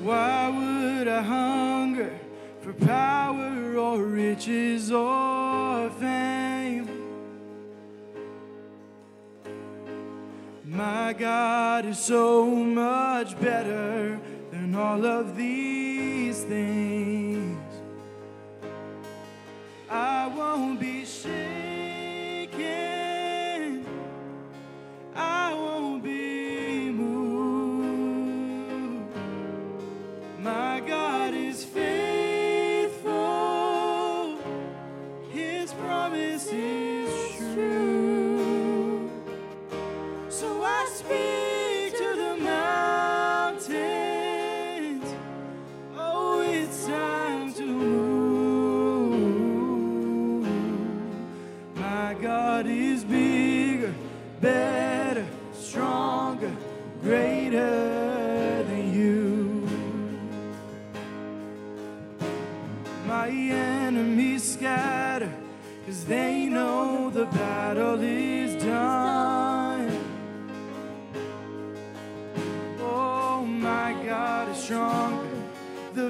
Why 0.00 0.48
would 0.48 1.08
I 1.08 1.22
hunger 1.22 2.18
for 2.60 2.72
power 2.74 3.76
or 3.76 4.02
riches 4.02 4.92
or 4.92 5.90
fame? 5.90 6.43
My 10.74 11.12
God 11.12 11.86
is 11.86 12.00
so 12.00 12.46
much 12.46 13.40
better 13.40 14.18
than 14.50 14.74
all 14.74 15.06
of 15.06 15.36
these 15.36 16.42
things. 16.42 17.56
I 19.88 20.26
won't 20.26 20.80
be 20.80 21.04
shaken. 21.04 21.44
I 25.14 25.54
won't 25.54 25.83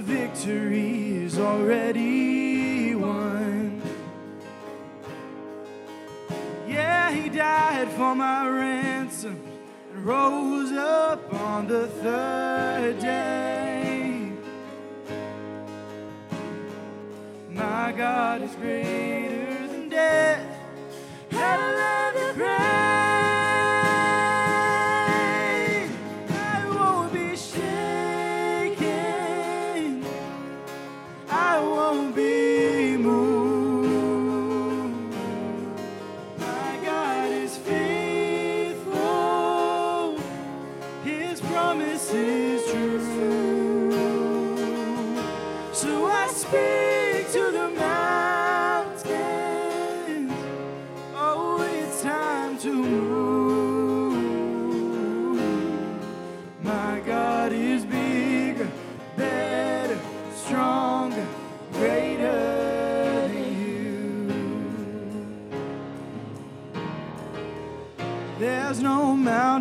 victory 0.04 1.24
is 1.24 1.38
already 1.38 2.94
won. 2.94 3.80
Yeah, 6.68 7.10
He 7.10 7.30
died 7.30 7.88
for 7.92 8.14
my 8.14 8.46
ransom 8.46 9.42
and 9.92 10.04
rose 10.04 10.72
up 10.72 11.32
on 11.32 11.66
the 11.66 11.88
third 11.88 12.98
day. 13.00 14.30
My 17.50 17.92
God 17.96 18.42
is 18.42 18.54
greater 18.56 19.66
than 19.68 19.88
death. 19.88 20.58
Had 21.30 21.60
a 21.60 21.70
love 21.82 22.36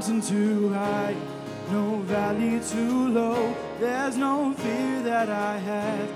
mountain 0.03 0.21
too 0.35 0.73
high, 0.73 1.15
no 1.71 1.95
valley 1.99 2.59
too 2.59 3.07
low. 3.07 3.55
There's 3.79 4.17
no 4.17 4.53
fear 4.53 5.01
that 5.03 5.29
I 5.29 5.57
have 5.59 6.09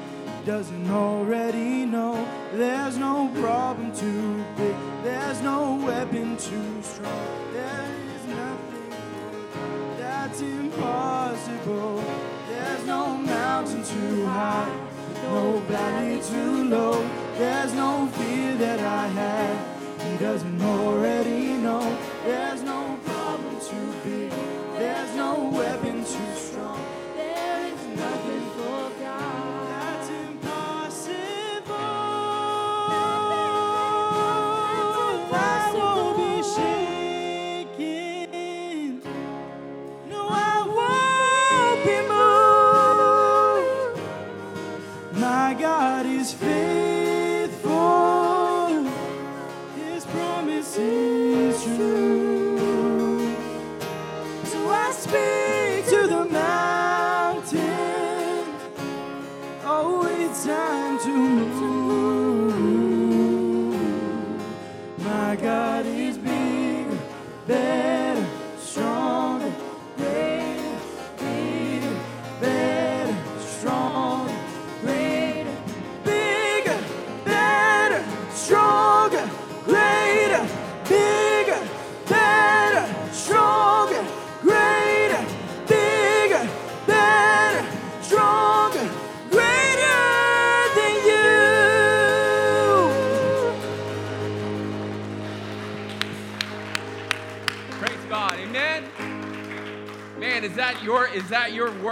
doesn't 0.45 0.89
already 0.91 1.85
know. 1.85 2.27
There's 2.51 2.97
no 2.97 3.31
problem 3.35 3.95
too 3.95 4.43
big, 4.57 4.75
there's 5.03 5.41
no 5.41 5.75
weapon 5.75 6.35
too 6.35 6.81
strong. 6.81 7.53
There 7.53 7.89
is 8.13 8.25
nothing 8.27 8.91
that's 9.97 10.41
impossible. 10.41 12.03
There's 12.49 12.85
no 12.85 13.15
mountain 13.15 13.83
too 13.85 14.25
high, 14.25 14.69
no 15.23 15.59
valley 15.59 16.21
too 16.21 16.63
low. 16.65 16.96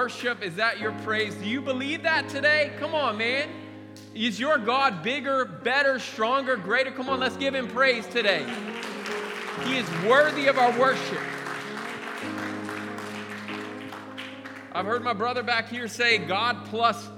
Worship? 0.05 0.43
Is 0.43 0.53
that 0.57 0.79
your 0.79 0.91
praise? 1.03 1.33
Do 1.33 1.49
you 1.49 1.59
believe 1.59 2.03
that 2.03 2.29
today? 2.29 2.71
Come 2.77 2.93
on, 2.93 3.17
man. 3.17 3.49
Is 4.13 4.39
your 4.39 4.59
God 4.59 5.01
bigger, 5.01 5.45
better, 5.45 5.97
stronger, 5.97 6.57
greater? 6.57 6.91
Come 6.91 7.09
on, 7.09 7.19
let's 7.19 7.35
give 7.37 7.55
him 7.55 7.67
praise 7.67 8.05
today. 8.05 8.45
He 9.63 9.77
is 9.77 9.89
worthy 10.07 10.45
of 10.45 10.59
our 10.59 10.79
worship. 10.79 11.17
I've 14.73 14.85
heard 14.85 15.03
my 15.03 15.13
brother 15.13 15.41
back 15.41 15.69
here 15.69 15.87
say 15.87 16.19
God 16.19 16.65
plus 16.65 17.09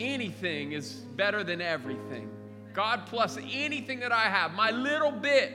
anything 0.00 0.72
is 0.72 0.94
better 1.14 1.44
than 1.44 1.60
everything. 1.60 2.28
God 2.74 3.06
plus 3.06 3.38
anything 3.52 4.00
that 4.00 4.10
I 4.10 4.24
have, 4.24 4.52
my 4.52 4.72
little 4.72 5.12
bit, 5.12 5.52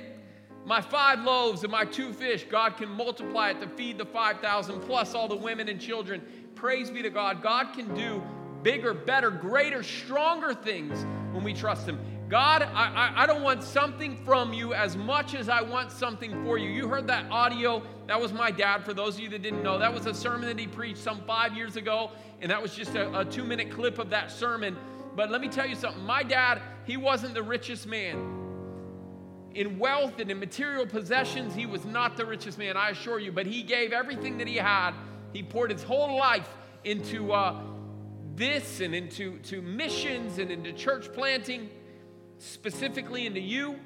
my 0.65 0.79
five 0.79 1.19
loaves 1.23 1.63
and 1.63 1.71
my 1.71 1.85
two 1.85 2.13
fish, 2.13 2.45
God 2.49 2.77
can 2.77 2.89
multiply 2.89 3.49
it 3.49 3.59
to 3.59 3.67
feed 3.67 3.97
the 3.97 4.05
5,000 4.05 4.79
plus 4.81 5.13
all 5.13 5.27
the 5.27 5.35
women 5.35 5.67
and 5.67 5.79
children. 5.79 6.21
Praise 6.55 6.89
be 6.89 7.01
to 7.01 7.09
God. 7.09 7.41
God 7.41 7.73
can 7.73 7.93
do 7.93 8.23
bigger, 8.61 8.93
better, 8.93 9.29
greater, 9.29 9.83
stronger 9.83 10.53
things 10.53 11.05
when 11.33 11.43
we 11.43 11.53
trust 11.53 11.87
Him. 11.87 11.99
God, 12.29 12.63
I, 12.63 13.13
I, 13.15 13.25
don't 13.25 13.43
want 13.43 13.61
something 13.61 14.15
from 14.23 14.53
you 14.53 14.73
as 14.73 14.95
much 14.95 15.35
as 15.35 15.49
I 15.49 15.61
want 15.61 15.91
something 15.91 16.43
for 16.43 16.57
you. 16.57 16.69
You 16.69 16.87
heard 16.87 17.05
that 17.07 17.29
audio. 17.29 17.83
That 18.07 18.19
was 18.19 18.31
my 18.31 18.49
dad, 18.49 18.85
for 18.85 18.93
those 18.93 19.15
of 19.15 19.19
you 19.19 19.29
that 19.29 19.41
didn't 19.41 19.61
know. 19.61 19.77
That 19.77 19.93
was 19.93 20.05
a 20.05 20.13
sermon 20.13 20.47
that 20.47 20.57
he 20.57 20.65
preached 20.65 20.99
some 20.99 21.21
five 21.27 21.55
years 21.55 21.75
ago, 21.75 22.11
and 22.41 22.49
that 22.49 22.59
was 22.59 22.73
just 22.73 22.95
a, 22.95 23.19
a 23.19 23.25
two 23.25 23.43
minute 23.43 23.69
clip 23.69 23.99
of 23.99 24.09
that 24.11 24.31
sermon. 24.31 24.77
But 25.15 25.29
let 25.29 25.41
me 25.41 25.49
tell 25.49 25.67
you 25.67 25.75
something 25.75 26.01
my 26.03 26.23
dad, 26.23 26.61
he 26.85 26.97
wasn't 26.97 27.33
the 27.33 27.43
richest 27.43 27.85
man 27.85 28.42
in 29.55 29.77
wealth 29.77 30.19
and 30.19 30.31
in 30.31 30.39
material 30.39 30.85
possessions, 30.85 31.53
he 31.53 31.65
was 31.65 31.85
not 31.85 32.17
the 32.17 32.25
richest 32.25 32.57
man, 32.57 32.75
I 32.75 32.89
assure 32.89 33.19
you, 33.19 33.31
but 33.31 33.45
he 33.45 33.63
gave 33.63 33.93
everything 33.93 34.37
that 34.39 34.47
he 34.47 34.55
had. 34.55 34.93
He 35.31 35.43
poured 35.43 35.71
his 35.71 35.83
whole 35.83 36.17
life 36.17 36.49
into 36.83 37.31
uh, 37.31 37.61
this 38.35 38.81
and 38.81 38.95
into 38.95 39.37
to 39.39 39.61
missions 39.61 40.39
and 40.39 40.51
into 40.51 40.73
church 40.73 41.11
planting, 41.13 41.69
specifically 42.39 43.25
into 43.25 43.39
you. 43.39 43.79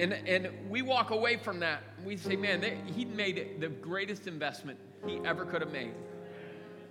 And, 0.00 0.12
and 0.12 0.50
we 0.70 0.82
walk 0.82 1.10
away 1.10 1.36
from 1.36 1.60
that. 1.60 1.82
We 2.04 2.16
say, 2.16 2.36
man, 2.36 2.60
they, 2.60 2.78
he 2.86 3.04
made 3.04 3.60
the 3.60 3.68
greatest 3.68 4.26
investment 4.26 4.78
he 5.06 5.20
ever 5.24 5.44
could 5.44 5.60
have 5.60 5.72
made. 5.72 5.92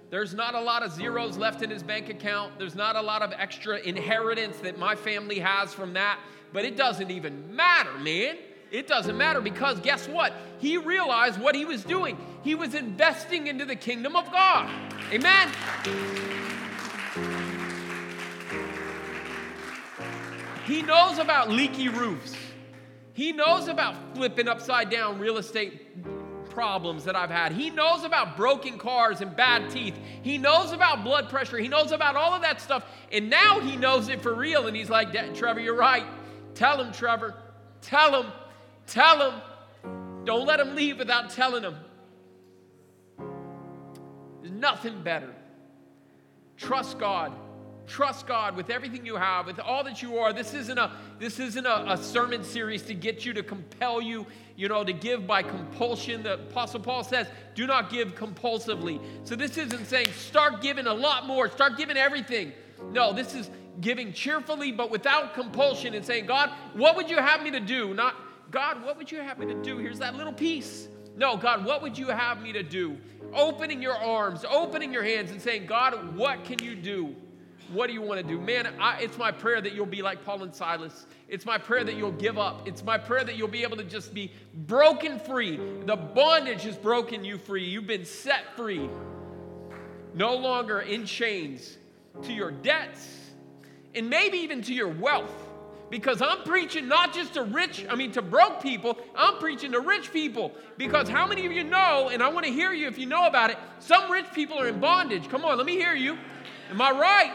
There's 0.09 0.33
not 0.33 0.55
a 0.55 0.61
lot 0.61 0.83
of 0.83 0.93
zeros 0.93 1.37
left 1.37 1.61
in 1.61 1.69
his 1.69 1.83
bank 1.83 2.09
account. 2.09 2.57
There's 2.57 2.75
not 2.75 2.95
a 2.95 3.01
lot 3.01 3.21
of 3.21 3.33
extra 3.37 3.77
inheritance 3.79 4.57
that 4.59 4.79
my 4.79 4.95
family 4.95 5.39
has 5.39 5.73
from 5.73 5.93
that. 5.93 6.19
But 6.53 6.63
it 6.63 6.77
doesn't 6.77 7.11
even 7.11 7.53
matter, 7.55 7.97
man. 7.99 8.37
It 8.71 8.87
doesn't 8.87 9.17
matter 9.17 9.41
because 9.41 9.79
guess 9.81 10.07
what? 10.07 10.33
He 10.59 10.77
realized 10.77 11.41
what 11.41 11.55
he 11.55 11.65
was 11.65 11.83
doing. 11.83 12.17
He 12.41 12.55
was 12.55 12.73
investing 12.73 13.47
into 13.47 13.65
the 13.65 13.75
kingdom 13.75 14.15
of 14.15 14.31
God. 14.31 14.69
Amen. 15.11 15.51
He 20.65 20.81
knows 20.81 21.17
about 21.17 21.49
leaky 21.49 21.89
roofs. 21.89 22.35
He 23.13 23.31
knows 23.31 23.67
about 23.67 24.15
flipping 24.15 24.47
upside 24.47 24.89
down 24.89 25.19
real 25.19 25.37
estate 25.37 25.81
problems 26.57 27.03
that 27.03 27.15
I've 27.15 27.29
had. 27.29 27.51
He 27.51 27.69
knows 27.69 28.03
about 28.03 28.35
broken 28.35 28.79
cars 28.79 29.21
and 29.21 29.35
bad 29.35 29.69
teeth. 29.69 29.95
He 30.23 30.39
knows 30.39 30.71
about 30.71 31.03
blood 31.03 31.29
pressure. 31.29 31.59
He 31.59 31.67
knows 31.67 31.91
about 31.91 32.15
all 32.15 32.33
of 32.33 32.41
that 32.41 32.59
stuff. 32.59 32.83
And 33.11 33.29
now 33.29 33.59
he 33.59 33.75
knows 33.75 34.09
it 34.09 34.23
for 34.23 34.33
real. 34.33 34.65
And 34.65 34.75
he's 34.75 34.89
like, 34.89 35.11
Trevor, 35.35 35.59
you're 35.59 35.75
right. 35.75 36.07
Tell 36.55 36.83
him, 36.83 36.91
Trevor. 36.91 37.35
Tell 37.81 38.23
him. 38.23 38.31
Tell 38.87 39.29
him. 39.29 39.41
Don't 40.25 40.47
let 40.47 40.59
him 40.59 40.73
leave 40.73 40.97
without 40.97 41.29
telling 41.29 41.61
him. 41.61 41.75
There's 44.41 44.51
nothing 44.51 45.03
better. 45.03 45.35
Trust 46.57 46.97
God. 46.97 47.33
Trust 47.85 48.27
God 48.27 48.57
with 48.57 48.69
everything 48.69 49.05
you 49.05 49.15
have, 49.15 49.45
with 49.45 49.59
all 49.59 49.83
that 49.85 50.01
you 50.01 50.17
are. 50.17 50.33
This 50.33 50.53
isn't 50.53 50.77
a 50.77 50.91
this 51.19 51.39
isn't 51.39 51.65
a, 51.65 51.93
a, 51.93 51.97
sermon 51.97 52.43
series 52.43 52.81
to 52.83 52.93
get 52.93 53.25
you 53.25 53.33
to 53.33 53.43
compel 53.43 54.01
you, 54.01 54.25
you 54.57 54.67
know, 54.67 54.83
to 54.83 54.91
give 54.91 55.25
by 55.25 55.43
compulsion. 55.43 56.23
The 56.23 56.33
Apostle 56.33 56.81
Paul 56.81 57.05
says, 57.05 57.27
"Do 57.55 57.65
not 57.65 57.89
give 57.89 58.15
compulsively." 58.15 58.99
So 59.23 59.37
this 59.37 59.57
isn't 59.57 59.85
saying 59.85 60.11
start 60.11 60.61
giving 60.61 60.87
a 60.87 60.93
lot 60.93 61.25
more, 61.25 61.49
start 61.49 61.77
giving 61.77 61.95
everything. 61.95 62.51
No, 62.91 63.13
this 63.13 63.33
is 63.33 63.49
giving 63.79 64.11
cheerfully 64.11 64.73
but 64.73 64.91
without 64.91 65.33
compulsion 65.33 65.93
and 65.93 66.03
saying, 66.03 66.25
"God, 66.25 66.51
what 66.73 66.97
would 66.97 67.09
you 67.09 67.17
have 67.17 67.41
me 67.41 67.51
to 67.51 67.61
do?" 67.61 67.93
Not, 67.93 68.15
"God, 68.51 68.83
what 68.83 68.97
would 68.97 69.09
you 69.11 69.19
have 69.19 69.39
me 69.39 69.45
to 69.45 69.61
do?" 69.61 69.77
Here's 69.77 69.99
that 69.99 70.15
little 70.15 70.33
piece. 70.33 70.89
No, 71.15 71.35
God, 71.35 71.65
what 71.65 71.81
would 71.81 71.97
you 71.97 72.07
have 72.07 72.41
me 72.41 72.51
to 72.53 72.61
do? 72.61 72.97
Opening 73.33 73.81
your 73.81 73.95
arms, 73.95 74.45
opening 74.47 74.93
your 74.93 75.03
hands, 75.03 75.31
and 75.31 75.41
saying, 75.41 75.65
God, 75.65 76.15
what 76.15 76.45
can 76.45 76.59
you 76.63 76.75
do? 76.75 77.15
What 77.71 77.87
do 77.87 77.93
you 77.93 78.01
want 78.01 78.21
to 78.21 78.27
do? 78.27 78.39
Man, 78.39 78.67
I, 78.79 78.99
it's 78.99 79.17
my 79.17 79.31
prayer 79.31 79.59
that 79.59 79.73
you'll 79.73 79.85
be 79.85 80.01
like 80.01 80.23
Paul 80.23 80.43
and 80.43 80.55
Silas. 80.55 81.05
It's 81.27 81.45
my 81.45 81.57
prayer 81.57 81.83
that 81.83 81.95
you'll 81.95 82.13
give 82.13 82.37
up. 82.37 82.67
It's 82.67 82.83
my 82.83 82.97
prayer 82.97 83.23
that 83.25 83.35
you'll 83.35 83.49
be 83.49 83.63
able 83.63 83.77
to 83.77 83.83
just 83.83 84.13
be 84.13 84.31
broken 84.53 85.19
free. 85.19 85.59
The 85.85 85.97
bondage 85.97 86.63
has 86.63 86.77
broken 86.77 87.25
you 87.25 87.37
free. 87.37 87.65
You've 87.65 87.87
been 87.87 88.05
set 88.05 88.55
free. 88.55 88.89
No 90.13 90.35
longer 90.35 90.79
in 90.79 91.05
chains 91.05 91.77
to 92.23 92.33
your 92.33 92.51
debts 92.51 93.17
and 93.93 94.09
maybe 94.09 94.37
even 94.37 94.61
to 94.63 94.73
your 94.73 94.87
wealth. 94.87 95.33
Because 95.89 96.21
I'm 96.21 96.39
preaching 96.39 96.89
not 96.89 97.13
just 97.13 97.35
to 97.35 97.43
rich, 97.43 97.85
I 97.89 97.95
mean 97.95 98.11
to 98.11 98.21
broke 98.21 98.61
people, 98.61 98.97
I'm 99.15 99.37
preaching 99.37 99.71
to 99.71 99.79
rich 99.79 100.11
people. 100.11 100.51
Because 100.77 101.07
how 101.07 101.25
many 101.25 101.45
of 101.45 101.53
you 101.53 101.63
know, 101.63 102.09
and 102.11 102.21
I 102.21 102.27
want 102.27 102.45
to 102.45 102.51
hear 102.51 102.73
you 102.73 102.87
if 102.87 102.97
you 102.97 103.05
know 103.05 103.25
about 103.25 103.51
it, 103.51 103.57
some 103.79 104.11
rich 104.11 104.25
people 104.33 104.59
are 104.59 104.67
in 104.67 104.79
bondage. 104.81 105.29
Come 105.29 105.45
on, 105.45 105.57
let 105.57 105.65
me 105.65 105.75
hear 105.75 105.93
you. 105.93 106.17
Am 106.69 106.81
I 106.81 106.91
right? 106.91 107.33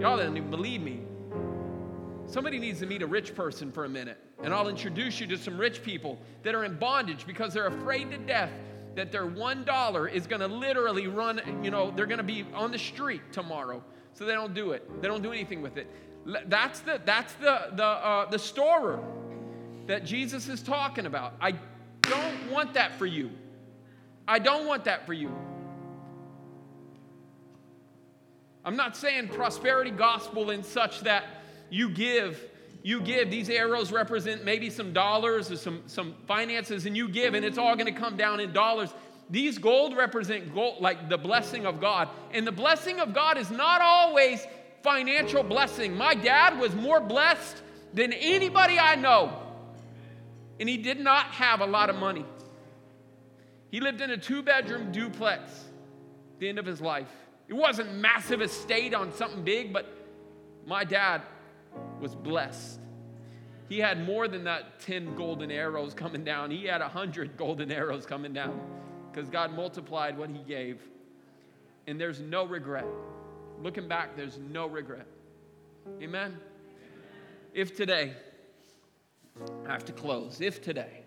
Y'all 0.00 0.16
didn't 0.16 0.36
even 0.36 0.50
believe 0.50 0.82
me. 0.82 1.02
Somebody 2.26 2.58
needs 2.58 2.80
to 2.80 2.86
meet 2.86 3.02
a 3.02 3.06
rich 3.06 3.34
person 3.34 3.72
for 3.72 3.84
a 3.84 3.88
minute, 3.88 4.18
and 4.42 4.54
I'll 4.54 4.68
introduce 4.68 5.20
you 5.20 5.26
to 5.28 5.38
some 5.38 5.58
rich 5.58 5.82
people 5.82 6.18
that 6.42 6.54
are 6.54 6.64
in 6.64 6.76
bondage 6.78 7.26
because 7.26 7.54
they're 7.54 7.66
afraid 7.66 8.10
to 8.10 8.18
death 8.18 8.50
that 8.96 9.12
their 9.12 9.26
one 9.26 9.64
dollar 9.64 10.08
is 10.08 10.26
going 10.26 10.40
to 10.40 10.48
literally 10.48 11.06
run, 11.06 11.40
you 11.62 11.70
know, 11.70 11.90
they're 11.92 12.06
going 12.06 12.18
to 12.18 12.24
be 12.24 12.44
on 12.54 12.72
the 12.72 12.78
street 12.78 13.22
tomorrow. 13.32 13.82
So 14.14 14.24
they 14.24 14.34
don't 14.34 14.54
do 14.54 14.72
it. 14.72 15.00
They 15.00 15.08
don't 15.08 15.22
do 15.22 15.32
anything 15.32 15.62
with 15.62 15.76
it. 15.76 15.88
That's 16.46 16.80
the, 16.80 17.00
that's 17.04 17.32
the, 17.34 17.68
the, 17.72 17.84
uh, 17.84 18.30
the 18.30 18.38
storer 18.38 19.02
that 19.86 20.04
Jesus 20.04 20.48
is 20.48 20.62
talking 20.62 21.06
about. 21.06 21.34
I 21.40 21.54
don't 22.02 22.50
want 22.50 22.74
that 22.74 22.98
for 22.98 23.06
you. 23.06 23.30
I 24.26 24.38
don't 24.38 24.66
want 24.66 24.84
that 24.84 25.06
for 25.06 25.12
you. 25.12 25.34
I'm 28.64 28.76
not 28.76 28.96
saying 28.96 29.28
prosperity 29.28 29.90
gospel 29.90 30.50
in 30.50 30.62
such 30.62 31.00
that 31.00 31.24
you 31.70 31.88
give, 31.88 32.42
you 32.82 33.00
give. 33.00 33.30
These 33.30 33.48
arrows 33.48 33.92
represent 33.92 34.44
maybe 34.44 34.68
some 34.70 34.92
dollars 34.92 35.50
or 35.50 35.56
some, 35.56 35.82
some 35.86 36.14
finances, 36.26 36.86
and 36.86 36.96
you 36.96 37.08
give, 37.08 37.34
and 37.34 37.44
it's 37.44 37.58
all 37.58 37.74
going 37.74 37.92
to 37.92 37.98
come 37.98 38.16
down 38.16 38.40
in 38.40 38.52
dollars. 38.52 38.90
These 39.30 39.58
gold 39.58 39.96
represent 39.96 40.52
gold, 40.54 40.80
like 40.80 41.08
the 41.08 41.16
blessing 41.16 41.64
of 41.64 41.80
God. 41.80 42.08
And 42.32 42.46
the 42.46 42.52
blessing 42.52 43.00
of 43.00 43.14
God 43.14 43.38
is 43.38 43.50
not 43.50 43.80
always 43.80 44.46
financial 44.82 45.42
blessing. 45.42 45.96
My 45.96 46.14
dad 46.14 46.58
was 46.58 46.74
more 46.74 47.00
blessed 47.00 47.62
than 47.94 48.12
anybody 48.12 48.78
I 48.78 48.96
know, 48.96 49.32
and 50.58 50.68
he 50.68 50.76
did 50.76 51.00
not 51.00 51.26
have 51.26 51.60
a 51.60 51.66
lot 51.66 51.90
of 51.90 51.96
money. 51.96 52.24
He 53.70 53.80
lived 53.80 54.00
in 54.00 54.10
a 54.10 54.16
two 54.16 54.42
bedroom 54.42 54.90
duplex 54.92 55.64
the 56.38 56.48
end 56.48 56.58
of 56.58 56.66
his 56.66 56.80
life. 56.80 57.08
It 57.50 57.56
wasn't 57.56 57.96
massive 57.96 58.40
estate 58.40 58.94
on 58.94 59.12
something 59.12 59.42
big, 59.42 59.72
but 59.72 59.84
my 60.66 60.84
dad 60.84 61.22
was 62.00 62.14
blessed. 62.14 62.78
He 63.68 63.80
had 63.80 64.06
more 64.06 64.28
than 64.28 64.44
that 64.44 64.78
10 64.80 65.16
golden 65.16 65.50
arrows 65.50 65.92
coming 65.92 66.22
down. 66.22 66.52
He 66.52 66.64
had 66.66 66.80
100 66.80 67.36
golden 67.36 67.72
arrows 67.72 68.06
coming 68.06 68.32
down 68.32 68.60
because 69.10 69.28
God 69.28 69.52
multiplied 69.52 70.16
what 70.16 70.30
he 70.30 70.38
gave. 70.44 70.80
And 71.88 72.00
there's 72.00 72.20
no 72.20 72.44
regret. 72.44 72.86
Looking 73.60 73.88
back, 73.88 74.16
there's 74.16 74.38
no 74.38 74.68
regret. 74.68 75.08
Amen? 76.00 76.36
If 77.52 77.76
today, 77.76 78.12
I 79.66 79.72
have 79.72 79.84
to 79.86 79.92
close. 79.92 80.40
If 80.40 80.62
today, 80.62 81.02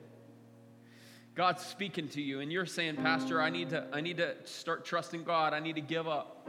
God's 1.36 1.66
speaking 1.66 2.08
to 2.10 2.22
you 2.22 2.42
and 2.42 2.52
you're 2.52 2.66
saying, 2.66 2.98
Pastor, 2.98 3.42
I 3.42 3.50
need 3.50 3.72
to, 3.72 3.88
I 3.92 4.02
need 4.02 4.18
to 4.18 4.36
start 4.44 4.86
trusting 4.86 5.24
God. 5.24 5.54
I 5.54 5.60
need 5.60 5.76
to 5.76 5.82
give 5.82 6.08
up. 6.08 6.48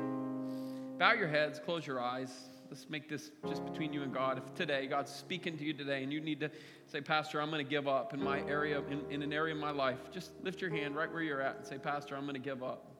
Bow 0.99 1.12
your 1.12 1.28
heads, 1.28 1.59
close 1.59 1.87
your 1.87 2.01
eyes. 2.01 2.30
Let's 2.68 2.89
make 2.91 3.09
this 3.09 3.30
just 3.49 3.64
between 3.64 3.93
you 3.93 4.03
and 4.03 4.12
God. 4.12 4.39
If 4.39 4.55
today 4.55 4.87
God's 4.87 5.11
speaking 5.11 5.57
to 5.59 5.64
you 5.64 5.72
today 5.72 6.03
and 6.03 6.12
you 6.12 6.20
need 6.20 6.41
to 6.41 6.51
say, 6.87 7.01
Pastor, 7.01 7.41
I'm 7.41 7.51
going 7.51 7.64
to 7.64 7.70
give 7.70 7.89
up 7.89 8.12
in 8.12 8.22
my 8.22 8.41
area, 8.49 8.82
in, 8.91 9.03
in 9.11 9.22
an 9.22 9.32
area 9.32 9.55
of 9.55 9.61
my 9.61 9.70
life, 9.70 9.99
just 10.12 10.32
lift 10.43 10.61
your 10.61 10.70
hand 10.70 10.97
right 10.97 11.11
where 11.11 11.22
you're 11.22 11.41
at 11.41 11.57
and 11.57 11.66
say, 11.66 11.78
Pastor, 11.78 12.16
I'm 12.16 12.24
going 12.24 12.35
to 12.35 12.41
give 12.41 12.62
up. 12.62 12.91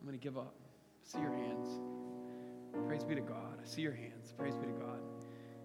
I'm 0.00 0.06
going 0.06 0.18
to 0.18 0.22
give 0.22 0.38
up. 0.38 0.54
See 1.04 1.18
your 1.18 1.32
hands. 1.32 1.68
Praise 2.86 3.04
be 3.04 3.14
to 3.14 3.20
God. 3.20 3.58
I 3.60 3.66
see 3.66 3.82
your 3.82 3.94
hands. 3.94 4.32
Praise 4.36 4.54
be 4.54 4.66
to 4.66 4.72
God. 4.72 4.98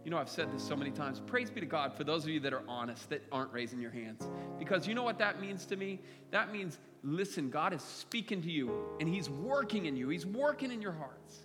You 0.08 0.12
know, 0.12 0.20
I've 0.20 0.30
said 0.30 0.54
this 0.54 0.64
so 0.64 0.74
many 0.74 0.92
times. 0.92 1.20
Praise 1.20 1.50
be 1.50 1.60
to 1.60 1.66
God 1.66 1.94
for 1.94 2.06
those 2.06 2.24
of 2.24 2.30
you 2.30 2.40
that 2.40 2.54
are 2.54 2.64
honest, 2.66 3.10
that 3.10 3.22
aren't 3.30 3.52
raising 3.52 3.82
your 3.82 3.92
hands. 3.92 4.26
Because 4.58 4.88
you 4.88 4.96
know 4.96 5.04
what 5.04 5.18
that 5.18 5.42
means 5.42 5.66
to 5.66 5.76
me? 5.76 6.00
That 6.32 6.50
means, 6.50 6.80
listen, 7.04 7.50
God 7.50 7.74
is 7.74 7.82
speaking 7.82 8.42
to 8.42 8.50
you 8.50 8.72
and 9.02 9.10
He's 9.10 9.30
working 9.30 9.86
in 9.86 9.98
you, 9.98 10.08
He's 10.08 10.26
working 10.26 10.72
in 10.72 10.82
your 10.82 10.94
hearts. 10.94 11.40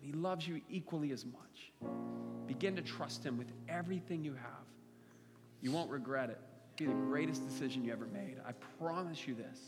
And 0.00 0.12
He 0.12 0.20
loves 0.20 0.48
you 0.48 0.60
equally 0.68 1.12
as 1.12 1.24
much. 1.24 1.92
Begin 2.48 2.74
to 2.74 2.82
trust 2.82 3.24
Him 3.24 3.38
with 3.38 3.52
everything 3.68 4.24
you 4.24 4.32
have. 4.32 4.66
You 5.60 5.70
won't 5.70 5.90
regret 5.92 6.30
it. 6.30 6.40
Be 6.76 6.86
the 6.86 6.92
greatest 6.92 7.48
decision 7.48 7.84
you 7.84 7.92
ever 7.92 8.06
made. 8.06 8.38
I 8.44 8.50
promise 8.82 9.28
you 9.28 9.36
this. 9.36 9.60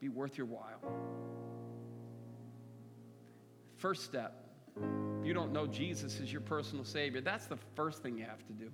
Be 0.00 0.10
worth 0.10 0.38
your 0.38 0.46
while. 0.46 0.78
First 3.78 4.04
step 4.04 4.44
if 5.20 5.26
you 5.26 5.34
don't 5.34 5.52
know 5.52 5.66
Jesus 5.66 6.20
as 6.20 6.32
your 6.32 6.40
personal 6.40 6.84
Savior, 6.84 7.20
that's 7.20 7.46
the 7.46 7.58
first 7.74 8.02
thing 8.02 8.18
you 8.18 8.24
have 8.24 8.46
to 8.46 8.52
do. 8.52 8.70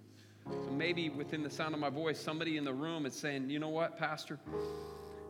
So 0.47 0.71
maybe 0.71 1.09
within 1.09 1.43
the 1.43 1.51
sound 1.51 1.75
of 1.75 1.81
my 1.81 1.89
voice, 1.89 2.21
somebody 2.21 2.57
in 2.57 2.65
the 2.65 2.73
room 2.73 3.07
is 3.07 3.15
saying, 3.15 3.49
you 3.49 3.59
know 3.59 3.71
what, 3.71 3.97
Pastor? 3.97 4.39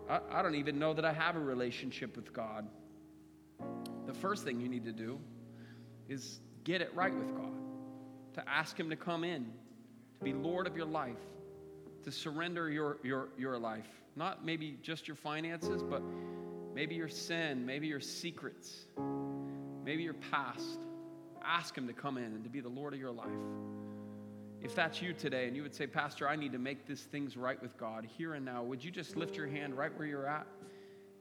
I, 0.09 0.21
I 0.31 0.43
don't 0.43 0.57
even 0.57 0.79
know 0.79 0.93
that 0.93 1.05
I 1.05 1.13
have 1.13 1.37
a 1.37 1.41
relationship 1.41 2.17
with 2.17 2.33
God. 2.33 2.67
The 4.07 4.15
first 4.15 4.45
thing 4.45 4.61
you 4.61 4.69
need 4.69 4.85
to 4.85 4.93
do 4.93 5.19
is 6.09 6.41
get 6.65 6.81
it 6.81 6.91
right 6.95 7.15
with 7.15 7.35
God, 7.37 7.53
to 8.35 8.49
ask 8.49 8.79
Him 8.79 8.91
to 8.91 8.97
come 8.97 9.25
in, 9.25 9.45
to 10.19 10.25
be 10.25 10.33
Lord 10.33 10.67
of 10.67 10.77
your 10.77 10.87
life, 10.87 11.17
to 12.03 12.11
surrender 12.11 12.71
your, 12.71 12.99
your, 13.03 13.29
your 13.39 13.59
life. 13.59 13.89
Not 14.17 14.45
maybe 14.45 14.79
just 14.83 15.09
your 15.09 15.17
finances, 15.17 15.83
but 15.83 16.03
maybe 16.75 16.95
your 16.95 17.09
sin, 17.09 17.65
maybe 17.65 17.87
your 17.87 18.01
secrets 18.01 18.87
maybe 19.85 20.03
your 20.03 20.15
past. 20.15 20.81
Ask 21.45 21.77
Him 21.77 21.87
to 21.87 21.93
come 21.93 22.17
in 22.17 22.25
and 22.25 22.43
to 22.45 22.51
be 22.51 22.61
the 22.61 22.69
Lord 22.69 22.95
of 22.95 23.01
your 23.01 23.13
life. 23.13 23.29
If 24.63 24.75
that's 24.75 25.03
you 25.03 25.13
today 25.13 25.47
and 25.47 25.55
you 25.55 25.63
would 25.63 25.75
say, 25.75 25.87
Pastor, 25.87 26.27
I 26.27 26.37
need 26.37 26.53
to 26.53 26.59
make 26.59 26.87
these 26.87 27.03
things 27.03 27.37
right 27.37 27.61
with 27.61 27.77
God 27.77 28.07
here 28.17 28.33
and 28.33 28.45
now, 28.45 28.63
would 28.63 28.83
you 28.83 28.91
just 28.91 29.15
lift 29.15 29.37
your 29.37 29.47
hand 29.47 29.77
right 29.77 29.97
where 29.99 30.09
you're 30.09 30.27
at? 30.27 30.47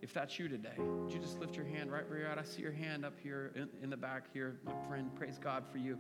If 0.01 0.13
that's 0.13 0.39
you 0.39 0.47
today, 0.47 0.75
would 0.77 1.11
you 1.11 1.19
just 1.19 1.39
lift 1.39 1.55
your 1.55 1.65
hand 1.65 1.91
right 1.91 2.07
where 2.09 2.19
you're 2.19 2.27
at? 2.27 2.37
I 2.37 2.43
see 2.43 2.61
your 2.61 2.71
hand 2.71 3.05
up 3.05 3.13
here 3.21 3.51
in, 3.55 3.69
in 3.81 3.89
the 3.89 3.97
back 3.97 4.25
here, 4.33 4.57
my 4.65 4.73
friend. 4.87 5.13
Praise 5.15 5.37
God 5.41 5.63
for 5.71 5.77
you. 5.77 5.97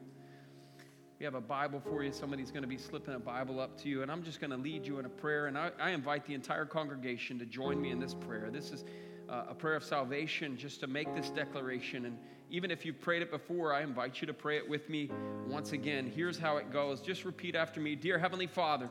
We 1.19 1.25
have 1.25 1.35
a 1.35 1.41
Bible 1.41 1.79
for 1.79 2.03
you. 2.03 2.11
Somebody's 2.11 2.51
going 2.51 2.63
to 2.63 2.67
be 2.67 2.77
slipping 2.77 3.13
a 3.13 3.19
Bible 3.19 3.59
up 3.59 3.77
to 3.81 3.89
you, 3.89 4.01
and 4.01 4.11
I'm 4.11 4.23
just 4.23 4.41
going 4.41 4.51
to 4.51 4.57
lead 4.57 4.85
you 4.85 4.99
in 4.99 5.05
a 5.05 5.09
prayer. 5.09 5.47
And 5.47 5.57
I, 5.57 5.71
I 5.79 5.91
invite 5.91 6.25
the 6.25 6.33
entire 6.33 6.65
congregation 6.65 7.39
to 7.39 7.45
join 7.45 7.81
me 7.81 7.91
in 7.91 7.99
this 7.99 8.13
prayer. 8.13 8.49
This 8.51 8.71
is 8.71 8.83
uh, 9.29 9.45
a 9.49 9.53
prayer 9.53 9.75
of 9.75 9.85
salvation 9.85 10.57
just 10.57 10.81
to 10.81 10.87
make 10.87 11.13
this 11.15 11.29
declaration. 11.29 12.05
And 12.05 12.17
even 12.49 12.71
if 12.71 12.85
you've 12.85 13.01
prayed 13.01 13.21
it 13.21 13.31
before, 13.31 13.73
I 13.73 13.81
invite 13.81 14.21
you 14.21 14.27
to 14.27 14.33
pray 14.33 14.57
it 14.57 14.67
with 14.67 14.89
me 14.89 15.09
once 15.47 15.71
again. 15.71 16.11
Here's 16.13 16.37
how 16.37 16.57
it 16.57 16.71
goes. 16.71 17.01
Just 17.01 17.25
repeat 17.25 17.55
after 17.55 17.79
me 17.79 17.95
Dear 17.95 18.17
Heavenly 18.17 18.47
Father, 18.47 18.89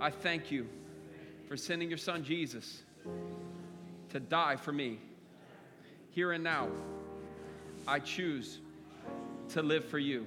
I 0.00 0.10
thank 0.10 0.50
you 0.50 0.66
for 1.48 1.56
sending 1.56 1.88
your 1.88 1.98
son 1.98 2.24
Jesus 2.24 2.82
to 4.10 4.20
die 4.20 4.56
for 4.56 4.72
me. 4.72 4.98
Here 6.10 6.32
and 6.32 6.44
now, 6.44 6.68
I 7.86 7.98
choose 7.98 8.60
to 9.50 9.62
live 9.62 9.84
for 9.86 9.98
you. 9.98 10.26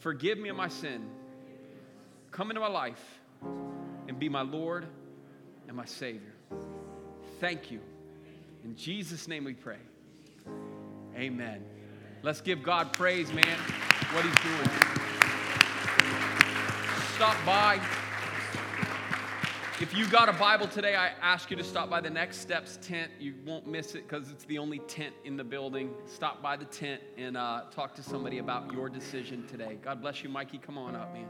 Forgive 0.00 0.38
me 0.38 0.48
of 0.48 0.56
my 0.56 0.68
sin. 0.68 1.08
Come 2.30 2.50
into 2.50 2.60
my 2.60 2.68
life 2.68 3.20
and 4.08 4.18
be 4.18 4.28
my 4.28 4.42
Lord 4.42 4.86
and 5.68 5.76
my 5.76 5.84
Savior. 5.86 6.34
Thank 7.40 7.70
you. 7.70 7.80
In 8.64 8.76
Jesus' 8.76 9.28
name 9.28 9.44
we 9.44 9.54
pray. 9.54 9.78
Amen. 11.16 11.64
Let's 12.22 12.40
give 12.40 12.62
God 12.62 12.92
praise, 12.92 13.32
man, 13.32 13.58
what 14.12 14.24
He's 14.24 14.34
doing. 14.42 14.70
Stop 17.14 17.36
by. 17.46 17.80
If 19.80 19.94
you 19.94 20.06
got 20.08 20.28
a 20.28 20.32
Bible 20.32 20.66
today, 20.66 20.94
I 20.94 21.08
ask 21.20 21.50
you 21.50 21.56
to 21.56 21.64
stop 21.64 21.88
by 21.88 22.00
the 22.00 22.10
Next 22.10 22.38
Steps 22.38 22.78
tent. 22.82 23.10
You 23.18 23.34
won't 23.44 23.66
miss 23.66 23.94
it 23.94 24.08
because 24.08 24.30
it's 24.30 24.44
the 24.44 24.58
only 24.58 24.80
tent 24.80 25.14
in 25.24 25.36
the 25.36 25.44
building. 25.44 25.94
Stop 26.06 26.42
by 26.42 26.56
the 26.56 26.64
tent 26.66 27.02
and 27.16 27.36
uh, 27.36 27.62
talk 27.70 27.94
to 27.94 28.02
somebody 28.02 28.38
about 28.38 28.72
your 28.72 28.88
decision 28.88 29.46
today. 29.46 29.78
God 29.82 30.02
bless 30.02 30.22
you, 30.22 30.28
Mikey. 30.28 30.58
Come 30.58 30.76
on 30.76 30.94
up, 30.96 31.14
man. 31.14 31.26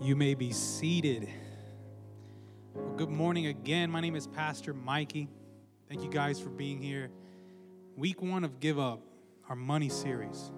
You 0.00 0.16
may 0.16 0.34
be 0.34 0.52
seated. 0.52 1.28
Well, 2.74 2.96
good 2.96 3.08
morning 3.08 3.46
again. 3.46 3.88
My 3.88 4.00
name 4.00 4.16
is 4.16 4.26
Pastor 4.26 4.74
Mikey. 4.74 5.28
Thank 5.88 6.02
you 6.02 6.10
guys 6.10 6.40
for 6.40 6.48
being 6.48 6.82
here. 6.82 7.08
Week 7.96 8.20
one 8.20 8.42
of 8.42 8.58
Give 8.58 8.80
Up, 8.80 9.00
our 9.48 9.54
money 9.54 9.88
series. 9.88 10.50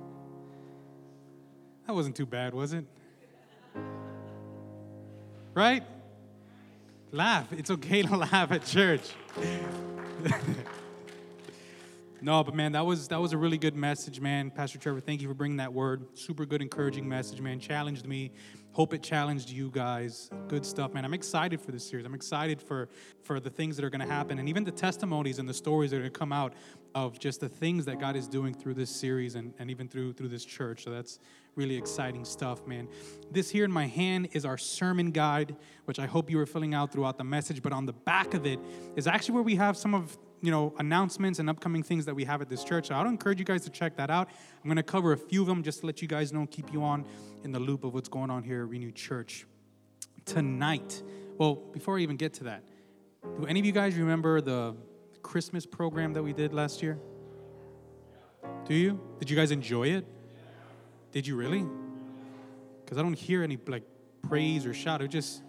That 1.87 1.93
wasn't 1.93 2.17
too 2.17 2.25
bad, 2.25 2.55
was 2.55 2.73
it? 2.73 2.87
Right? 5.53 5.83
Laugh. 7.13 7.53
It's 7.53 7.71
okay 7.71 8.01
to 8.01 8.17
laugh 8.33 8.51
at 8.51 8.65
church. 8.65 9.11
no, 12.23 12.43
but 12.43 12.55
man, 12.55 12.73
that 12.73 12.87
was 12.87 13.09
that 13.09 13.21
was 13.21 13.35
a 13.35 13.39
really 13.39 13.59
good 13.59 13.77
message, 13.77 14.23
man. 14.23 14.51
Pastor 14.51 14.79
Trevor, 14.79 15.01
thank 15.01 15.21
you 15.21 15.29
for 15.29 15.35
bringing 15.35 15.59
that 15.59 15.75
word. 15.75 16.07
Super 16.17 16.47
good, 16.47 16.63
encouraging 16.63 17.07
message, 17.07 17.43
man. 17.43 17.61
Challenged 17.61 18.07
me. 18.07 18.33
Hope 18.77 18.93
it 18.93 19.03
challenged 19.03 19.49
you 19.49 19.71
guys. 19.71 20.29
Good 20.49 20.67
stuff, 20.67 20.93
man. 20.93 21.07
I'm 21.07 21.15
excited 21.15 21.63
for 21.63 21.73
this 21.73 21.89
series. 21.89 22.05
I'm 22.05 22.13
excited 22.13 22.61
for 22.61 22.91
for 23.23 23.41
the 23.41 23.49
things 23.49 23.75
that 23.77 23.87
are 23.87 23.89
going 23.89 24.07
to 24.07 24.07
happen, 24.07 24.39
and 24.39 24.51
even 24.51 24.65
the 24.65 24.71
testimonies 24.71 25.39
and 25.39 25.49
the 25.49 25.55
stories 25.55 25.93
that 25.93 25.97
are 25.97 26.01
going 26.01 26.13
to 26.13 26.19
come 26.19 26.31
out 26.31 26.53
of 26.95 27.19
just 27.19 27.41
the 27.41 27.49
things 27.49 27.87
that 27.87 27.99
God 27.99 28.17
is 28.17 28.29
doing 28.29 28.53
through 28.53 28.75
this 28.75 28.91
series 28.91 29.35
and, 29.35 29.55
and 29.59 29.71
even 29.71 29.89
through 29.89 30.13
through 30.13 30.29
this 30.29 30.45
church. 30.45 30.85
So 30.85 30.91
that's 30.91 31.21
really 31.55 31.75
exciting 31.75 32.27
stuff, 32.27 32.67
man. 32.67 32.87
This 33.31 33.49
here 33.49 33.65
in 33.65 33.73
my 33.73 33.87
hand 33.87 34.29
is 34.33 34.45
our 34.45 34.59
sermon 34.59 35.11
guide, 35.11 35.57
which 35.87 35.99
I 35.99 36.05
hope 36.05 36.29
you 36.29 36.37
were 36.37 36.45
filling 36.45 36.75
out 36.75 36.93
throughout 36.93 37.17
the 37.17 37.25
message. 37.25 37.63
But 37.63 37.73
on 37.73 37.87
the 37.87 37.95
back 37.95 38.35
of 38.35 38.45
it 38.45 38.61
is 38.95 39.07
actually 39.07 39.37
where 39.37 39.43
we 39.43 39.55
have 39.55 39.79
some 39.79 39.95
of 39.95 40.19
you 40.43 40.51
know 40.51 40.75
announcements 40.79 41.39
and 41.39 41.49
upcoming 41.49 41.83
things 41.83 42.05
that 42.07 42.15
we 42.15 42.25
have 42.25 42.43
at 42.43 42.49
this 42.49 42.65
church. 42.65 42.89
So 42.89 42.95
I 42.95 43.03
would 43.03 43.09
encourage 43.09 43.39
you 43.39 43.45
guys 43.45 43.65
to 43.65 43.71
check 43.71 43.97
that 43.97 44.11
out. 44.11 44.29
I'm 44.63 44.69
going 44.69 44.77
to 44.77 44.83
cover 44.83 45.13
a 45.13 45.19
few 45.19 45.43
of 45.43 45.49
them 45.49 45.63
just 45.63 45.81
to 45.81 45.87
let 45.87 46.03
you 46.03 46.09
guys 46.09 46.33
know, 46.33 46.47
keep 46.47 46.73
you 46.73 46.83
on 46.83 47.05
in 47.45 47.53
the 47.53 47.61
loop 47.61 47.85
of 47.85 47.95
what's 47.95 48.09
going 48.09 48.31
on 48.31 48.43
here 48.43 48.63
at 48.63 48.69
Renew 48.69 48.93
Church 48.93 49.47
tonight. 50.25 51.03
Well, 51.39 51.55
before 51.55 51.99
I 51.99 52.01
even 52.01 52.17
get 52.17 52.35
to 52.35 52.45
that, 52.45 52.63
do 53.39 53.47
any 53.47 53.61
of 53.61 53.67
you 53.67 53.73
guys 53.73 53.95
remember 53.97 54.41
the 54.41 54.77
Christmas 55.23 55.67
program 55.67 56.13
that 56.13 56.23
we 56.23 56.33
did 56.33 56.53
last 56.53 56.83
year? 56.83 56.99
Do 58.65 58.75
you? 58.75 59.01
Did 59.19 59.31
you 59.31 59.37
guys 59.37 59.51
enjoy 59.51 59.89
it? 59.89 60.07
Did 61.13 61.27
you 61.27 61.37
really? 61.37 61.67
Because 62.85 62.99
I 62.99 63.03
don't 63.03 63.15
hear 63.15 63.43
any 63.43 63.59
like 63.67 63.85
praise 64.23 64.67
or 64.67 64.75
shout. 64.75 65.03
It 65.03 65.09
just. 65.09 65.43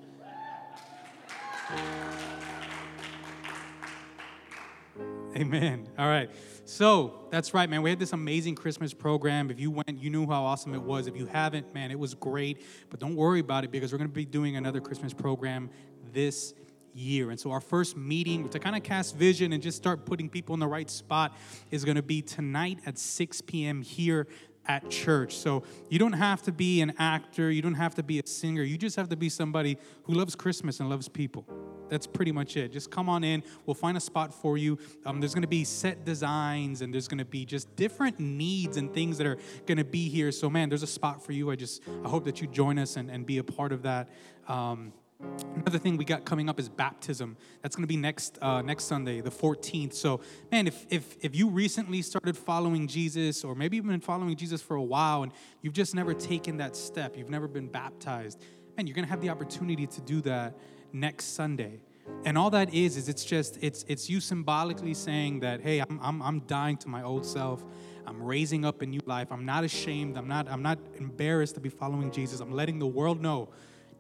Amen. 5.35 5.87
All 5.97 6.07
right. 6.07 6.29
So 6.65 7.25
that's 7.29 7.53
right, 7.53 7.69
man. 7.69 7.81
We 7.81 7.89
had 7.89 7.99
this 7.99 8.13
amazing 8.13 8.55
Christmas 8.55 8.93
program. 8.93 9.51
If 9.51 9.59
you 9.59 9.71
went, 9.71 10.01
you 10.01 10.09
knew 10.09 10.25
how 10.25 10.43
awesome 10.43 10.73
it 10.73 10.81
was. 10.81 11.07
If 11.07 11.17
you 11.17 11.25
haven't, 11.25 11.73
man, 11.73 11.91
it 11.91 11.99
was 11.99 12.13
great. 12.13 12.61
But 12.89 12.99
don't 12.99 13.15
worry 13.15 13.39
about 13.39 13.63
it 13.63 13.71
because 13.71 13.91
we're 13.91 13.97
going 13.97 14.09
to 14.09 14.15
be 14.15 14.25
doing 14.25 14.55
another 14.55 14.79
Christmas 14.79 15.13
program 15.13 15.69
this 16.13 16.53
year. 16.93 17.29
And 17.29 17.39
so 17.39 17.51
our 17.51 17.61
first 17.61 17.95
meeting 17.95 18.49
to 18.49 18.59
kind 18.59 18.75
of 18.75 18.83
cast 18.83 19.15
vision 19.15 19.53
and 19.53 19.61
just 19.61 19.77
start 19.77 20.05
putting 20.05 20.29
people 20.29 20.53
in 20.53 20.59
the 20.59 20.67
right 20.67 20.89
spot 20.89 21.37
is 21.71 21.85
going 21.85 21.95
to 21.95 22.01
be 22.01 22.21
tonight 22.21 22.79
at 22.85 22.97
6 22.97 23.41
p.m. 23.41 23.81
here 23.81 24.27
at 24.67 24.89
church. 24.89 25.35
So 25.35 25.63
you 25.89 25.99
don't 25.99 26.13
have 26.13 26.41
to 26.43 26.51
be 26.51 26.81
an 26.81 26.93
actor, 26.99 27.51
you 27.51 27.61
don't 27.61 27.75
have 27.75 27.95
to 27.95 28.03
be 28.03 28.19
a 28.19 28.27
singer, 28.27 28.63
you 28.63 28.77
just 28.77 28.95
have 28.95 29.09
to 29.09 29.15
be 29.15 29.29
somebody 29.29 29.77
who 30.03 30.13
loves 30.13 30.35
Christmas 30.35 30.79
and 30.79 30.89
loves 30.89 31.07
people. 31.07 31.45
That's 31.89 32.05
pretty 32.05 32.31
much 32.31 32.57
it. 32.57 32.71
Just 32.71 32.91
come 32.91 33.07
on 33.07 33.23
in. 33.23 33.43
We'll 33.65 33.73
find 33.73 33.97
a 33.97 34.01
spot 34.01 34.33
for 34.33 34.57
you. 34.57 34.77
Um, 35.05 35.19
there's 35.19 35.33
going 35.33 35.43
to 35.43 35.47
be 35.47 35.63
set 35.63 36.05
designs 36.05 36.81
and 36.81 36.93
there's 36.93 37.07
going 37.07 37.19
to 37.19 37.25
be 37.25 37.45
just 37.45 37.73
different 37.75 38.19
needs 38.19 38.77
and 38.77 38.93
things 38.93 39.17
that 39.17 39.27
are 39.27 39.37
going 39.65 39.77
to 39.77 39.85
be 39.85 40.09
here. 40.09 40.31
So, 40.31 40.49
man, 40.49 40.69
there's 40.69 40.83
a 40.83 40.87
spot 40.87 41.23
for 41.23 41.31
you. 41.31 41.49
I 41.49 41.55
just 41.55 41.81
I 42.03 42.09
hope 42.09 42.25
that 42.25 42.41
you 42.41 42.47
join 42.47 42.77
us 42.77 42.97
and, 42.97 43.09
and 43.09 43.25
be 43.25 43.37
a 43.37 43.43
part 43.43 43.71
of 43.71 43.83
that. 43.83 44.09
Um, 44.47 44.93
Another 45.19 45.79
thing 45.79 45.97
we 45.97 46.05
got 46.05 46.25
coming 46.25 46.47
up 46.47 46.59
is 46.59 46.69
baptism. 46.69 47.37
That's 47.63 47.75
going 47.75 47.83
to 47.83 47.87
be 47.87 47.97
next 47.97 48.37
uh, 48.39 48.61
next 48.61 48.83
Sunday, 48.83 49.19
the 49.21 49.31
14th. 49.31 49.93
So, 49.93 50.21
man, 50.51 50.67
if, 50.67 50.85
if 50.89 51.17
if 51.21 51.35
you 51.35 51.49
recently 51.49 52.03
started 52.03 52.37
following 52.37 52.87
Jesus, 52.87 53.43
or 53.43 53.55
maybe 53.55 53.77
you've 53.77 53.87
been 53.87 53.99
following 53.99 54.35
Jesus 54.35 54.61
for 54.61 54.75
a 54.75 54.83
while, 54.83 55.23
and 55.23 55.31
you've 55.61 55.73
just 55.73 55.95
never 55.95 56.13
taken 56.13 56.57
that 56.57 56.75
step, 56.75 57.17
you've 57.17 57.31
never 57.31 57.47
been 57.47 57.67
baptized, 57.67 58.39
man, 58.75 58.85
you're 58.85 58.93
going 58.93 59.05
to 59.05 59.09
have 59.09 59.21
the 59.21 59.29
opportunity 59.29 59.87
to 59.87 60.01
do 60.01 60.21
that 60.21 60.55
next 60.93 61.33
Sunday. 61.35 61.81
And 62.23 62.37
all 62.37 62.51
that 62.51 62.73
is 62.73 62.95
is 62.95 63.09
it's 63.09 63.25
just 63.25 63.57
it's 63.61 63.85
it's 63.87 64.11
you 64.11 64.19
symbolically 64.19 64.93
saying 64.93 65.39
that, 65.39 65.61
hey, 65.61 65.79
I'm 65.79 65.99
I'm, 66.01 66.21
I'm 66.21 66.39
dying 66.41 66.77
to 66.77 66.89
my 66.89 67.01
old 67.01 67.25
self. 67.25 67.65
I'm 68.05 68.21
raising 68.21 68.63
up 68.63 68.83
a 68.83 68.85
new 68.85 69.01
life. 69.07 69.31
I'm 69.31 69.45
not 69.45 69.63
ashamed. 69.63 70.15
I'm 70.15 70.27
not 70.27 70.47
I'm 70.47 70.61
not 70.61 70.77
embarrassed 70.99 71.55
to 71.55 71.59
be 71.59 71.69
following 71.69 72.11
Jesus. 72.11 72.39
I'm 72.39 72.51
letting 72.51 72.77
the 72.77 72.87
world 72.87 73.19
know 73.19 73.49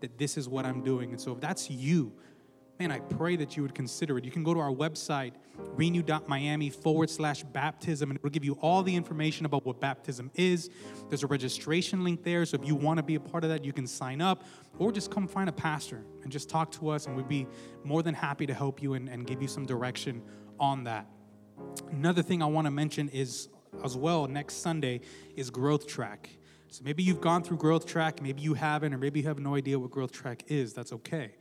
that 0.01 0.17
this 0.17 0.37
is 0.37 0.47
what 0.47 0.65
I'm 0.65 0.83
doing. 0.83 1.11
And 1.11 1.19
so 1.19 1.33
if 1.33 1.41
that's 1.41 1.69
you, 1.69 2.13
man, 2.79 2.91
I 2.91 2.99
pray 2.99 3.35
that 3.37 3.57
you 3.57 3.63
would 3.63 3.73
consider 3.73 4.17
it. 4.17 4.25
You 4.25 4.31
can 4.31 4.43
go 4.43 4.53
to 4.53 4.59
our 4.59 4.71
website, 4.71 5.33
renew.miami 5.75 6.69
forward 6.69 7.09
slash 7.09 7.43
baptism, 7.43 8.11
and 8.11 8.17
it 8.17 8.23
will 8.23 8.29
give 8.29 8.45
you 8.45 8.53
all 8.61 8.83
the 8.83 8.95
information 8.95 9.45
about 9.45 9.65
what 9.65 9.79
baptism 9.79 10.29
is. 10.35 10.69
There's 11.09 11.23
a 11.23 11.27
registration 11.27 12.03
link 12.03 12.23
there. 12.23 12.45
So 12.45 12.57
if 12.61 12.67
you 12.67 12.75
want 12.75 12.97
to 12.97 13.03
be 13.03 13.15
a 13.15 13.19
part 13.19 13.43
of 13.43 13.49
that, 13.49 13.65
you 13.65 13.73
can 13.73 13.87
sign 13.87 14.21
up 14.21 14.43
or 14.77 14.91
just 14.91 15.09
come 15.09 15.27
find 15.27 15.49
a 15.49 15.53
pastor 15.53 16.03
and 16.21 16.31
just 16.31 16.49
talk 16.49 16.71
to 16.73 16.89
us, 16.89 17.07
and 17.07 17.15
we'd 17.15 17.27
be 17.27 17.47
more 17.83 18.03
than 18.03 18.13
happy 18.13 18.45
to 18.45 18.53
help 18.53 18.81
you 18.81 18.93
and, 18.93 19.09
and 19.09 19.25
give 19.25 19.41
you 19.41 19.47
some 19.47 19.65
direction 19.65 20.21
on 20.59 20.83
that. 20.83 21.07
Another 21.89 22.21
thing 22.21 22.43
I 22.43 22.45
want 22.45 22.65
to 22.65 22.71
mention 22.71 23.09
is 23.09 23.49
as 23.83 23.97
well 23.97 24.27
next 24.27 24.61
Sunday 24.61 25.01
is 25.35 25.49
Growth 25.49 25.87
Track. 25.87 26.29
So 26.69 26.83
maybe 26.83 27.01
you've 27.01 27.21
gone 27.21 27.43
through 27.43 27.57
Growth 27.57 27.85
Track, 27.85 28.21
maybe 28.21 28.41
you 28.41 28.53
haven't, 28.53 28.93
or 28.93 28.97
maybe 28.97 29.21
you 29.21 29.27
have 29.27 29.39
no 29.39 29.55
idea 29.55 29.79
what 29.79 29.89
Growth 29.89 30.11
Track 30.11 30.43
is. 30.47 30.73
That's 30.73 30.91
okay. 30.91 31.31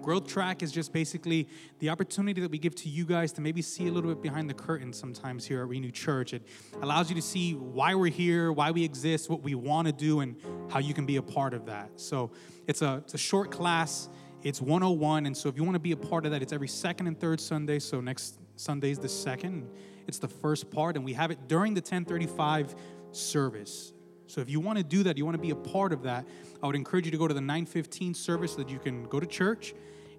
Growth 0.00 0.26
Track 0.26 0.62
is 0.62 0.72
just 0.72 0.92
basically 0.92 1.48
the 1.78 1.90
opportunity 1.90 2.40
that 2.40 2.50
we 2.50 2.58
give 2.58 2.74
to 2.76 2.88
you 2.88 3.04
guys 3.04 3.32
to 3.32 3.40
maybe 3.40 3.60
see 3.60 3.88
a 3.88 3.92
little 3.92 4.10
bit 4.10 4.22
behind 4.22 4.48
the 4.48 4.54
curtain 4.54 4.92
sometimes 4.92 5.46
here 5.46 5.60
at 5.60 5.68
Renew 5.68 5.90
Church. 5.90 6.32
It 6.32 6.46
allows 6.80 7.10
you 7.10 7.16
to 7.16 7.22
see 7.22 7.52
why 7.52 7.94
we're 7.94 8.10
here, 8.10 8.50
why 8.50 8.70
we 8.70 8.82
exist, 8.82 9.28
what 9.28 9.42
we 9.42 9.54
want 9.54 9.86
to 9.88 9.92
do, 9.92 10.20
and 10.20 10.36
how 10.70 10.78
you 10.78 10.94
can 10.94 11.04
be 11.04 11.16
a 11.16 11.22
part 11.22 11.52
of 11.52 11.66
that. 11.66 11.90
So 11.96 12.30
it's 12.66 12.82
a, 12.82 13.02
it's 13.04 13.14
a 13.14 13.18
short 13.18 13.50
class, 13.50 14.08
it's 14.42 14.60
101. 14.60 15.26
And 15.26 15.36
so 15.36 15.48
if 15.48 15.56
you 15.56 15.64
want 15.64 15.74
to 15.74 15.80
be 15.80 15.92
a 15.92 15.96
part 15.96 16.24
of 16.24 16.32
that, 16.32 16.42
it's 16.42 16.52
every 16.52 16.68
second 16.68 17.06
and 17.08 17.18
third 17.18 17.40
Sunday. 17.40 17.78
So 17.78 18.00
next 18.00 18.38
Sunday 18.56 18.90
is 18.90 18.98
the 18.98 19.08
second, 19.08 19.68
it's 20.06 20.18
the 20.18 20.28
first 20.28 20.70
part, 20.70 20.96
and 20.96 21.04
we 21.04 21.12
have 21.12 21.30
it 21.30 21.46
during 21.46 21.74
the 21.74 21.80
1035 21.80 22.74
service. 23.12 23.91
So 24.32 24.40
if 24.40 24.48
you 24.48 24.60
want 24.60 24.78
to 24.78 24.84
do 24.84 25.02
that, 25.02 25.18
you 25.18 25.26
want 25.26 25.34
to 25.34 25.42
be 25.42 25.50
a 25.50 25.54
part 25.54 25.92
of 25.92 26.04
that, 26.04 26.26
I 26.62 26.66
would 26.66 26.74
encourage 26.74 27.04
you 27.04 27.10
to 27.10 27.18
go 27.18 27.28
to 27.28 27.34
the 27.34 27.40
915 27.42 28.14
service 28.14 28.52
so 28.52 28.58
that 28.62 28.70
you 28.70 28.78
can 28.78 29.04
go 29.04 29.20
to 29.20 29.26
church. 29.26 29.74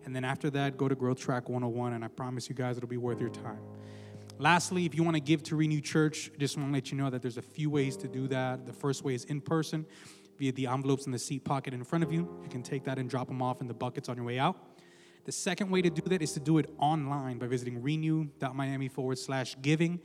And 0.05 0.15
then 0.15 0.23
after 0.23 0.51
that, 0.51 0.77
go 0.77 0.87
to 0.87 0.93
Growth 0.93 1.19
Track 1.19 1.49
101. 1.49 1.93
And 1.93 2.05
I 2.05 2.09
promise 2.09 2.47
you 2.47 2.53
guys 2.53 2.77
it'll 2.77 2.87
be 2.87 2.97
worth 2.97 3.19
your 3.19 3.31
time. 3.31 3.57
Lastly, 4.37 4.85
if 4.85 4.93
you 4.93 5.03
want 5.03 5.15
to 5.15 5.19
give 5.19 5.41
to 5.43 5.55
Renew 5.55 5.81
Church, 5.81 6.29
I 6.31 6.37
just 6.37 6.57
want 6.57 6.69
to 6.69 6.73
let 6.73 6.91
you 6.91 6.97
know 6.99 7.09
that 7.09 7.23
there's 7.23 7.37
a 7.37 7.41
few 7.41 7.71
ways 7.71 7.97
to 7.97 8.07
do 8.07 8.27
that. 8.27 8.67
The 8.67 8.73
first 8.73 9.03
way 9.03 9.15
is 9.15 9.23
in 9.23 9.41
person 9.41 9.83
via 10.37 10.51
the 10.51 10.67
envelopes 10.67 11.07
in 11.07 11.11
the 11.11 11.17
seat 11.17 11.43
pocket 11.43 11.73
in 11.73 11.83
front 11.83 12.03
of 12.03 12.13
you. 12.13 12.29
You 12.43 12.49
can 12.49 12.61
take 12.61 12.83
that 12.83 12.99
and 12.99 13.09
drop 13.09 13.27
them 13.27 13.41
off 13.41 13.61
in 13.61 13.67
the 13.67 13.73
buckets 13.73 14.09
on 14.09 14.15
your 14.15 14.25
way 14.25 14.37
out. 14.37 14.57
The 15.25 15.31
second 15.31 15.71
way 15.71 15.81
to 15.81 15.89
do 15.89 16.03
that 16.09 16.21
is 16.21 16.33
to 16.33 16.39
do 16.39 16.59
it 16.59 16.69
online 16.77 17.39
by 17.39 17.47
visiting 17.47 17.81
renew.miami 17.81 18.89
forward 18.89 19.17
slash 19.17 19.55
giving. 19.59 20.01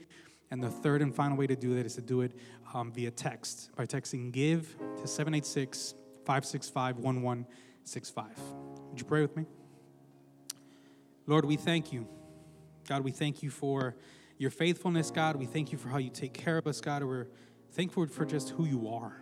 And 0.51 0.63
the 0.63 0.69
third 0.69 1.01
and 1.01 1.13
final 1.13 1.37
way 1.37 1.47
to 1.47 1.55
do 1.55 1.75
that 1.75 1.85
is 1.85 1.95
to 1.95 2.01
do 2.01 2.21
it 2.21 2.31
um, 2.73 2.91
via 2.91 3.11
text 3.11 3.69
by 3.75 3.85
texting 3.85 4.31
GIVE 4.31 4.75
to 5.01 5.07
786 5.07 5.93
565 6.25 6.97
1165. 6.97 8.25
Would 8.89 8.99
you 8.99 9.05
pray 9.05 9.21
with 9.21 9.35
me? 9.37 9.45
Lord, 11.27 11.45
we 11.45 11.55
thank 11.55 11.93
you. 11.93 12.07
God, 12.87 13.03
we 13.03 13.11
thank 13.11 13.43
you 13.43 13.51
for 13.51 13.95
your 14.39 14.49
faithfulness, 14.49 15.11
God. 15.11 15.35
We 15.35 15.45
thank 15.45 15.71
you 15.71 15.77
for 15.77 15.89
how 15.89 15.97
you 15.97 16.09
take 16.09 16.33
care 16.33 16.57
of 16.57 16.65
us, 16.65 16.81
God. 16.81 17.03
We're 17.03 17.27
thankful 17.73 18.07
for 18.07 18.25
just 18.25 18.49
who 18.49 18.65
you 18.65 18.89
are. 18.89 19.21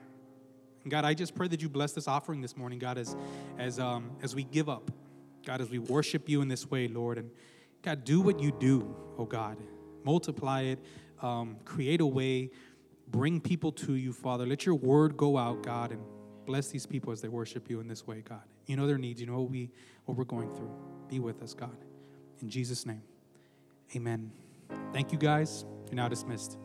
And 0.83 0.91
God, 0.91 1.03
I 1.03 1.13
just 1.13 1.35
pray 1.35 1.49
that 1.49 1.61
you 1.61 1.67
bless 1.67 1.91
this 1.91 2.07
offering 2.07 2.39
this 2.39 2.55
morning, 2.55 2.79
God, 2.79 2.97
as, 2.97 3.17
as, 3.57 3.77
um, 3.77 4.11
as 4.21 4.33
we 4.35 4.45
give 4.45 4.69
up, 4.69 4.89
God, 5.45 5.59
as 5.59 5.69
we 5.69 5.79
worship 5.79 6.29
you 6.29 6.41
in 6.41 6.47
this 6.47 6.69
way, 6.69 6.87
Lord. 6.87 7.17
And 7.17 7.29
God, 7.81 8.05
do 8.05 8.21
what 8.21 8.39
you 8.39 8.53
do, 8.53 8.95
oh 9.17 9.25
God. 9.25 9.57
Multiply 10.05 10.61
it, 10.61 10.79
um, 11.21 11.57
create 11.65 12.01
a 12.01 12.05
way, 12.05 12.51
bring 13.07 13.39
people 13.39 13.71
to 13.71 13.95
you, 13.95 14.13
Father. 14.13 14.45
Let 14.45 14.65
your 14.65 14.75
word 14.75 15.17
go 15.17 15.37
out, 15.37 15.63
God, 15.63 15.91
and 15.91 16.01
bless 16.45 16.69
these 16.69 16.85
people 16.85 17.11
as 17.11 17.21
they 17.21 17.27
worship 17.27 17.69
you 17.69 17.79
in 17.79 17.87
this 17.87 18.05
way, 18.07 18.23
God. 18.27 18.43
You 18.65 18.75
know 18.75 18.87
their 18.87 18.97
needs, 18.97 19.21
you 19.21 19.27
know 19.27 19.39
what, 19.39 19.49
we, 19.49 19.69
what 20.05 20.17
we're 20.17 20.25
going 20.25 20.53
through. 20.55 20.71
Be 21.07 21.19
with 21.19 21.41
us, 21.41 21.53
God. 21.53 21.77
In 22.41 22.49
Jesus' 22.49 22.85
name, 22.85 23.01
amen. 23.95 24.31
Thank 24.93 25.11
you, 25.11 25.17
guys. 25.17 25.65
You're 25.87 25.95
now 25.95 26.09
dismissed. 26.09 26.57